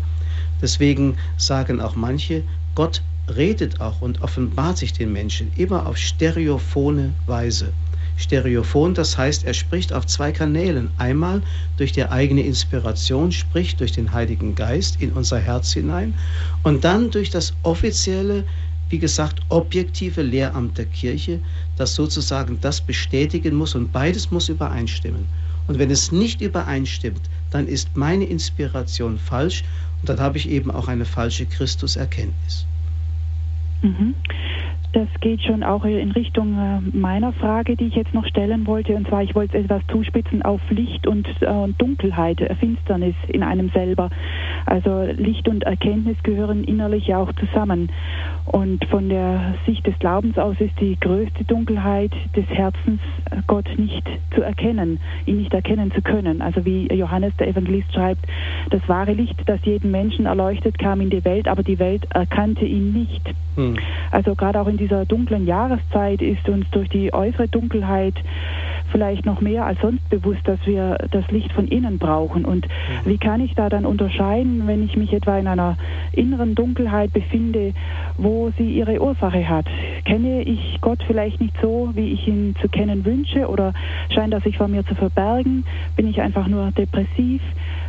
Deswegen 0.64 1.18
sagen 1.38 1.80
auch 1.80 1.95
manche, 1.95 2.41
Gott 2.74 3.03
redet 3.36 3.80
auch 3.80 4.01
und 4.01 4.22
offenbart 4.22 4.80
sich 4.80 4.93
den 4.93 5.14
Menschen 5.14 5.51
immer 5.55 5.86
auf 5.86 5.97
stereophone 5.97 7.14
Weise. 7.28 7.72
Stereophon, 8.18 8.93
das 8.93 9.18
heißt, 9.18 9.43
er 9.43 9.53
spricht 9.53 9.93
auf 9.93 10.05
zwei 10.07 10.32
Kanälen. 10.32 10.89
Einmal 10.97 11.41
durch 11.78 11.91
die 11.91 12.05
eigene 12.05 12.41
Inspiration, 12.41 13.32
sprich 13.32 13.76
durch 13.76 13.91
den 13.91 14.14
Heiligen 14.14 14.55
Geist 14.55 15.01
in 15.01 15.11
unser 15.11 15.39
Herz 15.39 15.74
hinein 15.74 16.16
und 16.64 16.84
dann 16.84 17.11
durch 17.11 17.30
das 17.30 17.53
offizielle 17.64 18.45
wie 18.89 18.99
gesagt, 18.99 19.41
objektive 19.49 20.22
Lehramt 20.22 20.78
der 20.78 20.86
Kirche, 20.86 21.39
das 21.78 21.95
sozusagen 21.95 22.59
das 22.61 22.80
bestätigen 22.80 23.55
muss 23.55 23.74
und 23.74 23.91
beides 23.91 24.30
muss 24.30 24.49
übereinstimmen. 24.49 25.26
Und 25.68 25.80
wenn 25.80 25.89
es 25.89 26.11
nicht 26.11 26.41
übereinstimmt, 26.41 27.22
dann 27.49 27.68
ist 27.68 27.95
meine 27.95 28.26
Inspiration 28.26 29.18
falsch 29.18 29.64
dann 30.09 30.19
habe 30.19 30.37
ich 30.37 30.49
eben 30.49 30.71
auch 30.71 30.87
eine 30.87 31.05
falsche 31.05 31.45
Christuserkenntnis. 31.45 32.65
Mhm. 33.81 34.15
Das 34.93 35.07
geht 35.21 35.41
schon 35.41 35.63
auch 35.63 35.85
in 35.85 36.11
Richtung 36.11 36.53
äh, 36.53 36.95
meiner 36.95 37.33
Frage, 37.33 37.75
die 37.75 37.87
ich 37.87 37.95
jetzt 37.95 38.13
noch 38.13 38.27
stellen 38.27 38.67
wollte. 38.67 38.95
Und 38.95 39.07
zwar, 39.07 39.23
ich 39.23 39.33
wollte 39.33 39.57
etwas 39.57 39.81
zuspitzen 39.87 40.43
auf 40.43 40.61
Licht 40.69 41.07
und 41.07 41.27
äh, 41.41 41.67
Dunkelheit, 41.79 42.39
äh, 42.41 42.53
Finsternis 42.53 43.15
in 43.27 43.41
einem 43.41 43.69
selber. 43.69 44.11
Also 44.67 45.03
Licht 45.17 45.47
und 45.47 45.63
Erkenntnis 45.63 46.21
gehören 46.21 46.63
innerlich 46.63 47.07
ja 47.07 47.17
auch 47.17 47.33
zusammen. 47.33 47.89
Und 48.45 48.85
von 48.85 49.09
der 49.09 49.55
Sicht 49.65 49.87
des 49.87 49.97
Glaubens 49.97 50.37
aus 50.37 50.57
ist 50.59 50.79
die 50.79 50.95
größte 50.99 51.43
Dunkelheit 51.45 52.11
des 52.35 52.45
Herzens, 52.49 53.01
Gott 53.47 53.67
nicht 53.77 54.07
zu 54.35 54.43
erkennen, 54.43 54.99
ihn 55.25 55.37
nicht 55.37 55.53
erkennen 55.55 55.91
zu 55.91 56.03
können. 56.03 56.41
Also 56.43 56.65
wie 56.65 56.87
Johannes 56.93 57.35
der 57.37 57.47
Evangelist 57.47 57.91
schreibt, 57.93 58.27
das 58.69 58.87
wahre 58.87 59.13
Licht, 59.13 59.41
das 59.47 59.59
jeden 59.63 59.89
Menschen 59.89 60.27
erleuchtet, 60.27 60.77
kam 60.77 61.01
in 61.01 61.09
die 61.09 61.25
Welt, 61.25 61.47
aber 61.47 61.63
die 61.63 61.79
Welt 61.79 62.05
erkannte 62.13 62.65
ihn 62.65 62.93
nicht. 62.93 63.33
Hm. 63.55 63.77
Also 64.11 64.35
gerade 64.35 64.59
auch 64.59 64.67
in 64.67 64.77
dieser 64.84 65.05
dunklen 65.05 65.47
Jahreszeit 65.47 66.21
ist 66.21 66.49
uns 66.49 66.69
durch 66.71 66.89
die 66.89 67.13
äußere 67.13 67.47
Dunkelheit 67.47 68.15
vielleicht 68.91 69.25
noch 69.25 69.39
mehr 69.39 69.65
als 69.65 69.79
sonst 69.79 70.07
bewusst, 70.09 70.41
dass 70.43 70.59
wir 70.65 70.97
das 71.09 71.25
Licht 71.31 71.53
von 71.53 71.69
innen 71.69 71.99
brauchen. 71.99 72.43
Und 72.43 72.67
mhm. 72.67 73.09
wie 73.09 73.17
kann 73.17 73.39
ich 73.39 73.55
da 73.55 73.69
dann 73.69 73.86
unterscheiden, 73.86 74.67
wenn 74.67 74.84
ich 74.84 74.97
mich 74.97 75.13
etwa 75.13 75.38
in 75.38 75.47
einer 75.47 75.77
inneren 76.11 76.53
Dunkelheit 76.53 77.13
befinde, 77.13 77.73
wo 78.17 78.51
sie 78.57 78.69
ihre 78.71 79.01
Ursache 79.01 79.47
hat? 79.47 79.65
Kenne 80.03 80.43
ich 80.43 80.79
Gott 80.81 80.99
vielleicht 81.07 81.39
nicht 81.39 81.55
so, 81.61 81.91
wie 81.93 82.11
ich 82.11 82.27
ihn 82.27 82.55
zu 82.61 82.67
kennen 82.67 83.05
wünsche 83.05 83.47
oder 83.47 83.73
scheint 84.13 84.34
er 84.34 84.41
sich 84.41 84.57
vor 84.57 84.67
mir 84.67 84.86
zu 84.86 84.95
verbergen? 84.95 85.63
Bin 85.95 86.07
ich 86.07 86.19
einfach 86.19 86.47
nur 86.47 86.71
depressiv? 86.71 87.41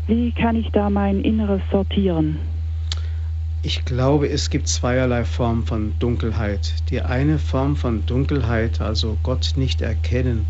Wie 0.07 0.31
kann 0.31 0.55
ich 0.55 0.71
da 0.71 0.91
mein 0.91 1.23
Inneres 1.23 1.63
sortieren? 1.73 2.39
Ich 3.67 3.87
glaube, 3.87 4.29
es 4.29 4.51
gibt 4.51 4.69
zweierlei 4.69 5.25
Formen 5.25 5.65
von 5.65 5.99
Dunkelheit. 5.99 6.75
Die 6.91 7.01
eine 7.01 7.39
Form 7.39 7.77
von 7.77 8.05
Dunkelheit, 8.05 8.83
also 8.83 9.17
Gott 9.23 9.55
nicht 9.57 9.81
erkennen, 9.81 10.45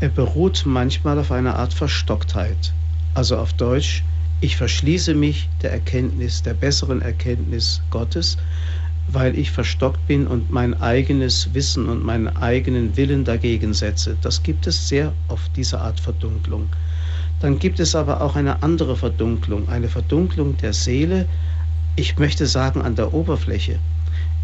er 0.00 0.10
beruht 0.10 0.64
manchmal 0.66 1.18
auf 1.18 1.32
einer 1.32 1.56
Art 1.56 1.72
Verstocktheit. 1.72 2.74
Also 3.14 3.38
auf 3.38 3.54
Deutsch, 3.54 4.04
ich 4.42 4.58
verschließe 4.58 5.14
mich 5.14 5.48
der 5.62 5.72
Erkenntnis, 5.72 6.42
der 6.42 6.52
besseren 6.52 7.00
Erkenntnis 7.00 7.80
Gottes. 7.88 8.36
weil 9.06 9.38
ich 9.38 9.50
verstockt 9.50 10.06
bin 10.06 10.26
und 10.26 10.50
mein 10.50 10.80
eigenes 10.80 11.52
Wissen 11.54 11.88
und 11.88 12.04
meinen 12.04 12.28
eigenen 12.28 12.96
Willen 12.96 13.24
dagegen 13.24 13.74
setze. 13.74 14.16
Das 14.22 14.42
gibt 14.42 14.66
es 14.66 14.88
sehr 14.88 15.12
oft, 15.28 15.54
diese 15.56 15.80
Art 15.80 16.00
Verdunklung. 16.00 16.68
Dann 17.40 17.58
gibt 17.58 17.80
es 17.80 17.94
aber 17.94 18.20
auch 18.22 18.36
eine 18.36 18.62
andere 18.62 18.96
Verdunklung, 18.96 19.68
eine 19.68 19.88
Verdunklung 19.88 20.56
der 20.56 20.72
Seele, 20.72 21.26
ich 21.96 22.18
möchte 22.18 22.46
sagen 22.46 22.82
an 22.82 22.96
der 22.96 23.14
Oberfläche. 23.14 23.78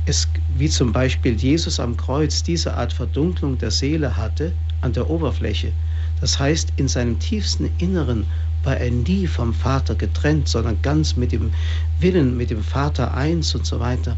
Es, 0.07 0.28
wie 0.57 0.68
zum 0.68 0.92
Beispiel 0.92 1.34
Jesus 1.34 1.80
am 1.80 1.96
Kreuz 1.96 2.42
diese 2.44 2.74
Art 2.74 2.92
Verdunklung 2.92 3.59
der 3.59 3.72
Seele 3.72 4.16
hatte 4.16 4.53
an 4.80 4.92
der 4.92 5.11
Oberfläche. 5.11 5.72
Das 6.20 6.38
heißt, 6.38 6.74
in 6.76 6.86
seinem 6.86 7.18
tiefsten 7.18 7.70
Inneren 7.78 8.24
war 8.62 8.76
er 8.76 8.90
nie 8.90 9.26
vom 9.26 9.53
Vater 9.53 9.94
getrennt, 9.94 10.48
sondern 10.48 10.80
ganz 10.82 11.16
mit 11.16 11.32
dem 11.32 11.51
Willen, 11.98 12.36
mit 12.36 12.51
dem 12.51 12.62
Vater 12.62 13.14
eins 13.14 13.55
und 13.55 13.66
so 13.66 13.80
weiter. 13.80 14.16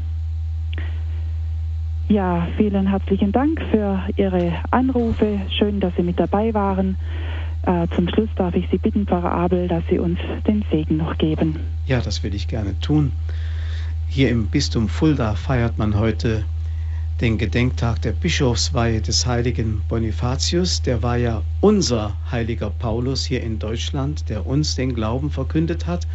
Ja, 2.09 2.47
vielen 2.55 2.88
herzlichen 2.88 3.33
Dank 3.33 3.61
für 3.69 4.01
Ihre 4.15 4.53
Anrufe. 4.71 5.41
Schön, 5.49 5.81
dass 5.81 5.93
Sie 5.97 6.03
mit 6.03 6.17
dabei 6.19 6.53
waren. 6.53 6.95
Äh, 7.63 7.88
zum 7.95 8.07
Schluss 8.07 8.29
darf 8.38 8.55
ich 8.55 8.69
Sie 8.71 8.77
bitten, 8.77 9.05
Pfarrer 9.05 9.33
Abel, 9.33 9.67
dass 9.67 9.83
Sie 9.89 9.99
uns 9.99 10.17
den 10.47 10.63
Segen 10.71 10.95
noch 10.97 11.17
geben. 11.17 11.59
Ja, 11.85 11.99
das 11.99 12.23
will 12.23 12.33
ich 12.33 12.47
gerne 12.47 12.79
tun. 12.79 13.11
Hier 14.09 14.29
im 14.29 14.47
Bistum 14.47 14.87
Fulda 14.87 15.35
feiert 15.35 15.77
man 15.77 15.95
heute 15.99 16.45
den 17.19 17.37
Gedenktag 17.37 18.01
der 18.01 18.13
Bischofsweihe 18.13 19.01
des 19.01 19.25
heiligen 19.25 19.81
Bonifatius. 19.89 20.81
Der 20.81 21.03
war 21.03 21.17
ja 21.17 21.43
unser 21.61 22.15
heiliger 22.31 22.69
Paulus 22.69 23.25
hier 23.25 23.43
in 23.43 23.59
Deutschland, 23.59 24.29
der 24.29 24.47
uns 24.47 24.75
den 24.75 24.95
Glauben 24.95 25.29
verkündet 25.29 25.85
hat. 25.85 26.07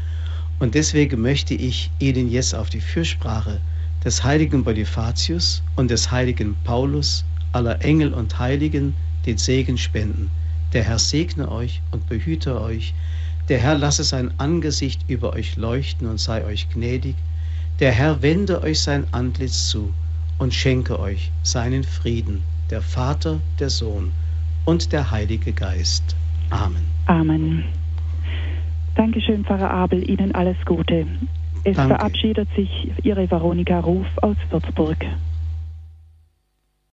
Und 0.59 0.75
deswegen 0.75 1.21
möchte 1.21 1.55
ich 1.55 1.91
Ihnen 1.99 2.31
jetzt 2.31 2.55
auf 2.55 2.71
die 2.71 2.81
Fürsprache 2.81 3.61
des 4.05 4.25
heiligen 4.25 4.65
Bonifatius 4.65 5.63
und 5.77 5.91
des 5.91 6.11
heiligen 6.11 6.57
Paulus, 6.65 7.25
aller 7.53 7.85
Engel 7.85 8.15
und 8.15 8.39
Heiligen, 8.39 8.95
den 9.27 9.37
Segen 9.39 9.77
spenden. 9.77 10.31
Der 10.73 10.83
Herr 10.83 10.99
segne 10.99 11.53
euch 11.53 11.83
und 11.93 12.09
behüte 12.09 12.61
euch. 12.61 12.95
Der 13.49 13.59
Herr 13.59 13.77
lasse 13.77 14.03
sein 14.03 14.33
Angesicht 14.39 15.05
über 15.09 15.35
euch 15.35 15.57
leuchten 15.57 16.09
und 16.09 16.19
sei 16.19 16.45
euch 16.45 16.71
gnädig. 16.71 17.17
Der 17.83 17.91
Herr 17.91 18.23
wende 18.23 18.63
euch 18.63 18.81
sein 18.81 19.09
Antlitz 19.11 19.69
zu 19.69 19.93
und 20.39 20.55
schenke 20.55 21.01
euch 21.01 21.33
seinen 21.43 21.83
Frieden, 21.83 22.45
der 22.71 22.81
Vater, 22.81 23.41
der 23.59 23.71
Sohn 23.71 24.13
und 24.67 24.93
der 24.93 25.11
Heilige 25.11 25.53
Geist. 25.53 26.15
Amen. 26.51 26.85
Amen. 27.07 27.65
Dankeschön, 28.95 29.45
Pfarrer 29.45 29.69
Abel. 29.69 30.09
Ihnen 30.09 30.33
alles 30.33 30.57
Gute. 30.65 31.09
Es 31.65 31.75
Danke. 31.75 31.97
verabschiedet 31.97 32.49
sich 32.55 32.93
Ihre 33.03 33.29
Veronika 33.29 33.81
Ruf 33.81 34.07
aus 34.19 34.37
Würzburg. 34.51 35.05